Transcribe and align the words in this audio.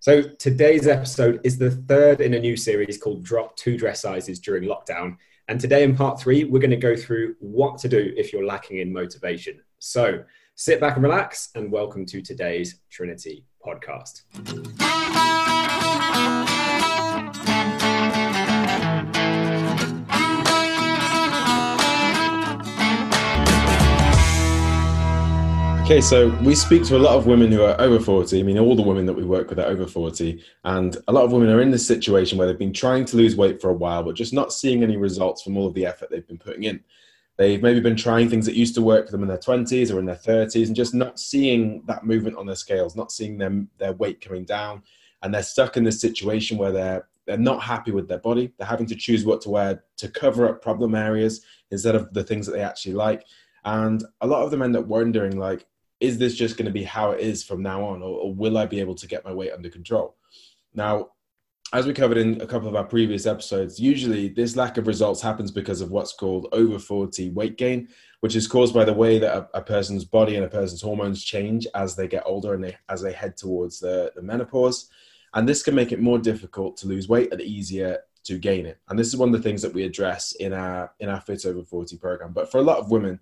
So, 0.00 0.22
today's 0.22 0.86
episode 0.86 1.40
is 1.44 1.56
the 1.56 1.70
third 1.70 2.20
in 2.20 2.34
a 2.34 2.38
new 2.38 2.58
series 2.58 2.98
called 2.98 3.24
Drop 3.24 3.56
Two 3.56 3.78
Dress 3.78 4.02
Sizes 4.02 4.38
During 4.38 4.64
Lockdown. 4.64 5.16
And 5.48 5.58
today, 5.58 5.82
in 5.82 5.96
part 5.96 6.20
three, 6.20 6.44
we're 6.44 6.60
going 6.60 6.70
to 6.72 6.76
go 6.76 6.94
through 6.94 7.36
what 7.40 7.78
to 7.78 7.88
do 7.88 8.12
if 8.18 8.34
you're 8.34 8.44
lacking 8.44 8.80
in 8.80 8.92
motivation. 8.92 9.62
So, 9.78 10.24
sit 10.56 10.80
back 10.80 10.94
and 10.94 11.02
relax, 11.02 11.50
and 11.56 11.70
welcome 11.70 12.06
to 12.06 12.22
today's 12.22 12.80
Trinity 12.88 13.44
podcast. 13.64 14.22
Okay, 25.84 26.00
so 26.00 26.28
we 26.42 26.54
speak 26.54 26.84
to 26.84 26.96
a 26.96 26.98
lot 26.98 27.16
of 27.16 27.26
women 27.26 27.50
who 27.50 27.62
are 27.62 27.78
over 27.80 27.98
40. 27.98 28.38
I 28.38 28.42
mean, 28.44 28.58
all 28.58 28.76
the 28.76 28.82
women 28.82 29.06
that 29.06 29.12
we 29.12 29.24
work 29.24 29.50
with 29.50 29.58
are 29.58 29.66
over 29.66 29.86
40. 29.86 30.40
And 30.64 30.96
a 31.08 31.12
lot 31.12 31.24
of 31.24 31.32
women 31.32 31.50
are 31.50 31.60
in 31.60 31.72
this 31.72 31.86
situation 31.86 32.38
where 32.38 32.46
they've 32.46 32.56
been 32.58 32.72
trying 32.72 33.04
to 33.06 33.16
lose 33.16 33.36
weight 33.36 33.60
for 33.60 33.70
a 33.70 33.74
while, 33.74 34.02
but 34.04 34.14
just 34.14 34.32
not 34.32 34.52
seeing 34.52 34.82
any 34.82 34.96
results 34.96 35.42
from 35.42 35.56
all 35.56 35.66
of 35.66 35.74
the 35.74 35.84
effort 35.84 36.10
they've 36.10 36.26
been 36.26 36.38
putting 36.38 36.62
in. 36.62 36.82
They've 37.36 37.62
maybe 37.62 37.80
been 37.80 37.96
trying 37.96 38.28
things 38.28 38.46
that 38.46 38.54
used 38.54 38.74
to 38.76 38.82
work 38.82 39.06
for 39.06 39.12
them 39.12 39.22
in 39.22 39.28
their 39.28 39.38
20s 39.38 39.92
or 39.92 39.98
in 39.98 40.04
their 40.04 40.14
30s 40.14 40.66
and 40.66 40.76
just 40.76 40.94
not 40.94 41.18
seeing 41.18 41.82
that 41.86 42.04
movement 42.04 42.36
on 42.36 42.46
their 42.46 42.54
scales, 42.54 42.94
not 42.94 43.10
seeing 43.10 43.38
them, 43.38 43.68
their 43.78 43.92
weight 43.92 44.20
coming 44.20 44.44
down. 44.44 44.82
And 45.22 45.34
they're 45.34 45.42
stuck 45.42 45.76
in 45.76 45.84
this 45.84 46.00
situation 46.00 46.58
where 46.58 46.70
they're, 46.70 47.08
they're 47.26 47.38
not 47.38 47.62
happy 47.62 47.90
with 47.90 48.08
their 48.08 48.18
body. 48.18 48.52
They're 48.56 48.68
having 48.68 48.86
to 48.86 48.94
choose 48.94 49.24
what 49.24 49.40
to 49.42 49.50
wear 49.50 49.82
to 49.96 50.08
cover 50.08 50.48
up 50.48 50.62
problem 50.62 50.94
areas 50.94 51.44
instead 51.70 51.96
of 51.96 52.12
the 52.12 52.22
things 52.22 52.46
that 52.46 52.52
they 52.52 52.62
actually 52.62 52.94
like. 52.94 53.24
And 53.64 54.04
a 54.20 54.26
lot 54.26 54.44
of 54.44 54.50
them 54.50 54.62
end 54.62 54.76
up 54.76 54.86
wondering, 54.86 55.38
like, 55.38 55.66
is 56.00 56.18
this 56.18 56.34
just 56.34 56.56
going 56.56 56.66
to 56.66 56.72
be 56.72 56.84
how 56.84 57.12
it 57.12 57.20
is 57.20 57.42
from 57.42 57.62
now 57.62 57.82
on, 57.82 58.02
or, 58.02 58.18
or 58.20 58.34
will 58.34 58.58
I 58.58 58.66
be 58.66 58.80
able 58.80 58.94
to 58.96 59.06
get 59.06 59.24
my 59.24 59.32
weight 59.32 59.52
under 59.52 59.70
control? 59.70 60.16
Now, 60.74 61.10
as 61.74 61.86
we 61.86 61.92
covered 61.92 62.18
in 62.18 62.40
a 62.40 62.46
couple 62.46 62.68
of 62.68 62.76
our 62.76 62.84
previous 62.84 63.26
episodes, 63.26 63.80
usually 63.80 64.28
this 64.28 64.54
lack 64.54 64.76
of 64.76 64.86
results 64.86 65.20
happens 65.20 65.50
because 65.50 65.80
of 65.80 65.90
what's 65.90 66.12
called 66.12 66.46
over 66.52 66.78
40 66.78 67.30
weight 67.30 67.58
gain, 67.58 67.88
which 68.20 68.36
is 68.36 68.46
caused 68.46 68.72
by 68.72 68.84
the 68.84 68.92
way 68.92 69.18
that 69.18 69.36
a, 69.36 69.58
a, 69.58 69.60
person's 69.60 70.04
body 70.04 70.36
and 70.36 70.44
a 70.44 70.48
person's 70.48 70.80
hormones 70.80 71.24
change 71.24 71.66
as 71.74 71.96
they 71.96 72.06
get 72.06 72.22
older 72.26 72.54
and 72.54 72.62
they, 72.62 72.76
as 72.88 73.02
they 73.02 73.12
head 73.12 73.36
towards 73.36 73.80
the, 73.80 74.12
the 74.14 74.22
menopause. 74.22 74.88
And 75.34 75.48
this 75.48 75.64
can 75.64 75.74
make 75.74 75.90
it 75.90 76.00
more 76.00 76.20
difficult 76.20 76.76
to 76.76 76.86
lose 76.86 77.08
weight 77.08 77.32
and 77.32 77.40
easier 77.40 77.98
to 78.22 78.38
gain 78.38 78.66
it. 78.66 78.78
And 78.88 78.96
this 78.96 79.08
is 79.08 79.16
one 79.16 79.30
of 79.30 79.34
the 79.34 79.42
things 79.42 79.60
that 79.62 79.74
we 79.74 79.82
address 79.82 80.30
in 80.36 80.52
our 80.52 80.92
in 81.00 81.08
our 81.08 81.20
Fit 81.20 81.44
Over 81.44 81.64
40 81.64 81.96
program. 81.96 82.32
But 82.32 82.52
for 82.52 82.58
a 82.58 82.62
lot 82.62 82.78
of 82.78 82.92
women, 82.92 83.18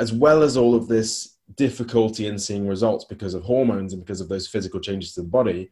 as 0.00 0.12
well 0.12 0.42
as 0.42 0.56
all 0.56 0.74
of 0.74 0.88
this 0.88 1.36
difficulty 1.54 2.26
in 2.26 2.40
seeing 2.40 2.66
results 2.66 3.04
because 3.04 3.34
of 3.34 3.44
hormones 3.44 3.92
and 3.92 4.02
because 4.02 4.20
of 4.20 4.28
those 4.28 4.48
physical 4.48 4.80
changes 4.80 5.14
to 5.14 5.22
the 5.22 5.28
body, 5.28 5.70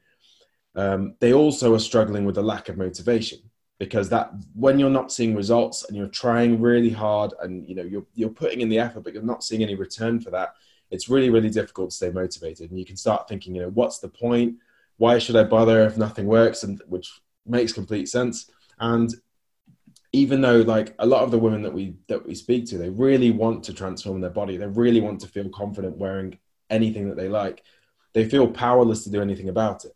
um, 0.77 1.15
they 1.21 1.33
also 1.33 1.75
are 1.75 1.81
struggling 1.81 2.25
with 2.25 2.39
a 2.39 2.43
lack 2.43 2.69
of 2.69 2.77
motivation 2.77 3.39
because 3.79 4.09
that 4.09 4.33
when 4.55 4.79
you're 4.79 4.89
not 4.91 5.13
seeing 5.13 5.35
results 5.35 5.85
and 5.85 5.97
you're 5.97 6.07
trying 6.09 6.61
really 6.61 6.91
hard 6.91 7.33
and 7.43 7.69
you 7.69 7.75
know 7.75 7.83
you're 7.83 8.07
you're 8.15 8.31
putting 8.31 8.61
in 8.61 8.69
the 8.69 8.79
effort 8.79 9.05
but 9.05 9.13
you're 9.13 9.23
not 9.23 9.45
seeing 9.45 9.63
any 9.63 9.75
return 9.75 10.21
for 10.21 10.31
that 10.31 10.55
it's 10.91 11.09
really 11.09 11.31
really 11.31 11.51
difficult 11.51 11.91
to 11.91 11.97
stay 11.97 12.11
motivated. 12.11 12.71
And 12.71 12.79
you 12.79 12.87
can 12.87 12.97
start 12.97 13.29
thinking 13.29 13.55
you 13.55 13.63
know 13.63 13.71
what's 13.71 13.99
the 13.99 14.09
point? 14.09 14.57
Why 14.99 15.19
should 15.19 15.37
i 15.37 15.45
bother 15.45 15.83
if 15.85 15.97
nothing 15.97 16.27
works? 16.27 16.63
And 16.63 16.81
which 16.87 17.21
makes 17.45 17.73
complete 17.73 18.09
sense. 18.09 18.51
And 18.79 19.13
even 20.13 20.41
though 20.41 20.61
like 20.61 20.95
a 20.98 21.07
lot 21.07 21.23
of 21.23 21.31
the 21.31 21.39
women 21.39 21.63
that 21.63 21.73
we 21.73 21.97
that 22.09 22.25
we 22.27 22.35
speak 22.35 22.67
to 22.67 22.79
they 22.79 22.89
really 22.89 23.31
want 23.31 23.65
to 23.65 23.75
transform 23.75 24.20
their 24.20 24.31
body. 24.31 24.57
They 24.57 24.67
really 24.67 25.01
want 25.01 25.20
to 25.20 25.29
feel 25.29 25.48
confident 25.48 25.98
wearing 25.98 26.39
anything 26.70 27.09
that 27.09 27.17
they 27.17 27.29
like. 27.29 27.63
They 28.13 28.29
feel 28.29 28.48
powerless 28.48 29.05
to 29.05 29.11
do 29.11 29.20
anything 29.20 29.48
about 29.48 29.85
it 29.85 29.92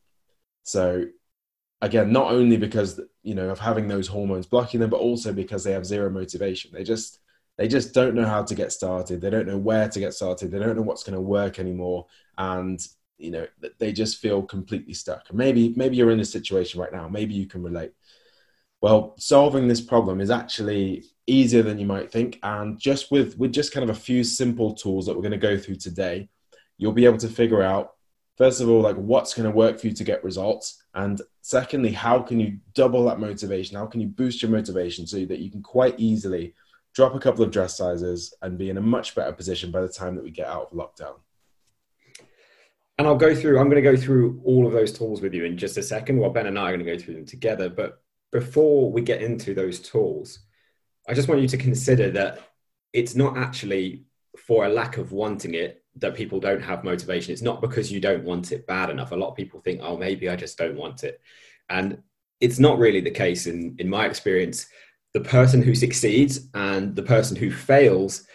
so 0.62 1.06
again 1.80 2.12
not 2.12 2.32
only 2.32 2.56
because 2.56 3.00
you 3.22 3.34
know 3.34 3.48
of 3.50 3.58
having 3.58 3.88
those 3.88 4.06
hormones 4.06 4.46
blocking 4.46 4.80
them 4.80 4.90
but 4.90 5.00
also 5.00 5.32
because 5.32 5.64
they 5.64 5.72
have 5.72 5.86
zero 5.86 6.10
motivation. 6.10 6.70
They 6.72 6.84
just 6.84 7.18
they 7.56 7.68
just 7.68 7.92
don't 7.92 8.14
know 8.14 8.24
how 8.24 8.42
to 8.42 8.54
get 8.54 8.72
started. 8.72 9.20
They 9.20 9.30
don't 9.30 9.46
know 9.46 9.58
where 9.58 9.88
to 9.88 10.00
get 10.00 10.14
started. 10.14 10.50
They 10.50 10.58
don't 10.58 10.76
know 10.76 10.82
what's 10.82 11.02
going 11.02 11.16
to 11.16 11.20
work 11.20 11.58
anymore. 11.58 12.06
And 12.38 12.80
you 13.18 13.30
know 13.30 13.46
they 13.78 13.92
just 13.92 14.18
feel 14.18 14.42
completely 14.42 14.94
stuck. 14.94 15.28
And 15.28 15.38
maybe 15.38 15.74
maybe 15.76 15.96
you're 15.96 16.10
in 16.10 16.20
a 16.20 16.24
situation 16.24 16.80
right 16.80 16.92
now. 16.92 17.08
Maybe 17.08 17.34
you 17.34 17.46
can 17.46 17.62
relate. 17.62 17.92
Well, 18.80 19.14
solving 19.18 19.68
this 19.68 19.80
problem 19.80 20.20
is 20.20 20.30
actually 20.30 21.04
easier 21.26 21.62
than 21.62 21.78
you 21.78 21.86
might 21.86 22.10
think. 22.10 22.38
And 22.42 22.78
just 22.78 23.10
with, 23.10 23.38
with 23.38 23.52
just 23.52 23.72
kind 23.72 23.88
of 23.88 23.94
a 23.94 24.00
few 24.00 24.24
simple 24.24 24.74
tools 24.74 25.06
that 25.06 25.14
we're 25.14 25.22
going 25.22 25.32
to 25.32 25.38
go 25.38 25.58
through 25.58 25.76
today, 25.76 26.28
you'll 26.78 26.92
be 26.92 27.04
able 27.04 27.18
to 27.18 27.28
figure 27.28 27.62
out, 27.62 27.92
first 28.40 28.62
of 28.62 28.70
all, 28.70 28.80
like 28.80 28.96
what's 28.96 29.34
going 29.34 29.44
to 29.44 29.54
work 29.54 29.78
for 29.78 29.86
you 29.86 29.92
to 29.92 30.02
get 30.02 30.24
results. 30.24 30.82
And 30.94 31.20
secondly, 31.42 31.92
how 31.92 32.20
can 32.20 32.40
you 32.40 32.56
double 32.72 33.04
that 33.04 33.20
motivation? 33.20 33.76
How 33.76 33.84
can 33.84 34.00
you 34.00 34.06
boost 34.06 34.40
your 34.40 34.50
motivation 34.50 35.06
so 35.06 35.26
that 35.26 35.40
you 35.40 35.50
can 35.50 35.62
quite 35.62 36.00
easily 36.00 36.54
drop 36.94 37.14
a 37.14 37.20
couple 37.20 37.44
of 37.44 37.50
dress 37.50 37.76
sizes 37.76 38.32
and 38.40 38.56
be 38.56 38.70
in 38.70 38.78
a 38.78 38.80
much 38.80 39.14
better 39.14 39.32
position 39.32 39.70
by 39.70 39.82
the 39.82 39.90
time 39.90 40.14
that 40.14 40.24
we 40.24 40.30
get 40.30 40.46
out 40.46 40.72
of 40.72 40.78
lockdown? 40.78 41.16
And 42.96 43.06
I'll 43.06 43.14
go 43.14 43.34
through, 43.34 43.58
I'm 43.58 43.68
going 43.68 43.84
to 43.84 43.90
go 43.90 43.94
through 43.94 44.40
all 44.42 44.66
of 44.66 44.72
those 44.72 44.92
tools 44.92 45.20
with 45.20 45.34
you 45.34 45.44
in 45.44 45.58
just 45.58 45.76
a 45.76 45.82
second. 45.82 46.18
Well, 46.18 46.30
Ben 46.30 46.46
and 46.46 46.58
I 46.58 46.70
are 46.70 46.76
going 46.76 46.86
to 46.86 46.90
go 46.90 46.98
through 46.98 47.16
them 47.16 47.26
together. 47.26 47.68
But 47.68 48.00
before 48.32 48.90
we 48.90 49.02
get 49.02 49.20
into 49.20 49.52
those 49.52 49.80
tools, 49.80 50.38
I 51.06 51.12
just 51.12 51.28
want 51.28 51.42
you 51.42 51.48
to 51.48 51.58
consider 51.58 52.10
that 52.12 52.38
it's 52.94 53.14
not 53.14 53.36
actually 53.36 54.04
for 54.38 54.64
a 54.64 54.70
lack 54.70 54.96
of 54.96 55.12
wanting 55.12 55.52
it 55.52 55.79
that 56.00 56.14
people 56.14 56.40
don't 56.40 56.62
have 56.62 56.84
motivation. 56.84 57.32
It's 57.32 57.42
not 57.42 57.60
because 57.60 57.92
you 57.92 58.00
don't 58.00 58.24
want 58.24 58.52
it 58.52 58.66
bad 58.66 58.90
enough. 58.90 59.12
A 59.12 59.16
lot 59.16 59.30
of 59.30 59.36
people 59.36 59.60
think, 59.60 59.80
oh, 59.82 59.96
maybe 59.96 60.28
I 60.28 60.36
just 60.36 60.58
don't 60.58 60.76
want 60.76 61.04
it. 61.04 61.20
And 61.68 62.02
it's 62.40 62.58
not 62.58 62.78
really 62.78 63.00
the 63.00 63.10
case 63.10 63.46
in, 63.46 63.76
in 63.78 63.88
my 63.88 64.06
experience. 64.06 64.66
The 65.12 65.20
person 65.20 65.62
who 65.62 65.74
succeeds 65.74 66.48
and 66.54 66.96
the 66.96 67.02
person 67.02 67.36
who 67.36 67.50
fails 67.50 68.26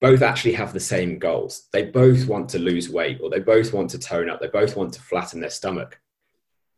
both 0.00 0.20
actually 0.20 0.54
have 0.54 0.72
the 0.72 0.80
same 0.80 1.18
goals. 1.18 1.68
They 1.72 1.84
both 1.84 2.26
want 2.26 2.48
to 2.50 2.58
lose 2.58 2.90
weight 2.90 3.20
or 3.22 3.30
they 3.30 3.38
both 3.38 3.72
want 3.72 3.90
to 3.90 3.98
tone 3.98 4.28
up. 4.28 4.40
They 4.40 4.48
both 4.48 4.76
want 4.76 4.92
to 4.94 5.00
flatten 5.00 5.40
their 5.40 5.50
stomach. 5.50 6.00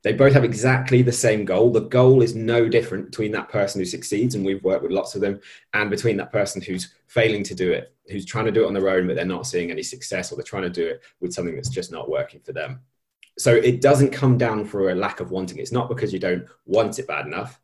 They 0.05 0.13
both 0.13 0.35
have 0.35 0.45
exactly 0.45 1.01
the 1.01 1.11
same 1.11 1.47
goal. 1.47 1.73
The 1.73 1.81
goal 1.81 2.21
is 2.21 2.35
no 2.35 2.69
different 2.69 3.07
between 3.07 3.33
that 3.33 3.49
person 3.49 3.81
who 3.81 3.87
succeeds, 3.87 4.35
and 4.35 4.45
we've 4.45 4.63
worked 4.63 4.83
with 4.83 4.93
lots 4.93 5.15
of 5.15 5.23
them, 5.23 5.41
and 5.73 5.89
between 5.89 6.19
that 6.19 6.31
person 6.31 6.61
who's 6.61 6.93
failing 7.07 7.43
to 7.45 7.55
do 7.55 7.73
it, 7.73 7.95
who's 8.11 8.27
trying 8.27 8.45
to 8.45 8.53
do 8.53 8.65
it 8.65 8.67
on 8.67 8.75
their 8.75 8.91
own, 8.91 9.07
but 9.07 9.17
they're 9.17 9.25
not 9.25 9.47
seeing 9.47 9.71
any 9.71 9.83
success, 9.83 10.31
or 10.31 10.37
they're 10.37 10.45
trying 10.45 10.63
to 10.65 10.71
do 10.71 10.87
it 10.87 11.03
with 11.21 11.33
something 11.33 11.55
that's 11.55 11.71
just 11.71 11.91
not 11.91 12.11
working 12.11 12.41
for 12.45 12.53
them. 12.53 12.81
So 13.39 13.55
it 13.55 13.81
doesn't 13.81 14.13
come 14.13 14.37
down 14.37 14.67
for 14.67 14.91
a 14.91 14.95
lack 14.95 15.21
of 15.21 15.31
wanting. 15.31 15.59
It's 15.59 15.73
not 15.73 15.89
because 15.89 16.13
you 16.13 16.19
don't 16.19 16.47
want 16.67 16.99
it 16.99 17.09
bad 17.09 17.27
enough. 17.27 17.59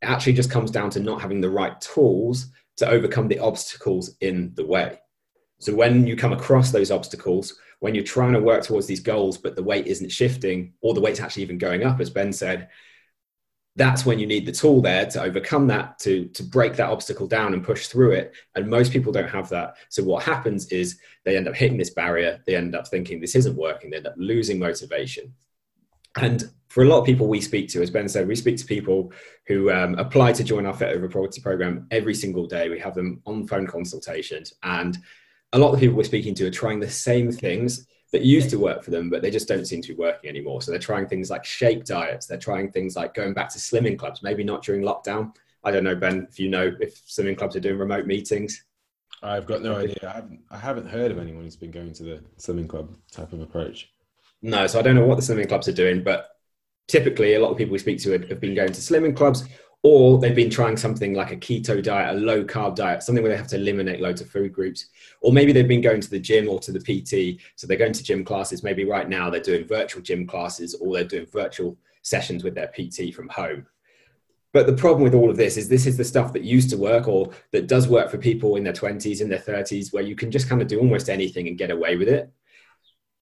It 0.00 0.06
actually 0.06 0.32
just 0.32 0.50
comes 0.50 0.70
down 0.70 0.88
to 0.90 1.00
not 1.00 1.20
having 1.20 1.42
the 1.42 1.50
right 1.50 1.78
tools 1.78 2.46
to 2.76 2.88
overcome 2.88 3.28
the 3.28 3.38
obstacles 3.38 4.16
in 4.22 4.52
the 4.54 4.64
way. 4.64 4.98
So 5.62 5.72
when 5.72 6.08
you 6.08 6.16
come 6.16 6.32
across 6.32 6.72
those 6.72 6.90
obstacles, 6.90 7.54
when 7.78 7.94
you're 7.94 8.02
trying 8.02 8.32
to 8.32 8.40
work 8.40 8.64
towards 8.64 8.88
these 8.88 8.98
goals, 8.98 9.38
but 9.38 9.54
the 9.54 9.62
weight 9.62 9.86
isn't 9.86 10.10
shifting 10.10 10.72
or 10.80 10.92
the 10.92 11.00
weight's 11.00 11.20
actually 11.20 11.44
even 11.44 11.56
going 11.56 11.84
up, 11.84 12.00
as 12.00 12.10
Ben 12.10 12.32
said, 12.32 12.68
that's 13.76 14.04
when 14.04 14.18
you 14.18 14.26
need 14.26 14.44
the 14.44 14.50
tool 14.50 14.82
there 14.82 15.06
to 15.06 15.22
overcome 15.22 15.68
that, 15.68 16.00
to, 16.00 16.24
to 16.30 16.42
break 16.42 16.74
that 16.74 16.90
obstacle 16.90 17.28
down 17.28 17.54
and 17.54 17.62
push 17.62 17.86
through 17.86 18.10
it. 18.10 18.34
And 18.56 18.68
most 18.68 18.90
people 18.92 19.12
don't 19.12 19.30
have 19.30 19.48
that. 19.50 19.76
So 19.88 20.02
what 20.02 20.24
happens 20.24 20.66
is 20.72 20.98
they 21.24 21.36
end 21.36 21.46
up 21.46 21.54
hitting 21.54 21.78
this 21.78 21.90
barrier. 21.90 22.42
They 22.44 22.56
end 22.56 22.74
up 22.74 22.88
thinking 22.88 23.20
this 23.20 23.36
isn't 23.36 23.54
working. 23.54 23.90
They 23.90 23.98
end 23.98 24.08
up 24.08 24.14
losing 24.16 24.58
motivation. 24.58 25.32
And 26.16 26.50
for 26.70 26.82
a 26.82 26.88
lot 26.88 26.98
of 26.98 27.06
people 27.06 27.28
we 27.28 27.40
speak 27.40 27.68
to, 27.68 27.82
as 27.82 27.90
Ben 27.90 28.08
said, 28.08 28.26
we 28.26 28.34
speak 28.34 28.56
to 28.56 28.66
people 28.66 29.12
who 29.46 29.70
um, 29.70 29.94
apply 29.94 30.32
to 30.32 30.42
join 30.42 30.66
our 30.66 30.74
Fit 30.74 30.96
Over 30.96 31.08
Forty 31.08 31.40
program 31.40 31.86
every 31.92 32.14
single 32.14 32.48
day. 32.48 32.68
We 32.68 32.80
have 32.80 32.96
them 32.96 33.22
on 33.26 33.46
phone 33.46 33.68
consultations 33.68 34.54
and 34.64 34.98
a 35.52 35.58
lot 35.58 35.68
of 35.68 35.74
the 35.74 35.80
people 35.80 35.96
we're 35.96 36.04
speaking 36.04 36.34
to 36.34 36.46
are 36.46 36.50
trying 36.50 36.80
the 36.80 36.90
same 36.90 37.30
things 37.30 37.86
that 38.12 38.22
used 38.22 38.50
to 38.50 38.58
work 38.58 38.82
for 38.82 38.90
them, 38.90 39.08
but 39.08 39.22
they 39.22 39.30
just 39.30 39.48
don't 39.48 39.66
seem 39.66 39.80
to 39.82 39.88
be 39.88 39.98
working 39.98 40.28
anymore. 40.28 40.60
So 40.60 40.70
they're 40.70 40.80
trying 40.80 41.06
things 41.06 41.30
like 41.30 41.44
shake 41.44 41.84
diets. 41.84 42.26
They're 42.26 42.38
trying 42.38 42.70
things 42.70 42.94
like 42.94 43.14
going 43.14 43.32
back 43.32 43.48
to 43.50 43.58
slimming 43.58 43.98
clubs, 43.98 44.22
maybe 44.22 44.44
not 44.44 44.62
during 44.62 44.82
lockdown. 44.82 45.34
I 45.64 45.70
don't 45.70 45.84
know, 45.84 45.94
Ben, 45.94 46.26
if 46.28 46.38
you 46.38 46.50
know 46.50 46.72
if 46.80 47.06
slimming 47.06 47.38
clubs 47.38 47.56
are 47.56 47.60
doing 47.60 47.78
remote 47.78 48.06
meetings. 48.06 48.64
I've 49.22 49.46
got 49.46 49.62
no 49.62 49.76
idea. 49.76 49.96
I 50.02 50.12
haven't, 50.12 50.40
I 50.50 50.58
haven't 50.58 50.88
heard 50.88 51.10
of 51.10 51.18
anyone 51.18 51.44
who's 51.44 51.56
been 51.56 51.70
going 51.70 51.92
to 51.94 52.02
the 52.02 52.24
slimming 52.38 52.68
club 52.68 52.96
type 53.10 53.32
of 53.32 53.40
approach. 53.40 53.90
No, 54.42 54.66
so 54.66 54.78
I 54.78 54.82
don't 54.82 54.96
know 54.96 55.06
what 55.06 55.16
the 55.16 55.22
slimming 55.22 55.48
clubs 55.48 55.68
are 55.68 55.72
doing, 55.72 56.02
but 56.02 56.30
typically 56.88 57.34
a 57.34 57.40
lot 57.40 57.50
of 57.50 57.56
people 57.56 57.72
we 57.72 57.78
speak 57.78 58.00
to 58.00 58.10
have 58.10 58.40
been 58.40 58.54
going 58.54 58.72
to 58.72 58.80
slimming 58.80 59.16
clubs 59.16 59.44
or 59.82 60.18
they've 60.18 60.34
been 60.34 60.50
trying 60.50 60.76
something 60.76 61.12
like 61.12 61.32
a 61.32 61.36
keto 61.36 61.82
diet, 61.82 62.14
a 62.14 62.18
low 62.18 62.44
carb 62.44 62.76
diet, 62.76 63.02
something 63.02 63.22
where 63.22 63.32
they 63.32 63.38
have 63.38 63.48
to 63.48 63.56
eliminate 63.56 64.00
loads 64.00 64.20
of 64.20 64.30
food 64.30 64.52
groups. 64.52 64.86
Or 65.20 65.32
maybe 65.32 65.52
they've 65.52 65.66
been 65.66 65.80
going 65.80 66.00
to 66.00 66.10
the 66.10 66.20
gym 66.20 66.48
or 66.48 66.60
to 66.60 66.72
the 66.72 66.78
PT. 66.78 67.40
So 67.56 67.66
they're 67.66 67.76
going 67.76 67.92
to 67.92 68.04
gym 68.04 68.24
classes. 68.24 68.62
Maybe 68.62 68.84
right 68.84 69.08
now 69.08 69.28
they're 69.28 69.40
doing 69.40 69.66
virtual 69.66 70.00
gym 70.00 70.24
classes 70.24 70.74
or 70.74 70.94
they're 70.94 71.04
doing 71.04 71.26
virtual 71.26 71.76
sessions 72.02 72.44
with 72.44 72.54
their 72.54 72.68
PT 72.68 73.12
from 73.12 73.28
home. 73.28 73.66
But 74.52 74.66
the 74.66 74.74
problem 74.74 75.02
with 75.02 75.14
all 75.14 75.30
of 75.30 75.36
this 75.36 75.56
is 75.56 75.68
this 75.68 75.86
is 75.86 75.96
the 75.96 76.04
stuff 76.04 76.32
that 76.34 76.42
used 76.42 76.70
to 76.70 76.76
work 76.76 77.08
or 77.08 77.30
that 77.50 77.66
does 77.66 77.88
work 77.88 78.10
for 78.10 78.18
people 78.18 78.54
in 78.56 78.62
their 78.62 78.72
20s, 78.72 79.20
in 79.20 79.28
their 79.28 79.38
30s, 79.38 79.92
where 79.92 80.02
you 80.02 80.14
can 80.14 80.30
just 80.30 80.48
kind 80.48 80.62
of 80.62 80.68
do 80.68 80.78
almost 80.78 81.08
anything 81.08 81.48
and 81.48 81.58
get 81.58 81.70
away 81.70 81.96
with 81.96 82.08
it 82.08 82.32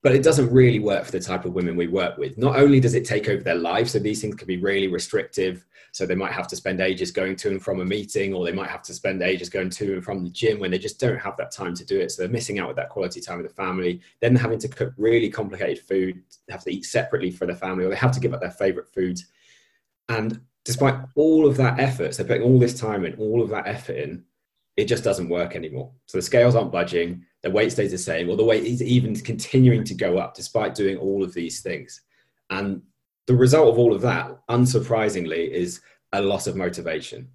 but 0.03 0.15
it 0.15 0.23
doesn't 0.23 0.51
really 0.51 0.79
work 0.79 1.05
for 1.05 1.13
the 1.13 1.21
type 1.21 1.45
of 1.45 1.53
women 1.53 1.77
we 1.77 1.87
work 1.87 2.17
with. 2.17 2.39
Not 2.39 2.57
only 2.57 2.81
does 2.81 2.95
it 2.95 3.05
take 3.05 3.29
over 3.29 3.43
their 3.43 3.55
lives, 3.55 3.93
so 3.93 3.99
these 3.99 4.21
things 4.21 4.35
can 4.35 4.47
be 4.47 4.57
really 4.57 4.89
restrictive. 4.89 5.67
So 5.93 6.07
they 6.07 6.15
might 6.15 6.33
have 6.33 6.49
to 6.49 6.57
spend 6.57 6.81
ages 6.81 7.11
going 7.11 7.37
to 7.37 7.51
and 7.51 7.63
from 7.63 7.81
a 7.81 7.85
meeting, 7.85 8.35
or 8.35 8.45
they 8.45 8.53
might 8.53 8.71
have 8.71 8.83
to 8.83 8.95
spend 8.95 9.23
ages 9.23 9.49
going 9.49 9.71
to 9.71 9.95
and 9.95 10.05
from 10.05 10.25
the 10.25 10.31
gym 10.31 10.59
when 10.59 10.71
they 10.71 10.79
just 10.79 11.01
don't 11.01 11.19
have 11.19 11.37
that 11.37 11.51
time 11.51 11.75
to 11.75 11.85
do 11.85 11.99
it. 11.99 12.11
So 12.11 12.23
they're 12.23 12.31
missing 12.31 12.59
out 12.59 12.69
with 12.69 12.77
that 12.77 12.89
quality 12.89 13.21
time 13.21 13.39
with 13.39 13.49
the 13.49 13.55
family. 13.55 14.01
Then 14.21 14.37
having 14.37 14.59
to 14.61 14.69
cook 14.69 14.93
really 14.97 15.31
complicated 15.31 15.85
food, 15.85 16.23
have 16.49 16.65
to 16.65 16.73
eat 16.73 16.85
separately 16.85 17.31
for 17.31 17.47
the 17.47 17.55
family, 17.55 17.85
or 17.85 17.91
they 17.91 17.97
have 17.97 18.13
to 18.13 18.21
give 18.21 18.35
up 18.35 18.41
their 18.41 18.51
favorite 18.51 18.89
foods. 18.89 19.27
And 20.09 20.41
despite 20.65 20.97
all 21.15 21.47
of 21.47 21.57
that 21.57 21.79
effort, 21.79 22.15
so 22.15 22.25
putting 22.25 22.43
all 22.43 22.59
this 22.59 22.79
time 22.79 23.05
and 23.05 23.19
all 23.19 23.43
of 23.43 23.51
that 23.51 23.67
effort 23.67 23.97
in, 23.97 24.25
it 24.77 24.87
just 24.87 25.05
doesn't 25.05 25.29
work 25.29 25.57
anymore. 25.57 25.93
So 26.07 26.19
the 26.19 26.23
scales 26.23 26.55
aren't 26.55 26.73
budging 26.73 27.25
the 27.43 27.51
weight 27.51 27.73
stays 27.73 27.91
the 27.91 27.99
same, 27.99 28.29
or 28.29 28.37
the 28.37 28.45
weight 28.45 28.65
is 28.65 28.83
even 28.83 29.15
continuing 29.17 29.85
to 29.85 29.95
go 29.95 30.19
up 30.19 30.35
despite 30.35 30.75
doing 30.75 30.97
all 30.99 31.23
of 31.23 31.33
these 31.33 31.61
things. 31.61 32.03
And 32.51 32.83
the 33.31 33.37
result 33.37 33.69
of 33.69 33.79
all 33.79 33.95
of 33.95 34.01
that, 34.01 34.45
unsurprisingly, 34.49 35.49
is 35.51 35.81
a 36.13 36.21
loss 36.21 36.49
of 36.49 36.57
motivation. 36.57 37.29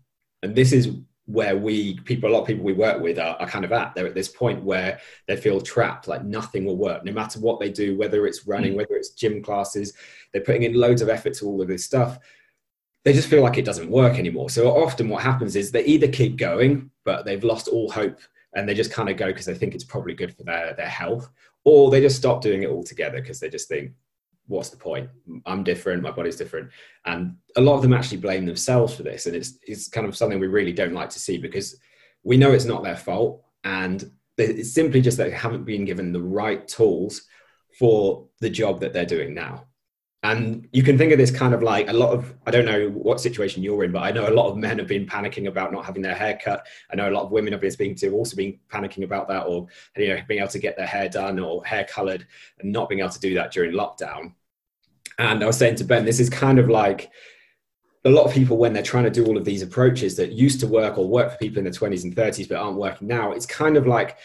And 0.43 0.53
this 0.53 0.73
is 0.73 0.89
where 1.25 1.55
we 1.55 1.97
people 2.01 2.29
a 2.29 2.33
lot 2.33 2.41
of 2.41 2.47
people 2.47 2.65
we 2.65 2.73
work 2.73 3.01
with 3.01 3.17
are, 3.17 3.37
are, 3.37 3.47
kind 3.47 3.63
of 3.63 3.71
at 3.71 3.95
they're 3.95 4.05
at 4.05 4.13
this 4.13 4.27
point 4.27 4.61
where 4.61 4.99
they 5.29 5.37
feel 5.37 5.61
trapped 5.61 6.09
like 6.09 6.23
nothing 6.25 6.65
will 6.65 6.75
work 6.75 7.03
no 7.03 7.11
matter 7.11 7.39
what 7.39 7.59
they 7.59 7.71
do 7.71 7.97
whether 7.97 8.27
it's 8.27 8.45
running 8.45 8.73
mm. 8.73 8.75
whether 8.75 8.93
it's 8.93 9.09
gym 9.09 9.41
classes 9.41 9.93
they're 10.31 10.43
putting 10.43 10.61
in 10.61 10.75
loads 10.75 11.01
of 11.01 11.09
effort 11.09 11.33
to 11.33 11.47
all 11.47 11.59
of 11.59 11.67
this 11.67 11.83
stuff 11.83 12.19
they 13.05 13.11
just 13.11 13.27
feel 13.27 13.41
like 13.41 13.57
it 13.57 13.65
doesn't 13.65 13.89
work 13.89 14.19
anymore 14.19 14.51
so 14.51 14.67
often 14.67 15.09
what 15.09 15.23
happens 15.23 15.55
is 15.55 15.71
they 15.71 15.83
either 15.85 16.07
keep 16.07 16.37
going 16.37 16.91
but 17.05 17.25
they've 17.25 17.43
lost 17.43 17.69
all 17.69 17.89
hope 17.89 18.19
and 18.53 18.69
they 18.69 18.75
just 18.75 18.91
kind 18.91 19.09
of 19.09 19.17
go 19.17 19.27
because 19.27 19.47
they 19.47 19.55
think 19.55 19.73
it's 19.73 19.83
probably 19.83 20.13
good 20.13 20.35
for 20.37 20.43
their, 20.43 20.75
their 20.75 20.85
health 20.85 21.27
or 21.63 21.89
they 21.89 22.01
just 22.01 22.17
stop 22.17 22.39
doing 22.39 22.61
it 22.61 22.69
altogether 22.69 23.19
because 23.19 23.39
they 23.39 23.49
just 23.49 23.67
think 23.67 23.93
what's 24.47 24.69
the 24.69 24.77
point? 24.77 25.09
I'm 25.45 25.63
different 25.63 26.03
my 26.03 26.11
body's 26.11 26.35
different. 26.35 26.69
And 27.05 27.35
a 27.55 27.61
lot 27.61 27.75
of 27.75 27.81
them 27.81 27.93
actually 27.93 28.17
blame 28.17 28.45
themselves 28.45 28.95
for 28.95 29.03
this. 29.03 29.25
And 29.25 29.35
it's, 29.35 29.57
it's 29.63 29.87
kind 29.87 30.07
of 30.07 30.15
something 30.15 30.39
we 30.39 30.47
really 30.47 30.73
don't 30.73 30.93
like 30.93 31.09
to 31.11 31.19
see 31.19 31.37
because 31.37 31.79
we 32.23 32.37
know 32.37 32.51
it's 32.51 32.65
not 32.65 32.83
their 32.83 32.95
fault. 32.95 33.43
And 33.63 34.11
it's 34.37 34.73
simply 34.73 35.01
just 35.01 35.17
that 35.17 35.29
they 35.29 35.35
haven't 35.35 35.63
been 35.63 35.85
given 35.85 36.11
the 36.11 36.21
right 36.21 36.67
tools 36.67 37.23
for 37.79 38.27
the 38.41 38.49
job 38.49 38.79
that 38.81 38.93
they're 38.93 39.05
doing 39.05 39.33
now 39.33 39.65
and 40.25 40.67
you 40.71 40.81
can 40.81 40.97
think 40.97 41.11
of 41.11 41.19
this 41.19 41.29
kind 41.29 41.53
of 41.53 41.61
like 41.61 41.87
a 41.87 41.93
lot 41.93 42.11
of, 42.11 42.33
I 42.47 42.51
don't 42.51 42.65
know 42.65 42.89
what 42.89 43.21
situation 43.21 43.61
you're 43.61 43.83
in, 43.83 43.91
but 43.91 44.01
I 44.01 44.09
know 44.09 44.27
a 44.27 44.33
lot 44.33 44.49
of 44.49 44.57
men 44.57 44.79
have 44.79 44.87
been 44.87 45.05
panicking 45.05 45.47
about 45.47 45.71
not 45.71 45.85
having 45.85 46.01
their 46.01 46.15
hair 46.15 46.39
cut. 46.43 46.65
I 46.91 46.95
know 46.95 47.07
a 47.07 47.13
lot 47.13 47.25
of 47.25 47.31
women 47.31 47.53
I've 47.53 47.61
been 47.61 47.69
speaking 47.69 47.93
to 47.97 48.11
also 48.11 48.35
been 48.35 48.57
panicking 48.67 49.03
about 49.03 49.27
that 49.27 49.43
or, 49.43 49.67
you 49.95 50.07
know, 50.07 50.21
being 50.27 50.39
able 50.39 50.49
to 50.49 50.57
get 50.57 50.77
their 50.77 50.87
hair 50.87 51.09
done 51.09 51.37
or 51.37 51.63
hair 51.63 51.83
colored 51.83 52.25
and 52.59 52.71
not 52.71 52.89
being 52.89 53.01
able 53.01 53.11
to 53.11 53.19
do 53.19 53.35
that 53.35 53.51
during 53.51 53.73
lockdown. 53.73 54.33
And 55.19 55.43
I 55.43 55.45
was 55.45 55.59
saying 55.59 55.75
to 55.75 55.83
Ben, 55.83 56.05
this 56.05 56.19
is 56.19 56.31
kind 56.31 56.57
of 56.57 56.69
like 56.69 57.11
a 58.03 58.09
lot 58.09 58.23
of 58.23 58.33
people 58.33 58.57
when 58.57 58.73
they're 58.73 58.81
trying 58.81 59.03
to 59.03 59.11
do 59.11 59.27
all 59.27 59.37
of 59.37 59.45
these 59.45 59.61
approaches 59.61 60.15
that 60.15 60.31
used 60.31 60.59
to 60.61 60.67
work 60.67 60.97
or 60.97 61.07
work 61.07 61.33
for 61.33 61.37
people 61.37 61.59
in 61.59 61.65
their 61.65 61.73
20s 61.73 62.03
and 62.03 62.15
30s 62.15 62.49
but 62.49 62.57
aren't 62.57 62.77
working 62.77 63.07
now, 63.07 63.31
it's 63.31 63.45
kind 63.45 63.77
of 63.77 63.85
like 63.85 64.17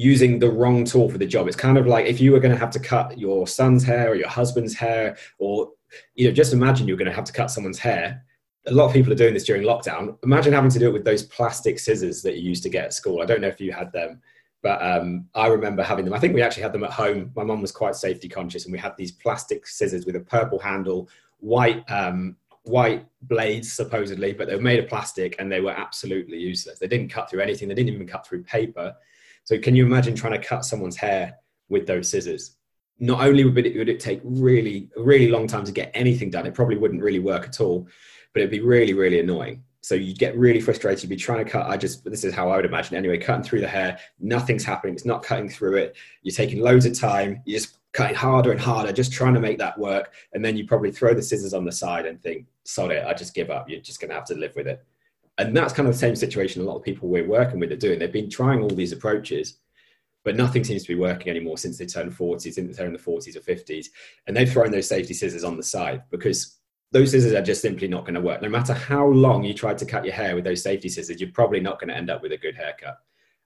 using 0.00 0.38
the 0.38 0.50
wrong 0.50 0.84
tool 0.84 1.10
for 1.10 1.18
the 1.18 1.26
job. 1.26 1.46
It's 1.46 1.56
kind 1.56 1.76
of 1.76 1.86
like 1.86 2.06
if 2.06 2.22
you 2.22 2.32
were 2.32 2.40
going 2.40 2.54
to 2.54 2.58
have 2.58 2.70
to 2.70 2.80
cut 2.80 3.18
your 3.18 3.46
son's 3.46 3.84
hair 3.84 4.10
or 4.10 4.14
your 4.14 4.28
husband's 4.28 4.74
hair, 4.74 5.18
or 5.38 5.72
you 6.14 6.26
know, 6.26 6.32
just 6.32 6.54
imagine 6.54 6.88
you're 6.88 6.96
going 6.96 7.10
to 7.10 7.14
have 7.14 7.24
to 7.24 7.32
cut 7.32 7.50
someone's 7.50 7.78
hair. 7.78 8.24
A 8.66 8.72
lot 8.72 8.86
of 8.86 8.92
people 8.94 9.12
are 9.12 9.16
doing 9.16 9.34
this 9.34 9.44
during 9.44 9.62
lockdown. 9.62 10.16
Imagine 10.24 10.54
having 10.54 10.70
to 10.70 10.78
do 10.78 10.88
it 10.88 10.92
with 10.92 11.04
those 11.04 11.22
plastic 11.24 11.78
scissors 11.78 12.22
that 12.22 12.38
you 12.38 12.48
used 12.48 12.62
to 12.62 12.70
get 12.70 12.86
at 12.86 12.94
school. 12.94 13.20
I 13.20 13.26
don't 13.26 13.42
know 13.42 13.48
if 13.48 13.60
you 13.60 13.72
had 13.72 13.92
them, 13.92 14.22
but 14.62 14.80
um, 14.82 15.26
I 15.34 15.48
remember 15.48 15.82
having 15.82 16.06
them. 16.06 16.14
I 16.14 16.18
think 16.18 16.34
we 16.34 16.42
actually 16.42 16.62
had 16.62 16.72
them 16.72 16.84
at 16.84 16.92
home. 16.92 17.30
My 17.36 17.44
mum 17.44 17.60
was 17.60 17.72
quite 17.72 17.94
safety 17.94 18.28
conscious, 18.28 18.64
and 18.64 18.72
we 18.72 18.78
had 18.78 18.96
these 18.96 19.12
plastic 19.12 19.66
scissors 19.66 20.06
with 20.06 20.16
a 20.16 20.20
purple 20.20 20.58
handle, 20.58 21.10
white 21.40 21.84
um, 21.90 22.36
white 22.62 23.06
blades 23.22 23.70
supposedly, 23.72 24.32
but 24.32 24.46
they 24.46 24.54
were 24.54 24.62
made 24.62 24.78
of 24.78 24.88
plastic 24.88 25.36
and 25.38 25.50
they 25.50 25.60
were 25.60 25.70
absolutely 25.70 26.38
useless. 26.38 26.78
They 26.78 26.88
didn't 26.88 27.08
cut 27.08 27.28
through 27.28 27.40
anything. 27.40 27.68
They 27.68 27.74
didn't 27.74 27.94
even 27.94 28.06
cut 28.06 28.26
through 28.26 28.44
paper. 28.44 28.94
So 29.44 29.58
can 29.58 29.74
you 29.74 29.84
imagine 29.84 30.14
trying 30.14 30.40
to 30.40 30.46
cut 30.46 30.64
someone's 30.64 30.96
hair 30.96 31.36
with 31.68 31.86
those 31.86 32.08
scissors? 32.08 32.56
Not 32.98 33.26
only 33.26 33.44
would 33.44 33.66
it, 33.66 33.76
would 33.76 33.88
it 33.88 34.00
take 34.00 34.20
really, 34.24 34.90
really 34.96 35.28
long 35.28 35.46
time 35.46 35.64
to 35.64 35.72
get 35.72 35.90
anything 35.94 36.30
done, 36.30 36.46
it 36.46 36.54
probably 36.54 36.76
wouldn't 36.76 37.02
really 37.02 37.18
work 37.18 37.44
at 37.44 37.60
all, 37.60 37.88
but 38.32 38.40
it'd 38.40 38.50
be 38.50 38.60
really, 38.60 38.92
really 38.92 39.20
annoying. 39.20 39.64
So 39.82 39.94
you'd 39.94 40.18
get 40.18 40.36
really 40.36 40.60
frustrated. 40.60 41.02
You'd 41.02 41.10
be 41.10 41.16
trying 41.16 41.42
to 41.44 41.50
cut. 41.50 41.66
I 41.66 41.78
just, 41.78 42.04
this 42.04 42.22
is 42.22 42.34
how 42.34 42.50
I 42.50 42.56
would 42.56 42.66
imagine 42.66 42.96
anyway, 42.96 43.16
cutting 43.16 43.42
through 43.42 43.62
the 43.62 43.68
hair, 43.68 43.98
nothing's 44.18 44.64
happening. 44.64 44.94
It's 44.94 45.06
not 45.06 45.22
cutting 45.22 45.48
through 45.48 45.76
it. 45.78 45.96
You're 46.22 46.34
taking 46.34 46.60
loads 46.60 46.84
of 46.84 46.98
time. 46.98 47.40
You're 47.46 47.60
just 47.60 47.78
cutting 47.92 48.14
harder 48.14 48.52
and 48.52 48.60
harder, 48.60 48.92
just 48.92 49.12
trying 49.12 49.34
to 49.34 49.40
make 49.40 49.58
that 49.58 49.78
work. 49.78 50.12
And 50.34 50.44
then 50.44 50.56
you 50.56 50.66
probably 50.66 50.92
throw 50.92 51.14
the 51.14 51.22
scissors 51.22 51.54
on 51.54 51.64
the 51.64 51.72
side 51.72 52.04
and 52.04 52.22
think, 52.22 52.46
sod 52.64 52.92
it, 52.92 53.06
I 53.06 53.14
just 53.14 53.34
give 53.34 53.48
up. 53.48 53.70
You're 53.70 53.80
just 53.80 54.00
going 54.00 54.10
to 54.10 54.14
have 54.14 54.26
to 54.26 54.34
live 54.34 54.54
with 54.54 54.66
it 54.66 54.84
and 55.40 55.56
that's 55.56 55.72
kind 55.72 55.88
of 55.88 55.94
the 55.94 55.98
same 55.98 56.16
situation 56.16 56.60
a 56.60 56.64
lot 56.64 56.76
of 56.76 56.82
people 56.82 57.08
we're 57.08 57.26
working 57.26 57.60
with 57.60 57.72
are 57.72 57.76
doing. 57.76 57.98
They've 57.98 58.12
been 58.12 58.30
trying 58.30 58.62
all 58.62 58.68
these 58.68 58.92
approaches, 58.92 59.58
but 60.22 60.36
nothing 60.36 60.64
seems 60.64 60.82
to 60.82 60.88
be 60.88 61.00
working 61.00 61.30
anymore 61.30 61.56
since 61.56 61.78
they 61.78 61.86
turned 61.86 62.14
40, 62.14 62.50
since 62.50 62.76
they're 62.76 62.86
in 62.86 62.92
the 62.92 62.98
40s 62.98 63.36
or 63.36 63.40
50s. 63.40 63.86
And 64.26 64.36
they've 64.36 64.50
thrown 64.50 64.70
those 64.70 64.88
safety 64.88 65.14
scissors 65.14 65.44
on 65.44 65.56
the 65.56 65.62
side 65.62 66.02
because 66.10 66.58
those 66.92 67.12
scissors 67.12 67.32
are 67.32 67.42
just 67.42 67.62
simply 67.62 67.88
not 67.88 68.02
going 68.02 68.14
to 68.14 68.20
work. 68.20 68.42
No 68.42 68.48
matter 68.50 68.74
how 68.74 69.06
long 69.06 69.42
you 69.42 69.54
tried 69.54 69.78
to 69.78 69.86
cut 69.86 70.04
your 70.04 70.14
hair 70.14 70.34
with 70.34 70.44
those 70.44 70.62
safety 70.62 70.88
scissors, 70.88 71.20
you're 71.20 71.32
probably 71.32 71.60
not 71.60 71.80
going 71.80 71.88
to 71.88 71.96
end 71.96 72.10
up 72.10 72.22
with 72.22 72.32
a 72.32 72.38
good 72.38 72.56
haircut. 72.56 72.98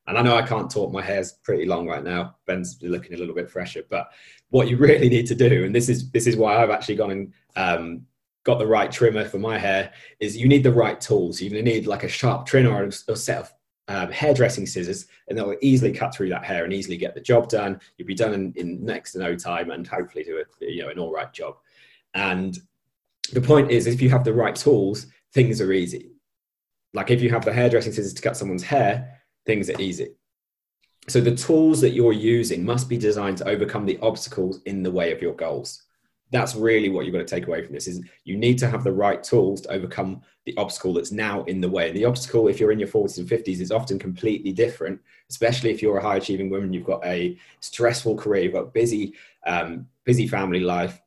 And 0.07 0.19
I 0.19 0.23
know 0.23 0.37
I 0.37 0.43
can't 0.43 0.71
talk, 0.71 0.93
my 0.93 1.01
hair's 1.01 1.33
pretty 1.45 1.65
long 1.65 1.87
right 1.87 2.05
now. 2.05 2.37
Ben's 2.47 2.79
looking 2.83 3.15
a 3.15 3.19
little 3.19 3.35
bit 3.35 3.51
fresher, 3.51 3.83
but 3.89 4.09
what 4.51 4.69
you 4.69 4.77
really 4.79 5.09
need 5.09 5.27
to 5.27 5.35
do, 5.35 5.65
and 5.65 5.75
this 5.75 5.89
is 5.89 6.11
this 6.11 6.27
is 6.27 6.37
why 6.37 6.63
I've 6.63 6.71
actually 6.71 6.97
gone 6.97 7.11
and 7.11 7.33
um, 7.57 8.07
got 8.45 8.59
the 8.59 8.67
right 8.67 8.93
trimmer 8.93 9.25
for 9.25 9.39
my 9.39 9.59
hair 9.59 9.93
is 10.21 10.37
you 10.37 10.47
need 10.47 10.63
the 10.63 10.73
right 10.73 11.01
tools. 11.01 11.41
You 11.41 11.63
need 11.63 11.87
like 11.87 12.05
a 12.05 12.09
sharp 12.09 12.47
trimmer 12.47 12.71
or 12.71 12.85
a 13.09 13.17
set 13.17 13.39
of 13.39 13.53
um, 13.89 14.11
hairdressing 14.13 14.67
scissors, 14.67 15.07
and 15.29 15.37
that 15.37 15.47
will 15.47 15.57
easily 15.61 15.93
cut 15.93 16.15
through 16.15 16.29
that 16.31 16.45
hair 16.45 16.65
and 16.65 16.73
easily 16.73 16.97
get 16.97 17.15
the 17.15 17.21
job 17.21 17.49
done. 17.49 17.81
You'll 17.97 18.07
be 18.07 18.15
done 18.15 18.35
in, 18.35 18.53
in 18.57 18.85
next 18.85 19.13
to 19.13 19.19
no 19.19 19.35
time, 19.35 19.71
and 19.71 19.87
hopefully 19.87 20.25
do 20.25 20.39
a 20.39 20.65
you 20.65 20.83
know 20.83 20.91
an 20.91 20.99
all 20.99 21.13
right 21.13 21.33
job. 21.33 21.57
And 22.15 22.59
the 23.33 23.41
point 23.41 23.71
is, 23.71 23.87
if 23.87 24.01
you 24.01 24.11
have 24.11 24.25
the 24.25 24.33
right 24.33 24.55
tools, 24.55 25.07
things 25.33 25.61
are 25.61 25.73
easy. 25.73 26.13
Like 26.93 27.11
if 27.11 27.21
you 27.21 27.31
have 27.31 27.45
the 27.45 27.53
hairdressing 27.53 27.93
scissors 27.93 28.15
to 28.15 28.23
cut 28.23 28.37
someone's 28.37 28.63
hair, 28.63 29.21
things 29.47 29.69
are 29.69 29.81
easy. 29.81 30.15
So 31.09 31.21
the 31.21 31.35
tools 31.35 31.81
that 31.81 31.91
you're 31.91 32.13
using 32.13 32.65
must 32.65 32.89
be 32.89 32.97
designed 32.97 33.39
to 33.39 33.49
overcome 33.49 33.85
the 33.85 33.99
obstacles 34.01 34.63
in 34.65 34.83
the 34.83 34.91
way 34.91 35.13
of 35.13 35.21
your 35.21 35.35
goals 35.35 35.83
that's 36.35 36.55
really 36.55 36.89
what 36.89 37.05
you've 37.05 37.15
got 37.15 37.21
to 37.21 37.25
take 37.25 37.47
away 37.47 37.63
from 37.63 37.75
this 37.75 37.87
is 37.87 38.03
you 38.25 38.37
need 38.37 38.59
to 38.59 38.69
have 38.69 38.83
the 38.83 38.93
right 38.93 39.23
tools 39.23 39.61
to 39.63 39.71
overcome 39.71 40.23
the 40.47 40.57
obstacle 40.57 40.93
that's 40.93 41.13
now 41.13 41.45
in 41.45 41.61
the 41.61 41.69
way. 41.69 41.89
And 41.89 41.97
the 41.97 42.05
obstacle 42.05 42.49
if 42.49 42.59
you're 42.59 42.73
in 42.73 42.79
your 42.79 42.89
40s 42.89 43.19
and 43.19 43.29
50s 43.29 43.61
is 43.61 43.71
often 43.71 43.99
completely 43.99 44.53
different 44.53 45.01
especially 45.31 45.71
if 45.71 45.81
you're 45.81 45.99
a 45.99 46.03
high 46.03 46.17
achieving 46.17 46.51
woman 46.51 46.73
you've 46.73 46.85
got 46.85 47.05
a 47.05 47.39
stressful 47.61 48.17
career 48.17 48.45
you've 48.45 48.53
got 48.53 48.75
busy 48.75 49.15
um, 49.47 49.87
busy 50.05 50.27
family 50.27 50.61
life. 50.61 51.01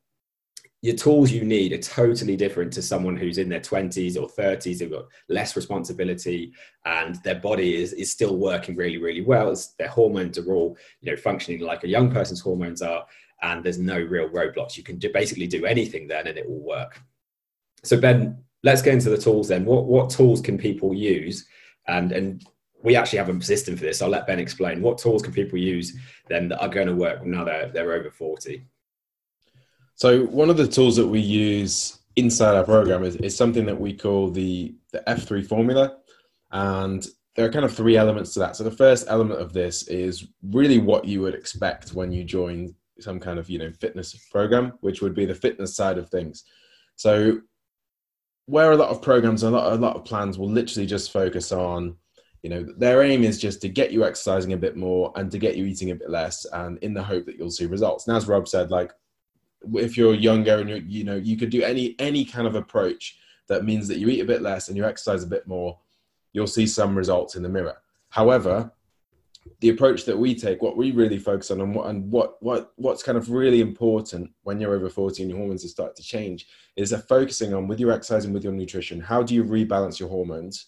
Your 0.83 0.95
tools 0.95 1.31
you 1.31 1.43
need 1.43 1.73
are 1.73 1.79
totally 1.79 2.35
different 2.35 2.71
to 2.73 2.83
someone 2.83 3.17
who's 3.17 3.39
in 3.39 3.49
their 3.49 3.59
20s 3.59 4.15
or 4.15 4.27
30s 4.27 4.79
who've 4.79 4.91
got 4.91 5.05
less 5.27 5.55
responsibility 5.55 6.53
and 6.85 7.15
their 7.23 7.39
body 7.39 7.81
is, 7.81 7.93
is 7.93 8.11
still 8.11 8.37
working 8.37 8.75
really 8.75 8.97
really 8.97 9.21
well. 9.21 9.49
It's, 9.51 9.67
their 9.79 9.87
hormones 9.87 10.37
are 10.37 10.53
all 10.53 10.77
you 11.01 11.11
know 11.11 11.17
functioning 11.17 11.61
like 11.61 11.83
a 11.83 11.89
young 11.89 12.11
person's 12.11 12.39
hormones 12.39 12.81
are 12.81 13.05
and 13.41 13.63
there's 13.63 13.79
no 13.79 13.99
real 13.99 14.29
roadblocks. 14.29 14.77
You 14.77 14.83
can 14.83 14.99
basically 15.13 15.47
do 15.47 15.65
anything 15.65 16.07
then 16.07 16.27
and 16.27 16.37
it 16.37 16.47
will 16.47 16.63
work. 16.63 17.01
So 17.83 17.99
Ben, 17.99 18.43
let's 18.63 18.81
get 18.81 18.93
into 18.93 19.09
the 19.09 19.17
tools 19.17 19.47
then. 19.47 19.65
What 19.65 19.85
what 19.85 20.09
tools 20.09 20.41
can 20.41 20.57
people 20.57 20.93
use? 20.93 21.47
And 21.87 22.11
and 22.11 22.43
we 22.83 22.95
actually 22.95 23.19
have 23.19 23.29
a 23.29 23.41
system 23.41 23.75
for 23.75 23.83
this. 23.83 24.01
I'll 24.01 24.09
let 24.09 24.27
Ben 24.27 24.39
explain. 24.39 24.81
What 24.81 24.97
tools 24.97 25.21
can 25.21 25.33
people 25.33 25.57
use 25.57 25.95
then 26.27 26.49
that 26.49 26.59
are 26.59 26.69
going 26.69 26.87
to 26.87 26.95
work 26.95 27.25
now 27.25 27.43
they're 27.43 27.69
they're 27.69 27.93
over 27.93 28.11
40? 28.11 28.65
So 29.95 30.25
one 30.25 30.51
of 30.51 30.57
the 30.57 30.67
tools 30.67 30.95
that 30.97 31.07
we 31.07 31.19
use 31.19 31.97
inside 32.17 32.55
our 32.55 32.63
program 32.63 33.03
is, 33.03 33.15
is 33.17 33.35
something 33.35 33.65
that 33.65 33.79
we 33.79 33.93
call 33.93 34.29
the, 34.29 34.75
the 34.91 35.03
F3 35.07 35.47
formula. 35.47 35.97
And 36.51 37.05
there 37.35 37.45
are 37.45 37.51
kind 37.51 37.65
of 37.65 37.75
three 37.75 37.97
elements 37.97 38.33
to 38.33 38.39
that. 38.39 38.55
So 38.55 38.63
the 38.63 38.71
first 38.71 39.05
element 39.07 39.39
of 39.39 39.53
this 39.53 39.87
is 39.87 40.27
really 40.43 40.79
what 40.79 41.05
you 41.05 41.21
would 41.21 41.35
expect 41.35 41.93
when 41.93 42.11
you 42.11 42.23
join 42.23 42.73
some 42.99 43.19
kind 43.19 43.39
of 43.39 43.49
you 43.49 43.59
know 43.59 43.71
fitness 43.71 44.13
program, 44.31 44.73
which 44.81 45.01
would 45.01 45.13
be 45.13 45.25
the 45.25 45.35
fitness 45.35 45.75
side 45.75 45.97
of 45.97 46.09
things. 46.09 46.43
So 46.95 47.41
where 48.47 48.71
a 48.71 48.77
lot 48.77 48.89
of 48.89 49.01
programs, 49.01 49.43
a 49.43 49.49
lot, 49.49 49.73
a 49.73 49.75
lot 49.75 49.95
of 49.95 50.05
plans 50.05 50.37
will 50.37 50.49
literally 50.49 50.87
just 50.87 51.11
focus 51.11 51.51
on, 51.51 51.97
you 52.43 52.49
know, 52.49 52.65
their 52.77 53.03
aim 53.03 53.23
is 53.23 53.39
just 53.39 53.61
to 53.61 53.69
get 53.69 53.91
you 53.91 54.05
exercising 54.05 54.53
a 54.53 54.57
bit 54.57 54.77
more 54.77 55.11
and 55.17 55.29
to 55.31 55.37
get 55.37 55.57
you 55.57 55.65
eating 55.65 55.91
a 55.91 55.95
bit 55.95 56.09
less, 56.09 56.45
and 56.45 56.77
in 56.79 56.93
the 56.93 57.03
hope 57.03 57.25
that 57.25 57.37
you'll 57.37 57.51
see 57.51 57.65
results. 57.65 58.07
And 58.07 58.15
as 58.15 58.27
Rob 58.27 58.47
said, 58.47 58.71
like 58.71 58.93
if 59.73 59.97
you're 59.97 60.13
younger 60.13 60.59
and 60.59 60.69
you 60.69 60.83
you 60.87 61.03
know 61.03 61.15
you 61.15 61.35
could 61.35 61.49
do 61.49 61.63
any 61.63 61.95
any 61.99 62.23
kind 62.23 62.47
of 62.47 62.55
approach 62.55 63.17
that 63.47 63.65
means 63.65 63.87
that 63.87 63.97
you 63.97 64.07
eat 64.09 64.21
a 64.21 64.25
bit 64.25 64.41
less 64.41 64.67
and 64.67 64.77
you 64.77 64.85
exercise 64.85 65.23
a 65.23 65.27
bit 65.27 65.47
more, 65.47 65.77
you'll 66.33 66.47
see 66.47 66.67
some 66.67 66.97
results 66.97 67.35
in 67.35 67.43
the 67.43 67.49
mirror. 67.49 67.77
However, 68.09 68.71
the 69.59 69.69
approach 69.69 70.05
that 70.05 70.17
we 70.17 70.35
take, 70.35 70.61
what 70.61 70.77
we 70.77 70.91
really 70.91 71.19
focus 71.19 71.51
on, 71.51 71.61
and 71.61 71.73
what 71.75 71.87
and 71.87 72.11
what 72.11 72.41
what 72.41 72.73
what's 72.75 73.03
kind 73.03 73.17
of 73.17 73.31
really 73.31 73.61
important 73.61 74.31
when 74.43 74.59
you're 74.59 74.73
over 74.73 74.89
40 74.89 75.23
and 75.23 75.29
your 75.29 75.39
hormones 75.39 75.65
are 75.65 75.69
starting 75.69 75.95
to 75.95 76.03
change, 76.03 76.47
is 76.75 76.91
a 76.91 76.99
focusing 76.99 77.53
on 77.53 77.67
with 77.67 77.79
your 77.79 77.91
exercise 77.91 78.25
and 78.25 78.33
with 78.33 78.43
your 78.43 78.53
nutrition, 78.53 78.99
how 78.99 79.23
do 79.23 79.33
you 79.33 79.43
rebalance 79.43 79.99
your 79.99 80.09
hormones, 80.09 80.67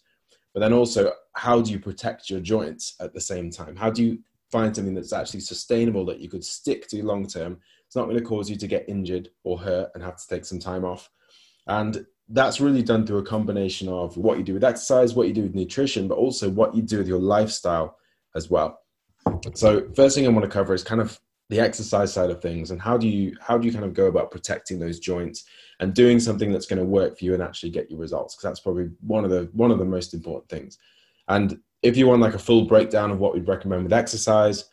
but 0.53 0.59
then 0.59 0.73
also 0.73 1.11
how 1.33 1.61
do 1.61 1.71
you 1.71 1.79
protect 1.79 2.29
your 2.29 2.39
joints 2.39 2.95
at 2.99 3.13
the 3.13 3.21
same 3.21 3.51
time? 3.51 3.75
How 3.75 3.89
do 3.89 4.03
you 4.03 4.19
find 4.51 4.75
something 4.75 4.95
that's 4.95 5.13
actually 5.13 5.41
sustainable 5.41 6.05
that 6.05 6.19
you 6.19 6.29
could 6.29 6.43
stick 6.43 6.87
to 6.87 7.05
long 7.05 7.27
term? 7.27 7.59
It's 7.85 7.95
not 7.95 8.05
going 8.05 8.17
to 8.17 8.23
cause 8.23 8.49
you 8.49 8.55
to 8.57 8.67
get 8.67 8.89
injured 8.89 9.29
or 9.43 9.57
hurt 9.57 9.91
and 9.93 10.03
have 10.03 10.17
to 10.17 10.27
take 10.27 10.45
some 10.45 10.59
time 10.59 10.85
off. 10.85 11.09
And 11.67 12.05
that's 12.29 12.61
really 12.61 12.83
done 12.83 13.05
through 13.05 13.19
a 13.19 13.23
combination 13.23 13.89
of 13.89 14.15
what 14.17 14.37
you 14.37 14.43
do 14.43 14.53
with 14.53 14.63
exercise, 14.63 15.15
what 15.15 15.27
you 15.27 15.33
do 15.33 15.43
with 15.43 15.55
nutrition, 15.55 16.07
but 16.07 16.17
also 16.17 16.49
what 16.49 16.75
you 16.75 16.81
do 16.81 16.99
with 16.99 17.07
your 17.07 17.19
lifestyle 17.19 17.97
as 18.35 18.49
well. 18.49 18.79
So 19.53 19.87
first 19.95 20.15
thing 20.15 20.25
I 20.25 20.29
want 20.29 20.45
to 20.45 20.49
cover 20.51 20.73
is 20.73 20.83
kind 20.83 21.01
of 21.01 21.19
the 21.49 21.59
exercise 21.59 22.13
side 22.13 22.29
of 22.29 22.41
things 22.41 22.71
and 22.71 22.79
how 22.79 22.97
do 22.97 23.07
you 23.07 23.35
how 23.41 23.57
do 23.57 23.67
you 23.67 23.73
kind 23.73 23.85
of 23.85 23.93
go 23.93 24.05
about 24.05 24.31
protecting 24.31 24.79
those 24.79 24.99
joints 24.99 25.45
and 25.79 25.95
doing 25.95 26.19
something 26.19 26.51
that's 26.51 26.67
going 26.67 26.79
to 26.79 26.85
work 26.85 27.17
for 27.17 27.25
you 27.25 27.33
and 27.33 27.41
actually 27.41 27.71
get 27.71 27.89
your 27.89 27.99
results 27.99 28.35
because 28.35 28.43
that's 28.43 28.59
probably 28.59 28.89
one 29.01 29.23
of 29.25 29.31
the 29.31 29.49
one 29.53 29.71
of 29.71 29.79
the 29.79 29.85
most 29.85 30.13
important 30.13 30.47
things. 30.49 30.77
And 31.27 31.59
if 31.81 31.97
you 31.97 32.07
want 32.07 32.21
like 32.21 32.35
a 32.35 32.39
full 32.39 32.65
breakdown 32.65 33.11
of 33.11 33.19
what 33.19 33.33
we'd 33.33 33.47
recommend 33.47 33.83
with 33.83 33.93
exercise, 33.93 34.65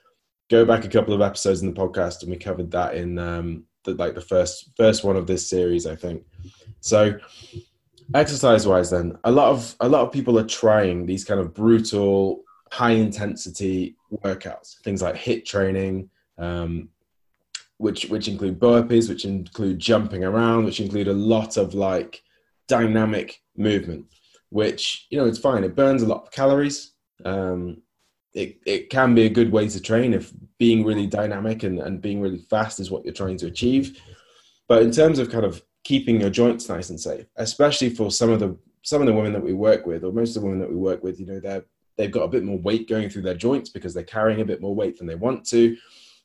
go 0.50 0.64
back 0.64 0.84
a 0.84 0.88
couple 0.88 1.14
of 1.14 1.22
episodes 1.22 1.62
in 1.62 1.72
the 1.72 1.80
podcast 1.80 2.22
and 2.22 2.30
we 2.30 2.36
covered 2.36 2.70
that 2.72 2.94
in 2.94 3.18
um, 3.18 3.64
the, 3.84 3.94
like 3.94 4.14
the 4.14 4.20
first 4.20 4.70
first 4.76 5.02
one 5.02 5.16
of 5.16 5.26
this 5.26 5.48
series, 5.48 5.86
I 5.86 5.96
think. 5.96 6.24
So 6.80 7.18
exercise 8.14 8.68
wise 8.68 8.90
then 8.90 9.18
a 9.24 9.30
lot 9.30 9.48
of 9.48 9.74
a 9.80 9.88
lot 9.88 10.02
of 10.02 10.12
people 10.12 10.38
are 10.38 10.46
trying 10.46 11.06
these 11.06 11.24
kind 11.24 11.40
of 11.40 11.52
brutal 11.52 12.44
high 12.72 12.92
intensity 12.92 13.96
workouts, 14.24 14.80
things 14.82 15.02
like 15.02 15.14
HIIT 15.14 15.44
training, 15.44 16.10
um, 16.38 16.88
which 17.78 18.06
which 18.06 18.28
include 18.28 18.58
burpees, 18.58 19.08
which 19.08 19.24
include 19.24 19.78
jumping 19.78 20.24
around, 20.24 20.64
which 20.64 20.80
include 20.80 21.08
a 21.08 21.12
lot 21.12 21.56
of 21.56 21.74
like 21.74 22.22
dynamic 22.68 23.42
movement. 23.56 24.06
Which 24.50 25.06
you 25.10 25.18
know 25.18 25.26
it's 25.26 25.38
fine. 25.38 25.64
It 25.64 25.76
burns 25.76 26.02
a 26.02 26.06
lot 26.06 26.22
of 26.22 26.30
calories. 26.30 26.92
Um, 27.24 27.82
it, 28.34 28.58
it 28.66 28.90
can 28.90 29.14
be 29.14 29.24
a 29.24 29.30
good 29.30 29.50
way 29.50 29.66
to 29.66 29.80
train 29.80 30.12
if 30.12 30.30
being 30.58 30.84
really 30.84 31.06
dynamic 31.06 31.62
and, 31.62 31.78
and 31.80 32.02
being 32.02 32.20
really 32.20 32.38
fast 32.50 32.80
is 32.80 32.90
what 32.90 33.02
you're 33.02 33.14
trying 33.14 33.38
to 33.38 33.46
achieve. 33.46 33.98
But 34.68 34.82
in 34.82 34.90
terms 34.90 35.18
of 35.18 35.30
kind 35.30 35.44
of 35.44 35.62
keeping 35.84 36.20
your 36.20 36.28
joints 36.28 36.68
nice 36.68 36.90
and 36.90 37.00
safe, 37.00 37.24
especially 37.36 37.90
for 37.90 38.10
some 38.10 38.30
of 38.30 38.40
the 38.40 38.56
some 38.82 39.00
of 39.00 39.06
the 39.06 39.12
women 39.12 39.32
that 39.32 39.42
we 39.42 39.52
work 39.52 39.86
with, 39.86 40.04
or 40.04 40.12
most 40.12 40.36
of 40.36 40.42
the 40.42 40.48
women 40.48 40.60
that 40.60 40.70
we 40.70 40.76
work 40.76 41.02
with, 41.02 41.18
you 41.18 41.26
know, 41.26 41.40
they're 41.40 41.64
they've 41.96 42.10
got 42.10 42.22
a 42.22 42.28
bit 42.28 42.44
more 42.44 42.58
weight 42.58 42.88
going 42.88 43.08
through 43.08 43.22
their 43.22 43.34
joints 43.34 43.70
because 43.70 43.94
they're 43.94 44.04
carrying 44.04 44.40
a 44.40 44.44
bit 44.44 44.60
more 44.60 44.74
weight 44.74 44.98
than 44.98 45.06
they 45.06 45.14
want 45.14 45.46
to. 45.48 45.76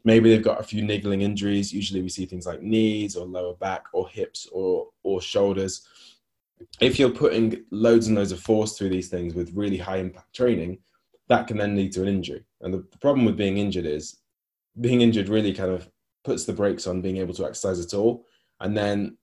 Maybe 0.03 0.29
they've 0.29 0.43
got 0.43 0.59
a 0.59 0.63
few 0.63 0.81
niggling 0.81 1.21
injuries. 1.21 1.71
Usually 1.71 2.01
we 2.01 2.09
see 2.09 2.25
things 2.25 2.45
like 2.45 2.61
knees 2.61 3.15
or 3.15 3.25
lower 3.25 3.55
back 3.55 3.85
or 3.93 4.07
hips 4.09 4.47
or, 4.51 4.87
or 5.03 5.21
shoulders. 5.21 5.87
If 6.79 6.99
you're 6.99 7.09
putting 7.09 7.63
loads 7.71 8.07
and 8.07 8.17
loads 8.17 8.31
of 8.31 8.39
force 8.39 8.77
through 8.77 8.89
these 8.89 9.09
things 9.09 9.33
with 9.33 9.53
really 9.53 9.77
high 9.77 9.97
impact 9.97 10.33
training, 10.35 10.79
that 11.29 11.47
can 11.47 11.57
then 11.57 11.75
lead 11.75 11.91
to 11.93 12.01
an 12.01 12.07
injury. 12.07 12.43
And 12.61 12.73
the 12.73 12.79
problem 12.99 13.25
with 13.25 13.37
being 13.37 13.57
injured 13.57 13.85
is 13.85 14.17
being 14.79 15.01
injured 15.01 15.29
really 15.29 15.53
kind 15.53 15.71
of 15.71 15.89
puts 16.23 16.45
the 16.45 16.53
brakes 16.53 16.87
on 16.87 17.01
being 17.01 17.17
able 17.17 17.33
to 17.35 17.45
exercise 17.45 17.79
at 17.79 17.93
all. 17.93 18.25
And 18.59 18.75
then 18.75 19.17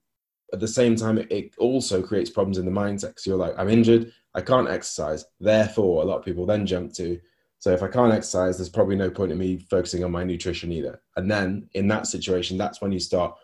at 0.53 0.59
the 0.59 0.67
same 0.67 0.95
time, 0.95 1.17
it 1.17 1.53
also 1.57 2.01
creates 2.01 2.29
problems 2.29 2.57
in 2.57 2.65
the 2.65 2.71
mindset 2.71 3.09
because 3.09 3.25
you're 3.25 3.37
like, 3.37 3.53
I'm 3.57 3.69
injured, 3.69 4.11
I 4.33 4.41
can't 4.41 4.69
exercise. 4.69 5.25
Therefore, 5.39 6.01
a 6.01 6.05
lot 6.05 6.19
of 6.19 6.25
people 6.25 6.45
then 6.45 6.65
jump 6.65 6.93
to, 6.93 7.19
so 7.59 7.71
if 7.71 7.83
I 7.83 7.87
can't 7.87 8.13
exercise, 8.13 8.57
there's 8.57 8.69
probably 8.69 8.95
no 8.95 9.09
point 9.09 9.31
in 9.31 9.37
me 9.37 9.57
focusing 9.69 10.03
on 10.03 10.11
my 10.11 10.23
nutrition 10.23 10.71
either. 10.71 11.01
And 11.17 11.29
then 11.29 11.69
in 11.73 11.87
that 11.89 12.07
situation, 12.07 12.57
that's 12.57 12.81
when 12.81 12.91
you 12.91 12.99
start 12.99 13.35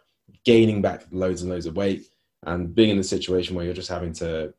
gaining 0.45 0.81
back 0.81 1.05
loads 1.11 1.41
and 1.41 1.51
loads 1.51 1.65
of 1.65 1.75
weight 1.75 2.07
and 2.43 2.73
being 2.73 2.91
in 2.91 2.97
the 2.97 3.03
situation 3.03 3.55
where 3.55 3.65
you're 3.65 3.73
just 3.73 3.89
having 3.89 4.13
to, 4.13 4.53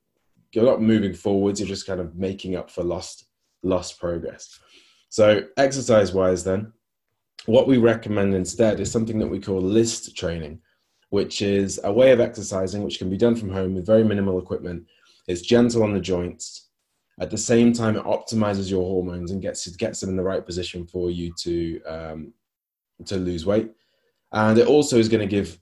you're 0.53 0.65
not 0.65 0.83
moving 0.83 1.15
forwards, 1.15 1.59
you're 1.59 1.69
just 1.69 1.87
kind 1.87 2.01
of 2.01 2.17
making 2.17 2.55
up 2.55 2.71
for 2.71 2.85
lost, 2.85 3.27
lost 3.63 3.99
progress. 3.99 4.61
So 5.09 5.45
exercise 5.57 6.13
wise, 6.13 6.45
then, 6.45 6.73
what 7.47 7.69
we 7.69 7.79
recommend 7.79 8.35
instead 8.35 8.81
is 8.81 8.91
something 8.91 9.19
that 9.21 9.29
we 9.29 9.41
call 9.41 9.61
list 9.61 10.17
training, 10.17 10.61
which 11.17 11.37
is 11.41 11.81
a 11.91 11.93
way 12.01 12.09
of 12.13 12.21
exercising 12.21 12.83
which 12.83 12.99
can 13.01 13.11
be 13.11 13.23
done 13.25 13.37
from 13.41 13.51
home 13.51 13.75
with 13.75 13.93
very 13.95 14.05
minimal 14.05 14.39
equipment 14.39 14.81
it's 15.27 15.43
gentle 15.43 15.83
on 15.83 15.93
the 15.93 16.01
joints. 16.01 16.69
At 17.21 17.31
the 17.31 17.39
same 17.39 17.73
time, 17.73 17.97
it 17.97 18.05
optimizes 18.05 18.71
your 18.71 18.83
hormones 18.83 19.31
and 19.31 19.43
gets 19.43 19.67
gets 19.77 20.01
them 20.01 20.11
in 20.11 20.17
the 20.17 20.23
right 20.23 20.45
position 20.45 20.87
for 20.87 21.11
you 21.11 21.33
to 21.39 21.83
um, 21.85 22.33
to 23.07 23.17
lose 23.17 23.47
weight. 23.47 23.71
And 24.33 24.59
it 24.59 24.67
also 24.67 24.99
is 24.99 25.09
going 25.09 25.27
to 25.27 25.37
give 25.37 25.59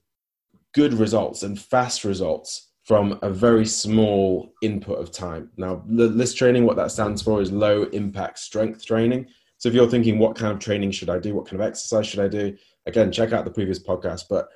good 0.73 0.95
results 0.95 1.45
and 1.45 1.59
fast 1.59 2.05
results 2.05 2.73
from 2.83 3.19
a 3.23 3.31
very 3.31 3.65
small 3.65 4.53
input 4.63 4.99
of 4.99 5.13
time. 5.13 5.51
Now, 5.57 5.83
list 5.89 6.37
training, 6.37 6.65
what 6.65 6.77
that 6.77 6.91
stands 6.91 7.23
for 7.23 7.41
is 7.41 7.53
low 7.53 7.85
impact 7.85 8.39
strength 8.39 8.85
training. 8.85 9.29
So 9.59 9.69
if 9.69 9.75
you're 9.75 9.89
thinking, 9.89 10.19
what 10.19 10.37
kind 10.37 10.53
of 10.53 10.59
training 10.59 10.91
should 10.91 11.09
I 11.09 11.19
do? 11.19 11.35
What 11.35 11.47
kind 11.47 11.63
of 11.63 11.67
exercise 11.67 12.07
should 12.07 12.21
I 12.21 12.29
do? 12.29 12.57
Again, 12.87 13.13
check 13.13 13.33
out 13.33 13.45
the 13.45 13.51
previous 13.51 13.79
podcast. 13.79 14.25
But 14.29 14.49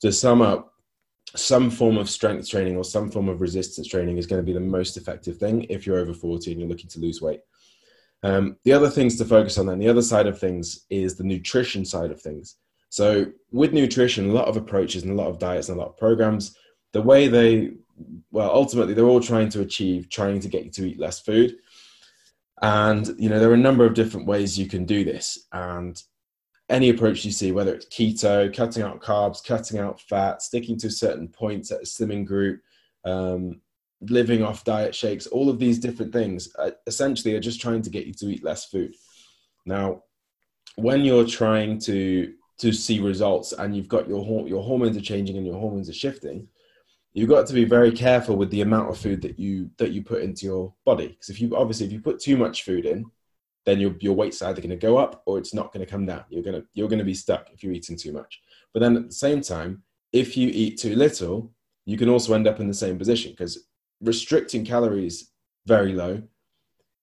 to 0.00 0.12
sum 0.12 0.42
up, 0.42 0.72
some 1.36 1.70
form 1.70 1.98
of 1.98 2.08
strength 2.08 2.48
training 2.48 2.76
or 2.76 2.84
some 2.84 3.10
form 3.10 3.28
of 3.28 3.40
resistance 3.40 3.86
training 3.86 4.16
is 4.16 4.26
going 4.26 4.40
to 4.40 4.46
be 4.46 4.52
the 4.52 4.60
most 4.60 4.96
effective 4.96 5.36
thing 5.36 5.64
if 5.64 5.86
you're 5.86 5.98
over 5.98 6.14
40 6.14 6.52
and 6.52 6.60
you're 6.60 6.68
looking 6.68 6.88
to 6.88 7.00
lose 7.00 7.20
weight. 7.20 7.40
Um, 8.22 8.56
the 8.64 8.72
other 8.72 8.90
things 8.90 9.16
to 9.16 9.24
focus 9.24 9.58
on 9.58 9.66
then, 9.66 9.78
the 9.78 9.88
other 9.88 10.02
side 10.02 10.26
of 10.26 10.38
things 10.38 10.86
is 10.90 11.14
the 11.14 11.24
nutrition 11.24 11.84
side 11.84 12.10
of 12.10 12.20
things. 12.20 12.56
So, 12.90 13.26
with 13.52 13.72
nutrition, 13.72 14.30
a 14.30 14.32
lot 14.32 14.48
of 14.48 14.56
approaches 14.56 15.02
and 15.02 15.12
a 15.12 15.14
lot 15.14 15.28
of 15.28 15.38
diets 15.38 15.68
and 15.68 15.78
a 15.78 15.80
lot 15.80 15.90
of 15.90 15.98
programs, 15.98 16.56
the 16.92 17.02
way 17.02 17.28
they, 17.28 17.72
well, 18.30 18.50
ultimately, 18.50 18.94
they're 18.94 19.04
all 19.04 19.20
trying 19.20 19.50
to 19.50 19.60
achieve, 19.60 20.08
trying 20.08 20.40
to 20.40 20.48
get 20.48 20.64
you 20.64 20.70
to 20.70 20.88
eat 20.88 20.98
less 20.98 21.20
food. 21.20 21.56
And, 22.62 23.14
you 23.18 23.28
know, 23.28 23.38
there 23.38 23.50
are 23.50 23.54
a 23.54 23.58
number 23.58 23.84
of 23.84 23.94
different 23.94 24.26
ways 24.26 24.58
you 24.58 24.66
can 24.66 24.84
do 24.84 25.04
this. 25.04 25.46
And 25.52 26.02
any 26.68 26.90
approach 26.90 27.24
you 27.24 27.30
see, 27.30 27.52
whether 27.52 27.74
it's 27.74 27.86
keto, 27.86 28.54
cutting 28.54 28.82
out 28.82 29.00
carbs, 29.00 29.44
cutting 29.44 29.78
out 29.78 30.00
fat, 30.00 30.42
sticking 30.42 30.78
to 30.78 30.90
certain 30.90 31.28
points 31.28 31.70
at 31.70 31.80
a 31.80 31.84
slimming 31.84 32.26
group, 32.26 32.60
um, 33.04 33.60
living 34.02 34.42
off 34.42 34.64
diet 34.64 34.94
shakes, 34.94 35.26
all 35.26 35.48
of 35.48 35.58
these 35.58 35.78
different 35.78 36.12
things 36.12 36.48
uh, 36.58 36.70
essentially 36.86 37.34
are 37.34 37.40
just 37.40 37.60
trying 37.60 37.82
to 37.82 37.90
get 37.90 38.06
you 38.06 38.12
to 38.14 38.26
eat 38.26 38.44
less 38.44 38.66
food. 38.66 38.94
Now, 39.64 40.02
when 40.76 41.04
you're 41.04 41.26
trying 41.26 41.78
to 41.80 42.34
to 42.58 42.72
see 42.72 42.98
results 42.98 43.52
and 43.52 43.76
you've 43.76 43.88
got 43.88 44.08
your 44.08 44.48
your 44.48 44.62
hormones 44.62 44.96
are 44.96 45.00
changing 45.00 45.36
and 45.36 45.46
your 45.46 45.58
hormones 45.58 45.88
are 45.88 45.94
shifting, 45.94 46.48
you've 47.12 47.28
got 47.28 47.46
to 47.46 47.54
be 47.54 47.64
very 47.64 47.92
careful 47.92 48.36
with 48.36 48.50
the 48.50 48.60
amount 48.60 48.90
of 48.90 48.98
food 48.98 49.22
that 49.22 49.38
you 49.38 49.70
that 49.78 49.92
you 49.92 50.02
put 50.02 50.22
into 50.22 50.46
your 50.46 50.74
body. 50.84 51.08
Because 51.08 51.30
if 51.30 51.40
you 51.40 51.56
obviously 51.56 51.86
if 51.86 51.92
you 51.92 52.00
put 52.00 52.20
too 52.20 52.36
much 52.36 52.64
food 52.64 52.84
in, 52.84 53.04
then 53.68 53.80
your, 53.80 53.94
your 54.00 54.14
weight's 54.14 54.40
either 54.40 54.60
going 54.60 54.70
to 54.70 54.76
go 54.76 54.96
up 54.96 55.22
or 55.26 55.38
it's 55.38 55.52
not 55.52 55.72
going 55.72 55.84
to 55.84 55.90
come 55.90 56.06
down. 56.06 56.24
You're 56.30 56.42
going 56.42 56.60
to, 56.60 56.66
you're 56.72 56.88
going 56.88 57.00
to 57.00 57.04
be 57.04 57.14
stuck 57.14 57.50
if 57.52 57.62
you're 57.62 57.72
eating 57.72 57.96
too 57.96 58.12
much. 58.12 58.40
But 58.72 58.80
then 58.80 58.96
at 58.96 59.06
the 59.08 59.14
same 59.14 59.40
time, 59.42 59.82
if 60.12 60.36
you 60.36 60.48
eat 60.48 60.78
too 60.78 60.96
little, 60.96 61.52
you 61.84 61.98
can 61.98 62.08
also 62.08 62.34
end 62.34 62.46
up 62.46 62.60
in 62.60 62.68
the 62.68 62.74
same 62.74 62.98
position 62.98 63.32
because 63.32 63.66
restricting 64.00 64.64
calories 64.64 65.32
very 65.66 65.92
low 65.92 66.22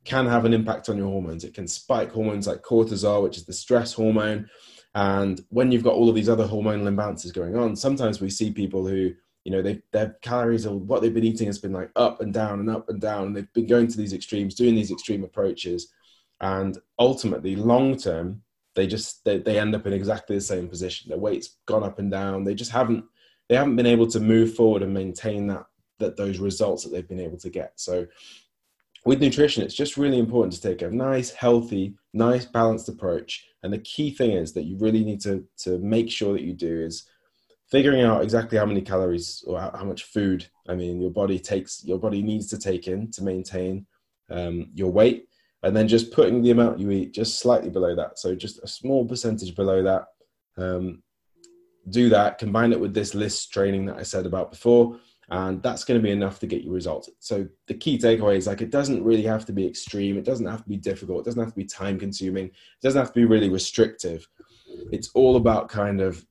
can 0.06 0.26
have 0.28 0.46
an 0.46 0.54
impact 0.54 0.90
on 0.90 0.98
your 0.98 1.08
hormones. 1.08 1.44
It 1.44 1.54
can 1.54 1.68
spike 1.68 2.12
hormones 2.12 2.48
like 2.48 2.62
cortisol, 2.62 3.24
which 3.24 3.38
is 3.38 3.46
the 3.46 3.54
stress 3.54 3.94
hormone. 3.94 4.50
And 4.94 5.42
when 5.50 5.72
you've 5.72 5.84
got 5.84 5.94
all 5.94 6.10
of 6.10 6.16
these 6.16 6.30
other 6.30 6.48
hormonal 6.48 6.88
imbalances 6.88 7.34
going 7.34 7.56
on, 7.56 7.76
sometimes 7.76 8.22
we 8.22 8.30
see 8.30 8.52
people 8.52 8.88
who, 8.88 9.12
you 9.44 9.52
know, 9.52 9.62
they, 9.62 9.82
their 9.92 10.16
calories 10.22 10.66
or 10.66 10.78
what 10.78 11.02
they've 11.02 11.14
been 11.14 11.24
eating 11.24 11.48
has 11.48 11.60
been 11.60 11.74
like 11.74 11.92
up 11.96 12.22
and 12.22 12.34
down 12.34 12.60
and 12.60 12.70
up 12.70 12.90
and 12.90 13.02
down. 13.02 13.28
And 13.28 13.36
they've 13.36 13.54
been 13.54 13.68
going 13.68 13.88
to 13.88 13.98
these 13.98 14.14
extremes, 14.14 14.56
doing 14.56 14.76
these 14.76 14.92
extreme 14.92 15.24
approaches 15.24 15.92
and 16.42 16.78
ultimately 17.00 17.56
long 17.56 17.98
term 17.98 18.42
they 18.76 18.88
just 18.88 19.24
they, 19.24 19.40
they 19.40 19.58
end 19.58 19.74
up 19.74 19.88
in 19.88 19.94
exactly 19.94 20.36
the 20.36 20.42
same 20.42 20.68
position. 20.68 21.10
Their 21.10 21.18
weight's 21.18 21.58
gone 21.66 21.84
up 21.84 21.98
and 21.98 22.12
down. 22.12 22.44
They 22.44 22.54
just 22.54 22.72
haven't 22.72 23.06
they 23.48 23.56
haven't 23.56 23.78
been 23.78 23.86
able 23.86 24.08
to 24.08 24.20
move 24.20 24.54
forward 24.54 24.84
and 24.84 24.94
maintain 24.94 25.48
that 25.48 25.66
that 26.00 26.18
those 26.18 26.40
results 26.40 26.84
that 26.84 26.90
they've 26.90 27.08
been 27.08 27.20
able 27.20 27.38
to 27.38 27.50
get. 27.50 27.74
So 27.76 28.06
with 29.06 29.22
nutrition 29.22 29.64
it's 29.64 29.74
just 29.74 29.98
really 29.98 30.20
important 30.20 30.54
to 30.54 30.62
take 30.62 30.82
a 30.82 30.90
nice 30.90 31.32
healthy 31.32 31.96
nice 32.14 32.46
balanced 32.46 32.90
approach. 32.90 33.46
And 33.64 33.72
the 33.72 33.80
key 33.80 34.12
thing 34.12 34.32
is 34.32 34.54
that 34.54 34.66
you 34.66 34.78
really 34.78 35.04
need 35.04 35.22
to 35.22 35.46
to 35.60 35.80
make 35.80 36.12
sure 36.12 36.34
that 36.34 36.44
you 36.44 36.54
do 36.54 36.82
is 36.82 37.08
figuring 37.72 38.02
out 38.02 38.24
exactly 38.24 38.58
how 38.58 38.66
many 38.66 38.82
calories 38.82 39.44
or 39.48 39.60
how 39.60 39.86
much 39.86 40.04
food 40.04 40.46
I 40.68 40.76
mean 40.76 41.02
your 41.02 41.12
body 41.12 41.40
takes 41.40 41.84
your 41.86 41.98
body 41.98 42.22
needs 42.22 42.48
to 42.50 42.60
take 42.60 42.88
in 42.90 43.10
to 43.12 43.24
maintain 43.24 43.88
um, 44.30 44.72
your 44.74 44.92
weight, 44.92 45.28
and 45.66 45.76
then 45.76 45.88
just 45.88 46.12
putting 46.12 46.44
the 46.44 46.52
amount 46.52 46.80
you 46.80 46.92
eat 46.92 47.12
just 47.12 47.40
slightly 47.40 47.72
below 47.72 47.96
that. 47.96 48.20
So 48.20 48.36
just 48.36 48.64
a 48.64 48.68
small 48.68 49.04
percentage 49.04 49.56
below 49.56 49.82
that. 49.82 50.06
Um, 50.58 51.02
do 51.90 52.08
that. 52.10 52.38
Combine 52.38 52.72
it 52.72 52.80
with 52.80 52.94
this 52.94 53.16
list 53.16 53.52
training 53.52 53.88
that 53.88 53.98
I 53.98 54.04
said 54.04 54.28
about 54.28 54.52
before, 54.52 55.00
and 55.30 55.64
that's 55.64 55.84
going 55.84 56.00
to 56.00 56.04
be 56.04 56.12
enough 56.12 56.38
to 56.40 56.48
get 56.48 56.62
you 56.62 56.72
results. 56.72 57.10
So 57.18 57.48
the 57.66 57.74
key 57.74 57.98
takeaway 57.98 58.38
is 58.38 58.46
like 58.46 58.62
it 58.62 58.70
doesn't 58.70 59.04
really 59.04 59.24
have 59.24 59.44
to 59.48 59.54
be 59.54 59.66
extreme. 59.66 60.20
It 60.20 60.24
doesn't 60.24 60.46
have 60.46 60.62
to 60.62 60.70
be 60.70 60.78
difficult. 60.78 61.22
It 61.22 61.26
doesn't 61.26 61.42
have 61.42 61.54
to 61.54 61.58
be 61.58 61.66
time 61.66 61.98
consuming. 61.98 62.46
It 62.46 62.82
doesn't 62.84 63.00
have 63.00 63.12
to 63.12 63.20
be 63.20 63.26
really 63.26 63.50
restrictive. 63.50 64.28
It's 64.92 65.10
all 65.16 65.36
about 65.36 65.70
kind 65.70 66.00
of, 66.00 66.24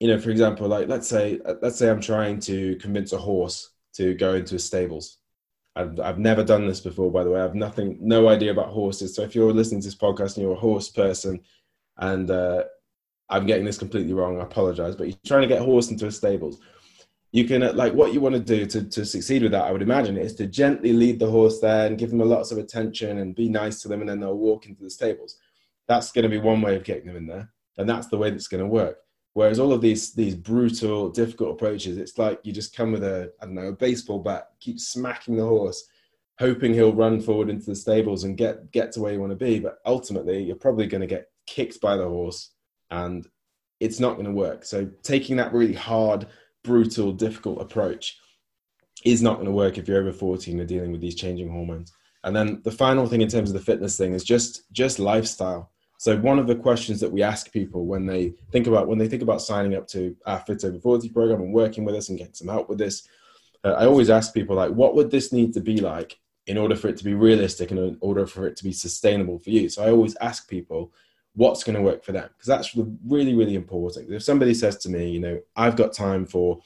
you 0.00 0.08
know, 0.08 0.18
for 0.18 0.30
example, 0.30 0.68
like 0.68 0.88
let's 0.88 1.06
say 1.06 1.38
let's 1.60 1.76
say 1.76 1.90
I'm 1.90 2.00
trying 2.00 2.40
to 2.40 2.76
convince 2.76 3.12
a 3.12 3.18
horse 3.18 3.72
to 3.96 4.14
go 4.14 4.36
into 4.36 4.54
a 4.54 4.58
stables. 4.58 5.18
I've, 5.74 5.98
I've 6.00 6.18
never 6.18 6.44
done 6.44 6.66
this 6.66 6.80
before, 6.80 7.10
by 7.10 7.24
the 7.24 7.30
way. 7.30 7.40
I've 7.40 7.54
nothing, 7.54 7.98
no 8.00 8.28
idea 8.28 8.50
about 8.50 8.68
horses. 8.68 9.14
So 9.14 9.22
if 9.22 9.34
you're 9.34 9.52
listening 9.52 9.80
to 9.80 9.86
this 9.86 9.94
podcast 9.94 10.36
and 10.36 10.44
you're 10.44 10.52
a 10.52 10.60
horse 10.60 10.90
person, 10.90 11.40
and 11.98 12.30
uh, 12.30 12.64
I'm 13.28 13.46
getting 13.46 13.64
this 13.64 13.78
completely 13.78 14.12
wrong, 14.12 14.40
I 14.40 14.44
apologize. 14.44 14.96
But 14.96 15.08
you're 15.08 15.16
trying 15.26 15.42
to 15.42 15.48
get 15.48 15.62
a 15.62 15.64
horse 15.64 15.90
into 15.90 16.06
a 16.06 16.12
stables 16.12 16.60
you 17.32 17.46
can 17.46 17.62
uh, 17.62 17.72
like 17.72 17.94
what 17.94 18.12
you 18.12 18.20
want 18.20 18.34
to 18.34 18.40
do 18.40 18.66
to, 18.66 18.84
to 18.84 19.04
succeed 19.04 19.42
with 19.42 19.52
that 19.52 19.64
i 19.64 19.72
would 19.72 19.82
imagine 19.82 20.16
is 20.16 20.34
to 20.34 20.46
gently 20.46 20.92
lead 20.92 21.18
the 21.18 21.30
horse 21.30 21.58
there 21.60 21.86
and 21.86 21.98
give 21.98 22.10
them 22.10 22.20
a 22.20 22.24
lots 22.24 22.52
of 22.52 22.58
attention 22.58 23.18
and 23.18 23.34
be 23.34 23.48
nice 23.48 23.80
to 23.80 23.88
them 23.88 24.00
and 24.00 24.08
then 24.08 24.20
they'll 24.20 24.38
walk 24.38 24.66
into 24.66 24.82
the 24.82 24.90
stables 24.90 25.38
that's 25.88 26.12
going 26.12 26.22
to 26.22 26.28
be 26.28 26.38
one 26.38 26.60
way 26.60 26.76
of 26.76 26.84
getting 26.84 27.06
them 27.06 27.16
in 27.16 27.26
there 27.26 27.50
and 27.78 27.88
that's 27.88 28.06
the 28.08 28.16
way 28.16 28.30
that's 28.30 28.48
going 28.48 28.62
to 28.62 28.68
work 28.68 28.98
whereas 29.34 29.58
all 29.58 29.72
of 29.72 29.80
these 29.80 30.12
these 30.12 30.34
brutal 30.34 31.08
difficult 31.08 31.50
approaches 31.50 31.96
it's 31.96 32.18
like 32.18 32.40
you 32.42 32.52
just 32.52 32.76
come 32.76 32.92
with 32.92 33.04
a 33.04 33.32
i 33.40 33.44
don't 33.44 33.54
know 33.54 33.68
a 33.68 33.72
baseball 33.72 34.18
bat 34.18 34.48
keep 34.60 34.78
smacking 34.78 35.36
the 35.36 35.44
horse 35.44 35.88
hoping 36.38 36.72
he'll 36.72 36.94
run 36.94 37.20
forward 37.20 37.48
into 37.48 37.66
the 37.66 37.74
stables 37.74 38.24
and 38.24 38.36
get 38.36 38.70
get 38.72 38.92
to 38.92 39.00
where 39.00 39.12
you 39.12 39.20
want 39.20 39.30
to 39.30 39.36
be 39.36 39.58
but 39.58 39.78
ultimately 39.86 40.42
you're 40.42 40.56
probably 40.56 40.86
going 40.86 41.00
to 41.00 41.06
get 41.06 41.30
kicked 41.46 41.80
by 41.80 41.96
the 41.96 42.08
horse 42.08 42.50
and 42.90 43.26
it's 43.80 44.00
not 44.00 44.14
going 44.14 44.26
to 44.26 44.32
work 44.32 44.64
so 44.64 44.88
taking 45.02 45.36
that 45.36 45.52
really 45.52 45.74
hard 45.74 46.26
brutal, 46.62 47.12
difficult 47.12 47.60
approach 47.60 48.18
is 49.04 49.22
not 49.22 49.34
going 49.34 49.46
to 49.46 49.52
work 49.52 49.78
if 49.78 49.88
you're 49.88 50.00
over 50.00 50.12
40 50.12 50.52
and 50.52 50.68
dealing 50.68 50.92
with 50.92 51.00
these 51.00 51.14
changing 51.14 51.50
hormones. 51.50 51.92
And 52.24 52.34
then 52.34 52.60
the 52.62 52.70
final 52.70 53.06
thing 53.06 53.20
in 53.20 53.28
terms 53.28 53.50
of 53.50 53.54
the 53.54 53.64
fitness 53.64 53.96
thing 53.96 54.12
is 54.12 54.22
just 54.22 54.70
just 54.72 55.00
lifestyle. 55.00 55.71
So 56.02 56.16
one 56.16 56.40
of 56.40 56.48
the 56.48 56.56
questions 56.56 56.98
that 56.98 57.12
we 57.12 57.22
ask 57.22 57.52
people 57.52 57.86
when 57.86 58.06
they 58.06 58.34
think 58.50 58.66
about 58.66 58.88
when 58.88 58.98
they 58.98 59.06
think 59.06 59.22
about 59.22 59.40
signing 59.40 59.76
up 59.76 59.86
to 59.90 60.16
our 60.26 60.40
Fit 60.40 60.64
Over 60.64 60.80
40 60.80 61.08
program 61.10 61.40
and 61.40 61.54
working 61.54 61.84
with 61.84 61.94
us 61.94 62.08
and 62.08 62.18
getting 62.18 62.34
some 62.34 62.48
help 62.48 62.68
with 62.68 62.78
this, 62.78 63.06
uh, 63.62 63.74
I 63.74 63.86
always 63.86 64.10
ask 64.10 64.34
people 64.34 64.56
like, 64.56 64.72
what 64.72 64.96
would 64.96 65.12
this 65.12 65.32
need 65.32 65.54
to 65.54 65.60
be 65.60 65.76
like 65.76 66.18
in 66.48 66.58
order 66.58 66.74
for 66.74 66.88
it 66.88 66.96
to 66.96 67.04
be 67.04 67.14
realistic 67.14 67.70
and 67.70 67.78
in 67.78 67.98
order 68.00 68.26
for 68.26 68.48
it 68.48 68.56
to 68.56 68.64
be 68.64 68.72
sustainable 68.72 69.38
for 69.38 69.50
you? 69.50 69.68
So 69.68 69.84
I 69.84 69.92
always 69.92 70.16
ask 70.20 70.48
people, 70.48 70.92
what's 71.34 71.62
going 71.62 71.76
to 71.76 71.82
work 71.82 72.04
for 72.04 72.12
them 72.12 72.28
because 72.36 72.46
that's 72.46 72.76
really 73.06 73.34
really 73.34 73.54
important 73.54 74.10
if 74.10 74.22
somebody 74.22 74.52
says 74.52 74.76
to 74.76 74.90
me 74.90 75.08
you 75.08 75.18
know 75.18 75.40
i've 75.56 75.76
got 75.76 75.90
time 75.90 76.26
for 76.26 76.60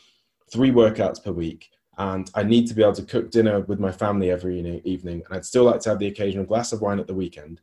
three 0.50 0.73
workouts 0.73 1.23
per 1.23 1.31
week 1.31 1.71
and 1.99 2.33
i 2.35 2.43
need 2.43 2.66
to 2.66 2.75
be 2.75 2.83
able 2.83 2.93
to 2.93 3.05
cook 3.05 3.31
dinner 3.31 3.61
with 3.61 3.78
my 3.78 3.93
family 3.93 4.28
every 4.28 4.59
evening 4.85 5.23
and 5.25 5.37
i'd 5.37 5.45
still 5.45 5.62
like 5.62 5.78
to 5.78 5.88
have 5.88 6.00
the 6.00 6.09
occasional 6.09 6.45
glass 6.45 6.73
of 6.73 6.81
wine 6.81 6.99
at 6.99 7.07
the 7.07 7.14
weekend 7.14 7.61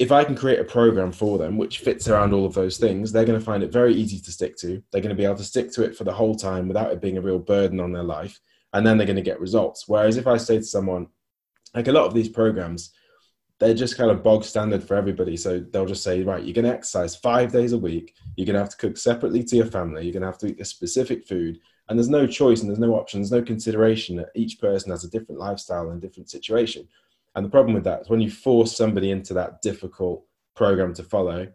if 0.00 0.10
i 0.10 0.24
can 0.24 0.34
create 0.34 0.58
a 0.58 0.64
program 0.64 1.12
for 1.12 1.38
them 1.38 1.56
which 1.56 1.78
fits 1.78 2.08
around 2.08 2.32
all 2.32 2.44
of 2.44 2.54
those 2.54 2.78
things 2.78 3.12
they're 3.12 3.24
going 3.24 3.38
to 3.38 3.44
find 3.44 3.62
it 3.62 3.72
very 3.72 3.94
easy 3.94 4.18
to 4.18 4.32
stick 4.32 4.56
to 4.56 4.82
they're 4.90 5.00
going 5.00 5.14
to 5.14 5.20
be 5.20 5.24
able 5.24 5.36
to 5.36 5.44
stick 5.44 5.70
to 5.70 5.84
it 5.84 5.96
for 5.96 6.04
the 6.04 6.12
whole 6.12 6.34
time 6.34 6.66
without 6.66 6.90
it 6.90 7.00
being 7.00 7.18
a 7.18 7.22
real 7.22 7.38
burden 7.38 7.78
on 7.78 7.92
their 7.92 8.02
life 8.02 8.40
and 8.72 8.84
then 8.84 8.98
they're 8.98 9.06
going 9.06 9.16
to 9.16 9.22
get 9.22 9.40
results 9.40 9.86
whereas 9.86 10.16
if 10.16 10.26
i 10.26 10.36
say 10.36 10.56
to 10.56 10.64
someone 10.64 11.06
like 11.74 11.86
a 11.86 11.92
lot 11.92 12.06
of 12.06 12.14
these 12.14 12.28
programs 12.28 12.92
they're 13.60 13.74
just 13.74 13.98
kind 13.98 14.10
of 14.10 14.22
bog 14.22 14.42
standard 14.42 14.82
for 14.82 14.94
everybody. 14.94 15.36
So 15.36 15.60
they'll 15.60 15.86
just 15.86 16.02
say, 16.02 16.22
right, 16.22 16.42
you're 16.42 16.54
going 16.54 16.64
to 16.64 16.72
exercise 16.72 17.14
five 17.14 17.52
days 17.52 17.74
a 17.74 17.78
week. 17.78 18.14
You're 18.34 18.46
going 18.46 18.54
to 18.54 18.60
have 18.60 18.70
to 18.70 18.76
cook 18.78 18.96
separately 18.96 19.44
to 19.44 19.56
your 19.56 19.66
family. 19.66 20.02
You're 20.02 20.14
going 20.14 20.22
to 20.22 20.28
have 20.28 20.38
to 20.38 20.48
eat 20.48 20.60
a 20.60 20.64
specific 20.64 21.26
food. 21.26 21.60
And 21.88 21.98
there's 21.98 22.08
no 22.08 22.26
choice 22.26 22.62
and 22.62 22.70
there's 22.70 22.78
no 22.78 22.94
option. 22.94 23.20
There's 23.20 23.32
no 23.32 23.42
consideration 23.42 24.16
that 24.16 24.30
each 24.34 24.58
person 24.58 24.90
has 24.90 25.04
a 25.04 25.10
different 25.10 25.40
lifestyle 25.40 25.90
and 25.90 26.00
different 26.00 26.30
situation. 26.30 26.88
And 27.34 27.44
the 27.44 27.50
problem 27.50 27.74
with 27.74 27.84
that 27.84 28.02
is 28.02 28.08
when 28.08 28.20
you 28.20 28.30
force 28.30 28.76
somebody 28.76 29.10
into 29.10 29.34
that 29.34 29.62
difficult 29.62 30.24
program 30.56 30.94
to 30.94 31.02
follow, 31.02 31.48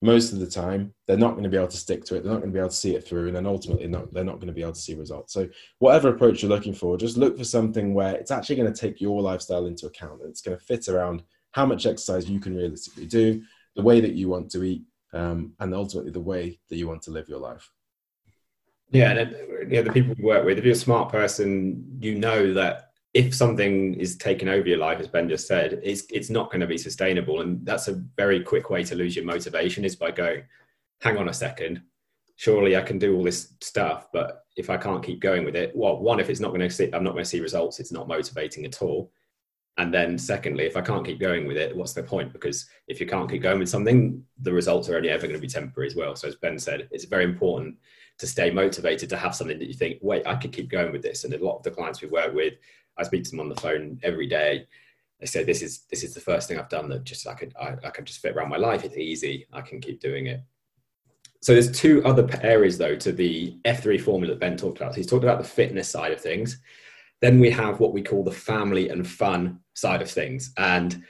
most 0.00 0.32
of 0.32 0.38
the 0.38 0.46
time 0.46 0.94
they're 1.06 1.16
not 1.16 1.32
going 1.32 1.42
to 1.42 1.48
be 1.48 1.56
able 1.56 1.66
to 1.66 1.76
stick 1.76 2.04
to 2.04 2.14
it 2.14 2.22
they're 2.22 2.32
not 2.32 2.38
going 2.38 2.52
to 2.52 2.54
be 2.54 2.60
able 2.60 2.68
to 2.68 2.74
see 2.74 2.94
it 2.94 3.06
through 3.06 3.26
and 3.26 3.36
then 3.36 3.46
ultimately 3.46 3.88
not, 3.88 4.12
they're 4.12 4.22
not 4.24 4.36
going 4.36 4.46
to 4.46 4.52
be 4.52 4.62
able 4.62 4.72
to 4.72 4.80
see 4.80 4.94
results. 4.94 5.32
So 5.32 5.48
whatever 5.80 6.08
approach 6.08 6.42
you're 6.42 6.50
looking 6.50 6.74
for 6.74 6.96
just 6.96 7.16
look 7.16 7.36
for 7.36 7.44
something 7.44 7.94
where 7.94 8.14
it's 8.14 8.30
actually 8.30 8.56
going 8.56 8.72
to 8.72 8.80
take 8.80 9.00
your 9.00 9.20
lifestyle 9.20 9.66
into 9.66 9.86
account 9.86 10.20
and 10.20 10.30
it's 10.30 10.40
going 10.40 10.56
to 10.56 10.64
fit 10.64 10.88
around 10.88 11.22
how 11.52 11.66
much 11.66 11.86
exercise 11.86 12.30
you 12.30 12.38
can 12.38 12.56
realistically 12.56 13.06
do 13.06 13.42
the 13.74 13.82
way 13.82 14.00
that 14.00 14.12
you 14.12 14.28
want 14.28 14.50
to 14.50 14.62
eat 14.62 14.82
um, 15.14 15.52
and 15.58 15.74
ultimately 15.74 16.12
the 16.12 16.20
way 16.20 16.60
that 16.68 16.76
you 16.76 16.86
want 16.86 17.02
to 17.02 17.10
live 17.10 17.28
your 17.28 17.40
life. 17.40 17.68
Yeah 18.90 19.10
and, 19.10 19.72
yeah 19.72 19.82
the 19.82 19.92
people 19.92 20.14
we 20.16 20.24
work 20.24 20.44
with 20.44 20.58
if 20.58 20.64
you're 20.64 20.72
a 20.72 20.76
smart 20.76 21.10
person 21.10 21.98
you 22.00 22.14
know 22.14 22.54
that 22.54 22.87
if 23.18 23.34
something 23.34 23.94
is 23.94 24.16
taken 24.16 24.48
over 24.48 24.68
your 24.68 24.78
life, 24.78 25.00
as 25.00 25.08
Ben 25.08 25.28
just 25.28 25.48
said, 25.48 25.80
it's 25.82 26.04
it's 26.08 26.30
not 26.30 26.52
going 26.52 26.60
to 26.60 26.68
be 26.68 26.78
sustainable, 26.78 27.40
and 27.40 27.66
that's 27.66 27.88
a 27.88 28.00
very 28.16 28.40
quick 28.40 28.70
way 28.70 28.84
to 28.84 28.94
lose 28.94 29.16
your 29.16 29.24
motivation 29.24 29.84
is 29.84 29.96
by 29.96 30.12
going, 30.12 30.44
hang 31.00 31.16
on 31.16 31.28
a 31.28 31.34
second, 31.34 31.82
surely 32.36 32.76
I 32.76 32.82
can 32.82 32.96
do 32.96 33.16
all 33.16 33.24
this 33.24 33.54
stuff, 33.60 34.06
but 34.12 34.44
if 34.56 34.70
I 34.70 34.76
can't 34.76 35.04
keep 35.04 35.18
going 35.18 35.44
with 35.44 35.56
it, 35.56 35.72
well, 35.74 35.98
one, 35.98 36.20
if 36.20 36.30
it's 36.30 36.38
not 36.38 36.50
going 36.50 36.60
to 36.60 36.70
see, 36.70 36.90
I'm 36.92 37.02
not 37.02 37.14
going 37.14 37.24
to 37.24 37.28
see 37.28 37.40
results, 37.40 37.80
it's 37.80 37.90
not 37.90 38.06
motivating 38.06 38.64
at 38.64 38.80
all. 38.82 39.10
And 39.78 39.92
then 39.92 40.16
secondly, 40.16 40.64
if 40.66 40.76
I 40.76 40.80
can't 40.80 41.06
keep 41.06 41.18
going 41.18 41.46
with 41.48 41.56
it, 41.56 41.76
what's 41.76 41.94
the 41.94 42.02
point? 42.04 42.32
Because 42.32 42.68
if 42.86 43.00
you 43.00 43.06
can't 43.06 43.30
keep 43.30 43.42
going 43.42 43.58
with 43.58 43.68
something, 43.68 44.24
the 44.42 44.52
results 44.52 44.88
are 44.88 44.96
only 44.96 45.10
ever 45.10 45.26
going 45.26 45.40
to 45.40 45.46
be 45.48 45.48
temporary 45.48 45.88
as 45.88 45.96
well. 45.96 46.14
So 46.14 46.28
as 46.28 46.36
Ben 46.36 46.58
said, 46.58 46.88
it's 46.92 47.04
very 47.04 47.24
important 47.24 47.76
to 48.18 48.26
stay 48.26 48.50
motivated 48.50 49.08
to 49.08 49.16
have 49.16 49.34
something 49.34 49.58
that 49.58 49.68
you 49.68 49.74
think, 49.74 49.98
wait, 50.02 50.26
I 50.26 50.34
could 50.34 50.52
keep 50.52 50.68
going 50.68 50.92
with 50.92 51.02
this. 51.02 51.24
And 51.24 51.32
a 51.32 51.44
lot 51.44 51.56
of 51.56 51.62
the 51.62 51.70
clients 51.70 52.02
we 52.02 52.08
work 52.08 52.34
with, 52.34 52.54
I 52.96 53.04
speak 53.04 53.24
to 53.24 53.30
them 53.30 53.40
on 53.40 53.48
the 53.48 53.60
phone 53.60 53.98
every 54.02 54.26
day. 54.26 54.66
They 55.20 55.26
say 55.26 55.44
this 55.44 55.62
is 55.62 55.80
this 55.90 56.04
is 56.04 56.14
the 56.14 56.20
first 56.20 56.48
thing 56.48 56.58
I've 56.58 56.68
done 56.68 56.88
that 56.90 57.04
just 57.04 57.26
I 57.26 57.34
could 57.34 57.54
I, 57.60 57.74
I 57.84 57.90
could 57.90 58.06
just 58.06 58.20
fit 58.20 58.36
around 58.36 58.50
my 58.50 58.56
life. 58.56 58.84
It's 58.84 58.96
easy. 58.96 59.46
I 59.52 59.60
can 59.60 59.80
keep 59.80 60.00
doing 60.00 60.26
it. 60.26 60.42
So 61.40 61.52
there's 61.52 61.70
two 61.70 62.04
other 62.04 62.28
areas 62.42 62.78
though 62.78 62.96
to 62.96 63.12
the 63.12 63.56
F3 63.64 64.00
formula 64.00 64.34
that 64.34 64.40
Ben 64.40 64.56
talked 64.56 64.78
about. 64.78 64.92
So 64.92 64.96
he's 64.96 65.06
talked 65.06 65.24
about 65.24 65.38
the 65.38 65.48
fitness 65.48 65.88
side 65.88 66.12
of 66.12 66.20
things. 66.20 66.60
Then 67.20 67.40
we 67.40 67.50
have 67.50 67.80
what 67.80 67.92
we 67.92 68.02
call 68.02 68.22
the 68.22 68.30
family 68.30 68.88
and 68.88 69.06
fun 69.06 69.60
side 69.74 70.02
of 70.02 70.10
things. 70.10 70.52
And 70.56 71.02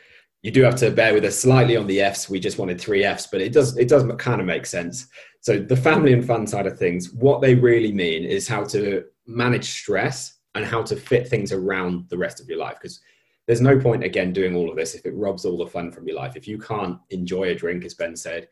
you 0.43 0.51
do 0.51 0.63
have 0.63 0.77
to 0.77 0.91
bear 0.91 1.15
with 1.15 1.25
us 1.25 1.39
slightly 1.39 1.77
on 1.77 1.87
the 1.87 2.01
Fs. 2.01 2.29
We 2.29 2.39
just 2.39 2.59
wanted 2.59 2.81
three 2.81 3.05
Fs, 3.05 3.27
but 3.27 3.41
it 3.41 3.53
does 3.53 3.77
it 3.77 3.89
does 3.89 4.05
kind 4.19 4.41
of 4.41 4.47
make 4.47 4.67
sense. 4.67 5.09
So 5.41 5.59
the 5.59 5.77
family 5.77 6.13
and 6.13 6.25
fun 6.25 6.47
side 6.47 6.67
of 6.67 6.79
things, 6.79 7.13
what 7.13 7.41
they 7.41 7.55
really 7.55 7.93
mean 7.93 8.25
is 8.25 8.49
how 8.49 8.65
to 8.65 9.05
manage 9.27 9.69
stress 9.69 10.39
and 10.55 10.65
how 10.65 10.83
to 10.83 10.97
fit 10.97 11.29
things 11.29 11.53
around 11.53 12.09
the 12.09 12.19
rest 12.19 12.41
of 12.41 12.49
your 12.49 12.59
life. 12.59 12.77
Because 12.81 13.01
there's 13.47 13.61
no 13.61 13.79
point 13.79 14.05
again 14.05 14.33
doing 14.33 14.55
all 14.55 14.71
of 14.71 14.77
this 14.77 14.95
if 14.95 15.07
it 15.07 15.15
robs 15.15 15.45
all 15.45 15.59
the 15.59 15.67
fun 15.67 15.91
from 15.91 16.07
your 16.07 16.17
life. 16.17 16.37
If 16.37 16.47
you 16.47 16.59
can't 16.59 16.99
enjoy 17.11 17.45
a 17.45 17.55
drink, 17.55 17.85
as 17.85 17.95
Ben 17.95 18.15
said, 18.15 18.49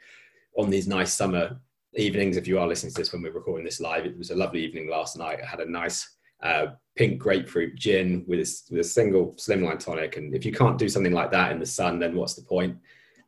on 0.56 0.70
these 0.70 0.88
nice 0.88 1.12
summer 1.12 1.60
evenings, 1.94 2.36
if 2.36 2.48
you 2.48 2.58
are 2.58 2.66
listening 2.66 2.92
to 2.94 3.00
this 3.00 3.12
when 3.12 3.22
we're 3.22 3.32
recording 3.32 3.64
this 3.64 3.80
live, 3.80 4.06
it 4.06 4.16
was 4.16 4.30
a 4.30 4.36
lovely 4.36 4.64
evening 4.64 4.88
last 4.88 5.16
night. 5.18 5.38
I 5.42 5.46
had 5.46 5.60
a 5.60 5.70
nice 5.70 6.16
uh, 6.42 6.66
pink 6.96 7.18
grapefruit 7.18 7.74
gin 7.76 8.24
with 8.26 8.40
a, 8.40 8.62
with 8.70 8.80
a 8.80 8.84
single 8.84 9.34
slimline 9.34 9.78
tonic. 9.78 10.16
And 10.16 10.34
if 10.34 10.44
you 10.44 10.52
can't 10.52 10.78
do 10.78 10.88
something 10.88 11.12
like 11.12 11.30
that 11.30 11.52
in 11.52 11.60
the 11.60 11.66
sun, 11.66 11.98
then 11.98 12.16
what's 12.16 12.34
the 12.34 12.42
point? 12.42 12.76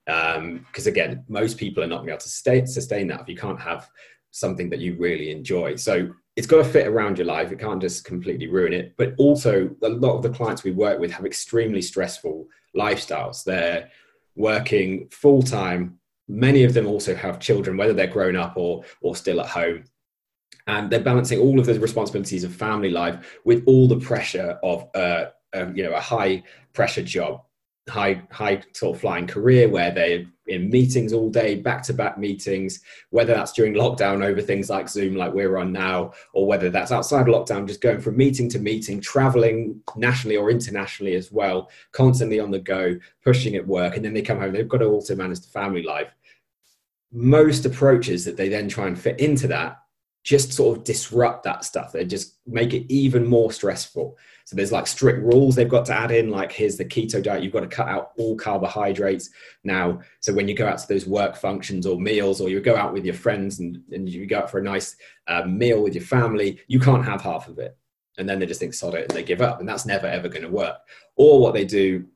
Because 0.07 0.39
um, 0.39 0.65
again, 0.87 1.25
most 1.29 1.59
people 1.59 1.85
are 1.85 1.87
not 1.87 1.97
going 1.97 2.07
to 2.07 2.11
be 2.11 2.13
able 2.13 2.21
to 2.21 2.29
stay, 2.31 2.65
sustain 2.65 3.07
that 3.09 3.21
if 3.21 3.29
you 3.29 3.37
can't 3.37 3.61
have 3.61 3.91
something 4.31 4.71
that 4.71 4.81
you 4.81 4.97
really 4.99 5.31
enjoy. 5.31 5.77
So 5.77 6.11
it's 6.35 6.47
got 6.47 6.59
to 6.59 6.65
fit 6.65 6.87
around 6.87 7.19
your 7.19 7.27
life. 7.27 7.53
It 7.53 7.59
can't 7.59 7.81
just 7.81 8.05
completely 8.05 8.47
ruin 8.47 8.73
it. 8.73 8.95
But 8.97 9.15
also, 9.19 9.71
a 9.83 9.89
lot 9.89 10.17
of 10.17 10.23
the 10.23 10.31
clients 10.31 10.65
we 10.65 10.71
work 10.71 10.99
with 10.99 11.13
have 11.13 11.27
extremely 11.27 11.83
stressful 11.83 12.47
lifestyles. 12.77 13.45
They're 13.45 13.91
working 14.35 15.09
full 15.11 15.43
time. 15.43 15.99
Many 16.27 16.65
of 16.65 16.75
them 16.75 16.87
also 16.87 17.15
have 17.15 17.41
children, 17.41 17.77
whether 17.77 17.93
they're 17.93 18.07
grown 18.07 18.37
up 18.37 18.57
or 18.57 18.85
or 19.03 19.17
still 19.17 19.41
at 19.41 19.49
home 19.49 19.85
and 20.69 20.91
they're 20.91 21.01
balancing 21.01 21.41
all 21.41 21.59
of 21.59 21.67
the 21.67 21.81
responsibilities 21.81 22.45
of 22.45 22.55
family 22.55 22.91
life 22.91 23.39
with 23.45 23.65
all 23.67 23.89
the 23.89 23.99
pressure 23.99 24.59
of 24.63 24.89
uh, 24.95 25.25
um, 25.55 25.75
you 25.75 25.83
know 25.83 25.93
a 25.93 26.01
high 26.01 26.43
pressure 26.75 27.03
job 27.03 27.43
high 27.89 28.23
high 28.31 28.63
sort 28.75 28.95
of 28.95 29.01
flying 29.01 29.27
career 29.27 29.67
where 29.67 29.91
they're 29.91 30.27
in 30.47 30.69
meetings 30.69 31.15
all 31.15 31.31
day 31.31 31.55
back 31.55 31.83
to 31.83 31.95
back 31.95 32.19
meetings 32.19 32.81
whether 33.11 33.33
that's 33.33 33.53
during 33.53 33.73
lockdown 33.73 34.23
over 34.23 34.43
things 34.43 34.69
like 34.69 34.91
zoom 34.91 35.17
like 35.17 35.33
we're 35.33 35.57
on 35.57 35.73
now 35.73 36.13
or 36.35 36.47
whether 36.47 36.69
that's 36.69 36.93
outside 36.93 37.25
lockdown 37.27 37.67
just 37.67 37.81
going 37.81 37.99
from 37.99 38.15
meeting 38.15 38.47
to 38.49 38.59
meeting 38.59 39.01
traveling 39.01 39.81
nationally 39.97 40.37
or 40.37 40.51
internationally 40.51 41.15
as 41.15 41.33
well 41.33 41.71
constantly 41.93 42.39
on 42.39 42.51
the 42.51 42.59
go 42.59 42.95
pushing 43.25 43.57
at 43.57 43.67
work 43.67 43.97
and 43.97 44.05
then 44.05 44.13
they 44.13 44.23
come 44.23 44.39
home 44.39 44.53
they've 44.53 44.69
got 44.69 44.79
to 44.79 44.87
also 44.87 45.17
manage 45.17 45.41
the 45.41 45.49
family 45.49 45.83
life. 45.83 46.09
Most 47.11 47.65
approaches 47.65 48.23
that 48.27 48.37
they 48.37 48.51
then 48.51 48.69
try 48.69 48.87
and 48.87 48.99
fit 48.99 49.19
into 49.19 49.49
that 49.49 49.79
just 50.25 50.53
sort 50.53 50.77
of 50.77 50.85
disrupt 50.85 51.45
that 51.45 51.65
stuff. 51.65 51.95
and 51.95 52.11
just 52.11 52.39
make 52.47 52.75
it 52.75 52.91
even 52.93 53.27
more 53.27 53.51
stressful. 53.53 54.17
So 54.45 54.57
there's 54.57 54.73
like 54.73 54.87
strict 54.87 55.21
rules 55.21 55.55
they've 55.55 55.69
got 55.69 55.87
to 55.87 55.95
add 55.95 56.11
in, 56.11 56.31
like 56.31 56.53
here's 56.53 56.77
the 56.77 56.85
keto 56.85 57.23
diet, 57.23 57.43
you've 57.43 57.53
got 57.53 57.61
to 57.61 57.67
cut 57.67 57.89
out 57.89 58.13
all 58.19 58.37
carbohydrates 58.37 59.31
now. 59.65 60.01
So 60.21 60.33
when 60.33 60.49
you 60.49 60.55
go 60.55 60.67
out 60.67 60.79
to 60.79 60.89
those 60.89 61.07
work 61.07 61.37
functions 61.37 61.87
or 61.87 62.01
meals, 62.01 62.41
or 62.41 62.49
you 62.49 62.61
go 62.61 62.77
out 62.77 62.93
with 62.93 63.05
your 63.05 63.15
friends 63.15 63.61
and, 63.61 63.83
and 63.93 64.09
you 64.09 64.27
go 64.27 64.39
out 64.39 64.51
for 64.51 64.59
a 64.59 64.63
nice 64.63 64.97
uh, 65.29 65.45
meal 65.45 65.83
with 65.83 65.95
your 65.95 66.05
family, 66.05 66.61
you 66.67 66.81
can't 66.81 67.05
have 67.05 67.21
half 67.21 67.49
of 67.49 67.59
it. 67.59 67.77
And 68.17 68.29
then 68.29 68.39
they 68.39 68.47
just 68.47 68.59
think 68.59 68.75
sod 68.75 68.95
it 68.95 69.09
and 69.09 69.11
they 69.11 69.23
give 69.23 69.41
up. 69.41 69.61
And 69.61 69.69
that's 69.69 69.87
never 69.87 70.07
ever 70.07 70.29
going 70.29 70.43
to 70.43 70.49
work. 70.49 70.79
Or 71.17 71.41
what 71.41 71.55
they 71.55 71.65
do 71.65 72.07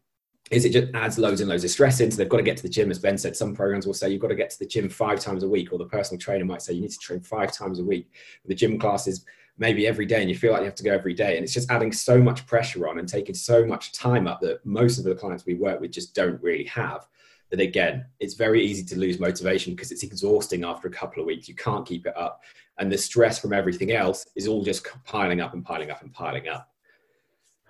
is 0.53 0.67
it 0.67 0.73
just 0.73 0.95
adds 0.95 1.19
loads 1.19 1.41
and 1.41 1.49
loads 1.49 1.65
of 1.65 1.71
stress 1.71 2.01
in. 2.01 2.11
So 2.11 2.19
they've 2.19 2.29
got 2.29 2.37
to 2.37 2.43
get 2.43 2.59
to 2.59 2.63
the 2.63 2.69
gym, 2.69 2.91
as 2.91 2.99
Ben 2.99 3.17
said. 3.17 3.37
Some 3.37 3.55
programs 3.55 3.87
will 3.87 3.95
say 3.95 4.11
you've 4.11 4.21
got 4.21 4.29
to 4.29 4.35
get 4.35 4.51
to 4.51 4.59
the 4.59 4.67
gym 4.67 4.89
five 4.89 5.19
times 5.19 5.43
a 5.43 5.49
week, 5.49 5.73
or 5.73 5.79
the 5.79 5.87
personal 5.87 6.21
trainer 6.21 6.45
might 6.45 6.61
say 6.61 6.75
you 6.75 6.83
need 6.83 6.91
to 6.91 6.99
train 6.99 7.21
five 7.21 7.53
times 7.53 7.79
a 7.79 7.85
week. 7.85 8.11
The 8.45 8.55
gym 8.55 8.79
classes 8.79 9.25
maybe 9.57 9.87
every 9.87 10.05
day, 10.05 10.21
and 10.21 10.29
you 10.29 10.37
feel 10.37 10.53
like 10.53 10.61
you 10.61 10.67
have 10.67 10.75
to 10.75 10.85
go 10.85 10.93
every 10.93 11.15
day, 11.15 11.37
and 11.37 11.45
it's 11.45 11.55
just 11.55 11.71
adding 11.71 11.93
so 11.93 12.19
much 12.19 12.47
pressure 12.47 12.87
on 12.89 12.99
and 12.99 13.09
taking 13.09 13.35
so 13.35 13.65
much 13.65 13.93
time 13.93 14.27
up 14.27 14.41
that 14.41 14.65
most 14.67 14.99
of 14.99 15.05
the 15.05 15.15
clients 15.15 15.47
we 15.47 15.55
work 15.55 15.81
with 15.81 15.91
just 15.91 16.15
don't 16.15 16.41
really 16.43 16.65
have. 16.65 17.07
That 17.51 17.61
again, 17.61 18.07
it's 18.19 18.35
very 18.35 18.65
easy 18.65 18.83
to 18.83 18.99
lose 18.99 19.21
motivation 19.21 19.75
because 19.75 19.93
it's 19.93 20.03
exhausting 20.03 20.65
after 20.65 20.89
a 20.89 20.91
couple 20.91 21.21
of 21.21 21.27
weeks. 21.27 21.49
You 21.49 21.55
can't 21.55 21.87
keep 21.87 22.07
it 22.07 22.17
up, 22.17 22.43
and 22.79 22.91
the 22.91 22.99
stress 22.99 23.39
from 23.39 23.53
everything 23.53 23.93
else 23.93 24.27
is 24.37 24.49
all 24.49 24.63
just 24.63 24.87
piling 25.05 25.41
up 25.41 25.55
and 25.55 25.65
piling 25.65 25.91
up 25.91 26.03
and 26.03 26.13
piling 26.13 26.49
up. 26.49 26.72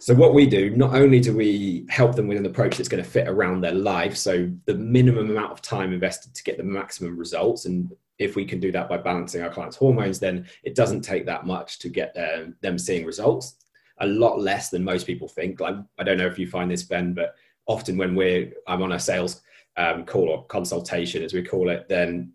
So 0.03 0.17
what 0.17 0.35
we 0.35 0.47
do, 0.47 0.71
not 0.71 0.97
only 0.97 1.21
do 1.21 1.33
we 1.33 1.87
help 1.89 2.17
them 2.17 2.27
with 2.27 2.37
an 2.37 2.45
approach 2.45 2.77
that's 2.77 2.89
going 2.89 3.05
to 3.05 3.09
fit 3.09 3.29
around 3.29 3.61
their 3.61 3.73
life, 3.73 4.17
so 4.17 4.51
the 4.65 4.75
minimum 4.75 5.31
amount 5.31 5.53
of 5.53 5.63
time 5.63 5.93
invested 5.93 6.35
to 6.35 6.43
get 6.43 6.57
the 6.57 6.65
maximum 6.65 7.17
results, 7.17 7.67
and 7.67 7.89
if 8.19 8.35
we 8.35 8.45
can 8.45 8.59
do 8.59 8.73
that 8.73 8.89
by 8.89 8.97
balancing 8.97 9.43
our 9.43 9.49
clients' 9.49 9.77
hormones, 9.77 10.19
then 10.19 10.45
it 10.65 10.75
doesn't 10.75 11.03
take 11.03 11.25
that 11.27 11.47
much 11.47 11.79
to 11.79 11.89
get 11.89 12.17
them, 12.17 12.79
seeing 12.79 13.07
results. 13.07 13.65
A 13.99 14.07
lot 14.09 14.41
less 14.41 14.71
than 14.71 14.83
most 14.83 15.07
people 15.07 15.29
think. 15.29 15.61
Like 15.61 15.77
I 15.97 16.03
don't 16.03 16.19
know 16.19 16.27
if 16.27 16.37
you 16.37 16.49
find 16.49 16.69
this, 16.69 16.83
Ben, 16.83 17.15
but 17.15 17.37
often 17.67 17.97
when 17.97 18.17
we're 18.17 18.53
I'm 18.67 18.83
on 18.83 18.91
a 18.91 18.99
sales 18.99 19.41
um, 19.77 20.05
call 20.05 20.31
or 20.31 20.45
consultation, 20.47 21.23
as 21.23 21.33
we 21.33 21.45
call 21.45 21.71
it, 21.71 21.89
then 21.89 22.33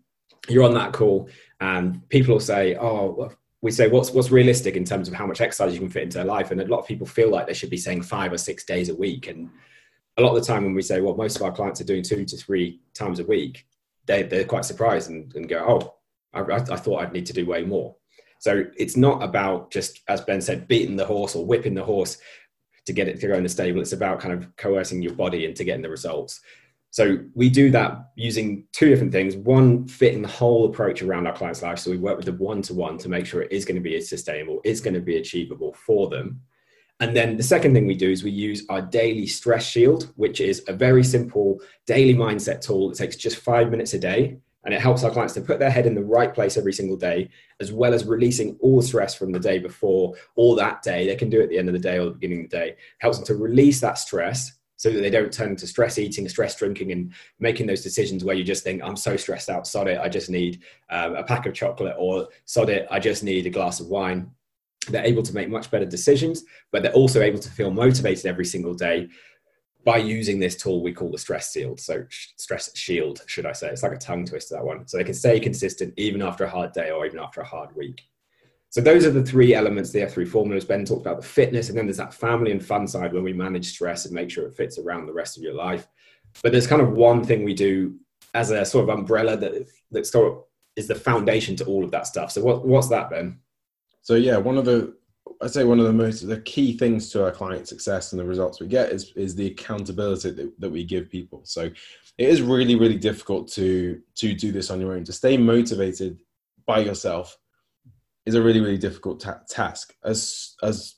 you're 0.48 0.64
on 0.64 0.72
that 0.72 0.94
call 0.94 1.28
and 1.60 2.08
people 2.08 2.32
will 2.32 2.40
say, 2.40 2.76
"Oh, 2.76 3.30
we 3.60 3.70
say 3.70 3.88
what's 3.88 4.12
what's 4.12 4.30
realistic 4.30 4.76
in 4.76 4.84
terms 4.84 5.08
of 5.08 5.14
how 5.14 5.26
much 5.26 5.40
exercise 5.40 5.74
you 5.74 5.80
can 5.80 5.88
fit 5.88 6.04
into 6.04 6.18
their 6.18 6.24
life? 6.24 6.50
And 6.50 6.60
a 6.60 6.66
lot 6.66 6.80
of 6.80 6.86
people 6.86 7.06
feel 7.06 7.30
like 7.30 7.46
they 7.46 7.54
should 7.54 7.70
be 7.70 7.76
saying 7.76 8.02
five 8.02 8.32
or 8.32 8.38
six 8.38 8.64
days 8.64 8.88
a 8.88 8.94
week. 8.94 9.26
And 9.26 9.50
a 10.18 10.22
lot 10.22 10.36
of 10.36 10.40
the 10.40 10.46
time 10.46 10.64
when 10.64 10.74
we 10.74 10.82
say 10.82 11.00
well 11.00 11.16
most 11.16 11.36
of 11.36 11.42
our 11.42 11.52
clients 11.52 11.80
are 11.80 11.84
doing 11.84 12.02
two 12.02 12.24
to 12.24 12.36
three 12.36 12.80
times 12.92 13.20
a 13.20 13.24
week 13.24 13.66
they, 14.06 14.24
they're 14.24 14.44
quite 14.44 14.64
surprised 14.64 15.10
and, 15.10 15.32
and 15.34 15.48
go 15.48 15.64
oh 15.66 15.94
I, 16.34 16.56
I 16.56 16.76
thought 16.76 17.02
i'd 17.02 17.12
need 17.12 17.26
to 17.26 17.32
do 17.32 17.46
way 17.46 17.64
more. 17.64 17.94
So 18.40 18.66
it's 18.76 18.96
not 18.96 19.22
about 19.22 19.70
just 19.70 20.00
as 20.08 20.20
ben 20.20 20.40
said 20.40 20.68
beating 20.68 20.96
the 20.96 21.04
horse 21.04 21.34
or 21.34 21.46
whipping 21.46 21.74
the 21.74 21.84
horse 21.84 22.18
to 22.86 22.92
get 22.92 23.08
it 23.08 23.20
to 23.20 23.28
go 23.28 23.34
in 23.34 23.42
the 23.42 23.48
stable. 23.48 23.80
It's 23.80 23.92
about 23.92 24.20
kind 24.20 24.34
of 24.34 24.54
coercing 24.56 25.02
your 25.02 25.14
body 25.14 25.44
into 25.44 25.64
getting 25.64 25.82
the 25.82 25.90
results 25.90 26.40
so 26.98 27.16
we 27.36 27.48
do 27.48 27.70
that 27.70 28.10
using 28.16 28.64
two 28.72 28.88
different 28.88 29.12
things. 29.12 29.36
One, 29.36 29.86
fitting 29.86 30.20
the 30.20 30.26
whole 30.26 30.66
approach 30.66 31.00
around 31.00 31.28
our 31.28 31.32
client's 31.32 31.62
life. 31.62 31.78
So 31.78 31.92
we 31.92 31.96
work 31.96 32.16
with 32.16 32.26
them 32.26 32.38
one 32.38 32.60
to 32.62 32.74
one 32.74 32.98
to 32.98 33.08
make 33.08 33.24
sure 33.24 33.40
it 33.40 33.52
is 33.52 33.64
going 33.64 33.76
to 33.76 33.80
be 33.80 34.00
sustainable, 34.00 34.60
it's 34.64 34.80
going 34.80 34.94
to 34.94 35.00
be 35.00 35.16
achievable 35.16 35.74
for 35.74 36.08
them. 36.08 36.40
And 36.98 37.16
then 37.16 37.36
the 37.36 37.44
second 37.44 37.72
thing 37.72 37.86
we 37.86 37.94
do 37.94 38.10
is 38.10 38.24
we 38.24 38.32
use 38.32 38.66
our 38.68 38.82
daily 38.82 39.28
stress 39.28 39.64
shield, 39.64 40.12
which 40.16 40.40
is 40.40 40.64
a 40.66 40.72
very 40.72 41.04
simple 41.04 41.60
daily 41.86 42.14
mindset 42.14 42.62
tool 42.62 42.88
that 42.88 42.98
takes 42.98 43.14
just 43.14 43.36
five 43.36 43.70
minutes 43.70 43.94
a 43.94 44.00
day. 44.00 44.40
And 44.64 44.74
it 44.74 44.80
helps 44.80 45.04
our 45.04 45.12
clients 45.12 45.34
to 45.34 45.40
put 45.40 45.60
their 45.60 45.70
head 45.70 45.86
in 45.86 45.94
the 45.94 46.02
right 46.02 46.34
place 46.34 46.56
every 46.56 46.72
single 46.72 46.96
day, 46.96 47.30
as 47.60 47.72
well 47.72 47.94
as 47.94 48.06
releasing 48.06 48.58
all 48.60 48.82
stress 48.82 49.14
from 49.14 49.30
the 49.30 49.38
day 49.38 49.60
before 49.60 50.14
or 50.34 50.56
that 50.56 50.82
day. 50.82 51.06
They 51.06 51.14
can 51.14 51.30
do 51.30 51.38
it 51.38 51.44
at 51.44 51.50
the 51.50 51.58
end 51.58 51.68
of 51.68 51.74
the 51.74 51.78
day 51.78 51.98
or 51.98 52.06
the 52.06 52.10
beginning 52.10 52.46
of 52.46 52.50
the 52.50 52.56
day. 52.56 52.68
It 52.70 52.78
helps 52.98 53.18
them 53.18 53.26
to 53.28 53.36
release 53.36 53.80
that 53.82 53.98
stress 53.98 54.57
so 54.78 54.90
that 54.90 55.00
they 55.00 55.10
don't 55.10 55.32
turn 55.32 55.56
to 55.56 55.66
stress 55.66 55.98
eating, 55.98 56.28
stress 56.28 56.54
drinking, 56.54 56.92
and 56.92 57.12
making 57.40 57.66
those 57.66 57.82
decisions 57.82 58.24
where 58.24 58.36
you 58.36 58.44
just 58.44 58.62
think, 58.62 58.80
I'm 58.82 58.96
so 58.96 59.16
stressed 59.16 59.50
out, 59.50 59.66
sod 59.66 59.88
it, 59.88 59.98
I 60.00 60.08
just 60.08 60.30
need 60.30 60.62
um, 60.88 61.16
a 61.16 61.24
pack 61.24 61.46
of 61.46 61.52
chocolate, 61.52 61.96
or 61.98 62.28
sod 62.44 62.70
it, 62.70 62.86
I 62.88 63.00
just 63.00 63.24
need 63.24 63.44
a 63.46 63.50
glass 63.50 63.80
of 63.80 63.88
wine. 63.88 64.30
They're 64.88 65.04
able 65.04 65.24
to 65.24 65.34
make 65.34 65.50
much 65.50 65.68
better 65.70 65.84
decisions, 65.84 66.44
but 66.70 66.82
they're 66.82 66.92
also 66.92 67.20
able 67.20 67.40
to 67.40 67.50
feel 67.50 67.72
motivated 67.72 68.26
every 68.26 68.44
single 68.44 68.72
day 68.72 69.08
by 69.84 69.96
using 69.96 70.38
this 70.38 70.54
tool 70.54 70.80
we 70.80 70.92
call 70.92 71.10
the 71.10 71.18
stress 71.18 71.52
shield. 71.52 71.80
So, 71.80 72.04
stress 72.36 72.76
shield, 72.76 73.22
should 73.26 73.46
I 73.46 73.52
say? 73.52 73.70
It's 73.70 73.82
like 73.82 73.92
a 73.92 73.98
tongue 73.98 74.26
twister, 74.26 74.54
that 74.54 74.64
one. 74.64 74.86
So 74.86 74.96
they 74.96 75.04
can 75.04 75.14
stay 75.14 75.40
consistent 75.40 75.92
even 75.96 76.22
after 76.22 76.44
a 76.44 76.50
hard 76.50 76.72
day 76.72 76.90
or 76.90 77.04
even 77.04 77.18
after 77.18 77.40
a 77.40 77.46
hard 77.46 77.74
week. 77.74 78.07
So 78.70 78.80
those 78.82 79.06
are 79.06 79.10
the 79.10 79.22
three 79.22 79.54
elements, 79.54 79.90
the 79.90 80.00
F3 80.00 80.28
formulas. 80.28 80.64
Ben 80.64 80.84
talked 80.84 81.06
about 81.06 81.20
the 81.20 81.26
fitness, 81.26 81.68
and 81.68 81.78
then 81.78 81.86
there's 81.86 81.96
that 81.96 82.12
family 82.12 82.52
and 82.52 82.64
fun 82.64 82.86
side 82.86 83.12
where 83.12 83.22
we 83.22 83.32
manage 83.32 83.70
stress 83.70 84.04
and 84.04 84.14
make 84.14 84.30
sure 84.30 84.46
it 84.46 84.54
fits 84.54 84.78
around 84.78 85.06
the 85.06 85.12
rest 85.12 85.36
of 85.36 85.42
your 85.42 85.54
life. 85.54 85.88
But 86.42 86.52
there's 86.52 86.66
kind 86.66 86.82
of 86.82 86.92
one 86.92 87.24
thing 87.24 87.44
we 87.44 87.54
do 87.54 87.98
as 88.34 88.50
a 88.50 88.64
sort 88.64 88.88
of 88.88 88.98
umbrella 88.98 89.36
that 89.38 89.66
that 89.90 90.06
sort 90.06 90.32
of 90.32 90.44
is 90.76 90.86
the 90.86 90.94
foundation 90.94 91.56
to 91.56 91.64
all 91.64 91.82
of 91.82 91.90
that 91.90 92.06
stuff. 92.06 92.30
So 92.30 92.42
what, 92.42 92.66
what's 92.66 92.88
that, 92.88 93.10
Ben? 93.10 93.38
So 94.02 94.14
yeah, 94.14 94.36
one 94.36 94.58
of 94.58 94.64
the 94.64 94.94
I'd 95.42 95.50
say 95.50 95.64
one 95.64 95.78
of 95.78 95.86
the 95.86 95.92
most 95.92 96.26
the 96.26 96.40
key 96.40 96.76
things 96.76 97.10
to 97.10 97.24
our 97.24 97.30
client 97.30 97.68
success 97.68 98.12
and 98.12 98.20
the 98.20 98.24
results 98.24 98.60
we 98.60 98.66
get 98.66 98.90
is 98.90 99.12
is 99.16 99.34
the 99.34 99.46
accountability 99.46 100.30
that, 100.30 100.60
that 100.60 100.70
we 100.70 100.84
give 100.84 101.10
people. 101.10 101.40
So 101.44 101.70
it 102.18 102.28
is 102.28 102.42
really 102.42 102.76
really 102.76 102.98
difficult 102.98 103.48
to 103.52 104.00
to 104.16 104.34
do 104.34 104.52
this 104.52 104.70
on 104.70 104.80
your 104.80 104.94
own 104.94 105.04
to 105.04 105.12
stay 105.12 105.36
motivated 105.36 106.18
by 106.66 106.80
yourself 106.80 107.38
is 108.28 108.34
a 108.34 108.42
really 108.42 108.60
really 108.60 108.78
difficult 108.78 109.20
ta- 109.20 109.40
task 109.48 109.94
as 110.04 110.54
as 110.62 110.96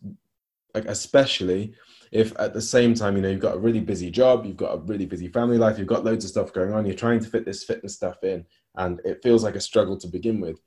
like 0.74 0.84
especially 0.86 1.72
if 2.10 2.32
at 2.40 2.52
the 2.52 2.60
same 2.60 2.92
time 2.92 3.14
you 3.14 3.22
know 3.22 3.28
you've 3.28 3.38
got 3.38 3.54
a 3.54 3.58
really 3.60 3.78
busy 3.78 4.10
job 4.10 4.44
you've 4.44 4.56
got 4.56 4.74
a 4.74 4.78
really 4.78 5.06
busy 5.06 5.28
family 5.28 5.56
life 5.56 5.78
you've 5.78 5.86
got 5.86 6.04
loads 6.04 6.24
of 6.24 6.30
stuff 6.30 6.52
going 6.52 6.72
on 6.72 6.84
you're 6.84 6.94
trying 6.94 7.20
to 7.20 7.28
fit 7.28 7.44
this 7.44 7.62
fitness 7.62 7.94
stuff 7.94 8.24
in 8.24 8.44
and 8.76 9.00
it 9.04 9.22
feels 9.22 9.44
like 9.44 9.54
a 9.54 9.60
struggle 9.60 9.96
to 9.96 10.08
begin 10.08 10.40
with 10.40 10.60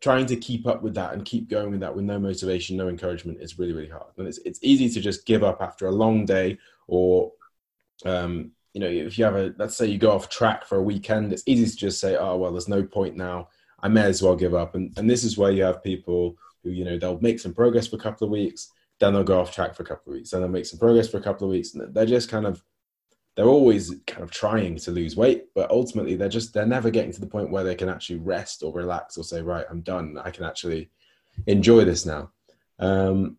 trying 0.00 0.24
to 0.24 0.36
keep 0.36 0.66
up 0.66 0.82
with 0.82 0.94
that 0.94 1.12
and 1.12 1.26
keep 1.26 1.50
going 1.50 1.70
with 1.70 1.80
that 1.80 1.94
with 1.94 2.06
no 2.06 2.18
motivation 2.18 2.74
no 2.74 2.88
encouragement 2.88 3.38
is 3.42 3.58
really 3.58 3.74
really 3.74 3.88
hard. 3.88 4.12
And 4.16 4.26
it's, 4.26 4.38
it's 4.38 4.60
easy 4.62 4.88
to 4.88 5.00
just 5.00 5.26
give 5.26 5.44
up 5.44 5.60
after 5.60 5.88
a 5.88 5.92
long 5.92 6.24
day 6.24 6.56
or 6.86 7.32
um, 8.06 8.52
you 8.72 8.80
know 8.80 8.88
if 8.88 9.18
you 9.18 9.24
have 9.26 9.36
a 9.36 9.52
let's 9.58 9.76
say 9.76 9.86
you 9.86 9.98
go 9.98 10.12
off 10.12 10.30
track 10.30 10.64
for 10.64 10.78
a 10.78 10.82
weekend 10.82 11.34
it's 11.34 11.42
easy 11.44 11.66
to 11.66 11.76
just 11.76 12.00
say 12.00 12.16
oh 12.16 12.36
well 12.36 12.52
there's 12.52 12.68
no 12.68 12.82
point 12.82 13.14
now 13.14 13.48
I 13.80 13.88
may 13.88 14.02
as 14.02 14.22
well 14.22 14.36
give 14.36 14.54
up. 14.54 14.74
And, 14.74 14.92
and 14.98 15.08
this 15.08 15.24
is 15.24 15.38
where 15.38 15.50
you 15.52 15.62
have 15.62 15.82
people 15.82 16.36
who, 16.62 16.70
you 16.70 16.84
know, 16.84 16.98
they'll 16.98 17.20
make 17.20 17.40
some 17.40 17.54
progress 17.54 17.86
for 17.86 17.96
a 17.96 18.00
couple 18.00 18.24
of 18.26 18.30
weeks, 18.30 18.70
then 18.98 19.12
they'll 19.12 19.24
go 19.24 19.40
off 19.40 19.54
track 19.54 19.74
for 19.74 19.82
a 19.82 19.86
couple 19.86 20.12
of 20.12 20.16
weeks, 20.16 20.30
then 20.30 20.40
they'll 20.40 20.50
make 20.50 20.66
some 20.66 20.78
progress 20.78 21.08
for 21.08 21.18
a 21.18 21.22
couple 21.22 21.46
of 21.46 21.52
weeks. 21.52 21.74
And 21.74 21.94
they're 21.94 22.06
just 22.06 22.28
kind 22.28 22.46
of, 22.46 22.62
they're 23.36 23.46
always 23.46 23.94
kind 24.06 24.24
of 24.24 24.32
trying 24.32 24.76
to 24.76 24.90
lose 24.90 25.16
weight, 25.16 25.44
but 25.54 25.70
ultimately 25.70 26.16
they're 26.16 26.28
just, 26.28 26.52
they're 26.52 26.66
never 26.66 26.90
getting 26.90 27.12
to 27.12 27.20
the 27.20 27.26
point 27.26 27.50
where 27.50 27.62
they 27.62 27.76
can 27.76 27.88
actually 27.88 28.18
rest 28.18 28.64
or 28.64 28.72
relax 28.72 29.16
or 29.16 29.22
say, 29.22 29.40
right, 29.40 29.66
I'm 29.70 29.82
done. 29.82 30.18
I 30.22 30.30
can 30.30 30.44
actually 30.44 30.90
enjoy 31.46 31.84
this 31.84 32.04
now. 32.04 32.32
Um, 32.80 33.36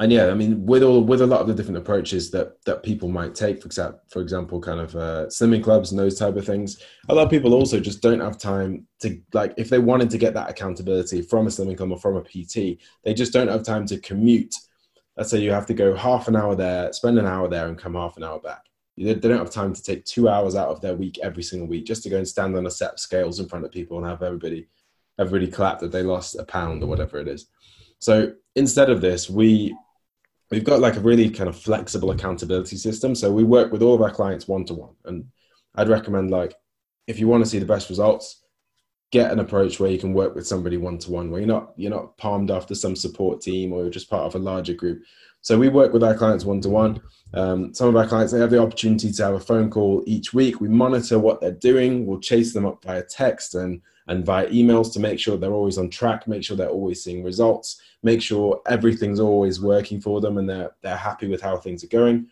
and 0.00 0.10
yeah, 0.10 0.26
I 0.26 0.34
mean, 0.34 0.66
with 0.66 0.82
all 0.82 1.04
with 1.04 1.20
a 1.20 1.26
lot 1.26 1.40
of 1.40 1.46
the 1.46 1.54
different 1.54 1.78
approaches 1.78 2.30
that 2.32 2.62
that 2.64 2.82
people 2.82 3.08
might 3.08 3.34
take, 3.34 3.60
for 3.60 3.66
example, 3.66 4.00
for 4.08 4.22
example, 4.22 4.60
kind 4.60 4.80
of 4.80 4.96
uh, 4.96 5.26
slimming 5.26 5.62
clubs 5.62 5.92
and 5.92 5.98
those 5.98 6.18
type 6.18 6.34
of 6.34 6.44
things, 6.44 6.82
a 7.08 7.14
lot 7.14 7.24
of 7.24 7.30
people 7.30 7.54
also 7.54 7.78
just 7.78 8.02
don't 8.02 8.20
have 8.20 8.36
time 8.36 8.88
to 9.00 9.20
like 9.32 9.54
if 9.56 9.68
they 9.68 9.78
wanted 9.78 10.10
to 10.10 10.18
get 10.18 10.34
that 10.34 10.50
accountability 10.50 11.22
from 11.22 11.46
a 11.46 11.50
swimming 11.50 11.76
club 11.76 11.92
or 11.92 11.98
from 11.98 12.16
a 12.16 12.22
PT, 12.22 12.80
they 13.04 13.14
just 13.14 13.32
don't 13.32 13.48
have 13.48 13.62
time 13.62 13.86
to 13.86 14.00
commute. 14.00 14.54
Let's 15.16 15.30
say 15.30 15.38
you 15.38 15.52
have 15.52 15.66
to 15.66 15.74
go 15.74 15.94
half 15.94 16.26
an 16.26 16.34
hour 16.34 16.56
there, 16.56 16.92
spend 16.92 17.16
an 17.20 17.26
hour 17.26 17.46
there, 17.48 17.68
and 17.68 17.78
come 17.78 17.94
half 17.94 18.16
an 18.16 18.24
hour 18.24 18.40
back. 18.40 18.64
They 18.96 19.14
don't 19.14 19.38
have 19.38 19.50
time 19.50 19.74
to 19.74 19.82
take 19.82 20.04
two 20.04 20.28
hours 20.28 20.56
out 20.56 20.70
of 20.70 20.80
their 20.80 20.96
week 20.96 21.18
every 21.22 21.42
single 21.44 21.68
week 21.68 21.86
just 21.86 22.02
to 22.02 22.10
go 22.10 22.16
and 22.16 22.26
stand 22.26 22.56
on 22.56 22.66
a 22.66 22.70
set 22.70 22.94
of 22.94 23.00
scales 23.00 23.38
in 23.38 23.48
front 23.48 23.64
of 23.64 23.70
people 23.70 23.98
and 23.98 24.06
have 24.06 24.22
everybody 24.22 24.66
everybody 25.20 25.48
clap 25.48 25.78
that 25.78 25.92
they 25.92 26.02
lost 26.02 26.34
a 26.34 26.44
pound 26.44 26.82
or 26.82 26.86
whatever 26.86 27.18
it 27.18 27.28
is. 27.28 27.46
So 28.00 28.32
instead 28.56 28.90
of 28.90 29.00
this, 29.00 29.30
we 29.30 29.76
we've 30.54 30.64
got 30.64 30.80
like 30.80 30.96
a 30.96 31.00
really 31.00 31.28
kind 31.30 31.48
of 31.48 31.58
flexible 31.58 32.12
accountability 32.12 32.76
system. 32.76 33.14
So 33.14 33.30
we 33.30 33.44
work 33.44 33.72
with 33.72 33.82
all 33.82 33.94
of 33.94 34.02
our 34.02 34.10
clients 34.10 34.48
one 34.48 34.64
to 34.66 34.74
one. 34.74 34.94
And 35.04 35.26
I'd 35.74 35.88
recommend 35.88 36.30
like 36.30 36.54
if 37.06 37.18
you 37.18 37.28
want 37.28 37.44
to 37.44 37.50
see 37.50 37.58
the 37.58 37.66
best 37.66 37.90
results, 37.90 38.43
get 39.14 39.30
an 39.30 39.38
approach 39.38 39.78
where 39.78 39.92
you 39.92 39.98
can 39.98 40.12
work 40.12 40.34
with 40.34 40.44
somebody 40.44 40.76
one 40.76 40.98
to 40.98 41.08
one, 41.12 41.30
where 41.30 41.40
you're 41.40 41.46
not 41.46 41.72
you're 41.76 41.90
not 41.98 42.16
palmed 42.16 42.50
after 42.50 42.74
some 42.74 42.96
support 42.96 43.40
team 43.40 43.72
or 43.72 43.82
you're 43.82 43.90
just 43.90 44.10
part 44.10 44.24
of 44.24 44.34
a 44.34 44.38
larger 44.40 44.74
group. 44.74 45.04
So 45.40 45.56
we 45.56 45.68
work 45.68 45.92
with 45.92 46.02
our 46.02 46.16
clients 46.16 46.44
one 46.44 46.60
to 46.62 46.68
one. 46.68 47.00
Some 47.32 47.88
of 47.88 47.94
our 47.94 48.08
clients 48.08 48.32
they 48.32 48.40
have 48.40 48.50
the 48.50 48.60
opportunity 48.60 49.12
to 49.12 49.22
have 49.22 49.34
a 49.34 49.40
phone 49.40 49.70
call 49.70 50.02
each 50.04 50.34
week. 50.34 50.60
We 50.60 50.68
monitor 50.68 51.20
what 51.20 51.40
they're 51.40 51.52
doing. 51.52 52.06
We'll 52.06 52.18
chase 52.18 52.52
them 52.52 52.66
up 52.66 52.82
via 52.82 53.04
text 53.04 53.54
and 53.54 53.80
and 54.08 54.26
via 54.26 54.48
emails 54.48 54.92
to 54.94 55.00
make 55.00 55.20
sure 55.20 55.36
they're 55.36 55.60
always 55.60 55.78
on 55.78 55.90
track, 55.90 56.26
make 56.26 56.42
sure 56.42 56.56
they're 56.56 56.68
always 56.80 57.02
seeing 57.04 57.22
results, 57.22 57.80
make 58.02 58.20
sure 58.20 58.60
everything's 58.66 59.20
always 59.20 59.60
working 59.60 60.00
for 60.00 60.20
them 60.20 60.38
and 60.38 60.50
they're 60.50 60.72
they're 60.82 60.96
happy 60.96 61.28
with 61.28 61.40
how 61.40 61.56
things 61.56 61.84
are 61.84 61.94
going. 62.00 62.26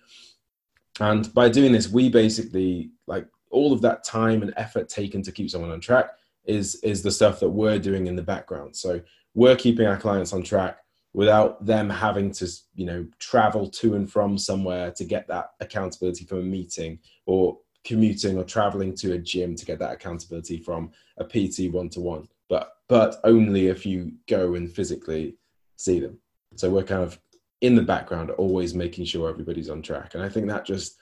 And 0.99 1.33
by 1.33 1.49
doing 1.49 1.71
this, 1.71 1.88
we 1.88 2.09
basically 2.09 2.90
like 3.07 3.29
all 3.51 3.73
of 3.73 3.83
that 3.83 4.03
time 4.03 4.42
and 4.42 4.53
effort 4.57 4.88
taken 4.88 5.23
to 5.23 5.31
keep 5.31 5.49
someone 5.49 5.71
on 5.71 5.81
track 5.81 6.11
is 6.44 6.76
is 6.76 7.02
the 7.02 7.11
stuff 7.11 7.40
that 7.40 7.48
we're 7.48 7.78
doing 7.78 8.07
in 8.07 8.16
the 8.16 8.22
background. 8.22 8.76
So 8.76 9.00
we're 9.35 9.57
keeping 9.57 9.87
our 9.87 9.96
clients 9.96 10.33
on 10.33 10.42
track 10.42 10.78
without 11.14 11.64
them 11.64 11.90
having 11.90 12.31
to 12.33 12.48
you 12.74 12.87
know 12.87 13.07
travel 13.18 13.68
to 13.68 13.94
and 13.94 14.11
from 14.11 14.38
somewhere 14.38 14.90
to 14.92 15.05
get 15.05 15.28
that 15.28 15.50
accountability 15.61 16.24
from 16.24 16.38
a 16.38 16.42
meeting 16.42 16.98
or 17.26 17.59
commuting 17.85 18.38
or 18.38 18.44
traveling 18.44 18.94
to 18.94 19.12
a 19.12 19.18
gym 19.18 19.57
to 19.57 19.66
get 19.66 19.78
that 19.78 19.92
accountability 19.92 20.59
from 20.59 20.90
a 21.18 21.24
pt 21.24 21.72
one-to-one. 21.72 22.28
But 22.48 22.72
but 22.88 23.20
only 23.24 23.68
if 23.68 23.87
you 23.87 24.12
go 24.28 24.55
and 24.55 24.70
physically 24.70 25.37
see 25.76 26.00
them. 26.00 26.18
So 26.57 26.70
we're 26.70 26.85
kind 26.85 27.02
of 27.02 27.18
in 27.61 27.74
the 27.74 27.83
background 27.83 28.31
always 28.33 28.74
making 28.74 29.05
sure 29.05 29.28
everybody's 29.28 29.70
on 29.70 29.83
track. 29.83 30.14
And 30.14 30.22
i 30.22 30.28
think 30.28 30.48
that 30.48 30.64
just 30.64 30.98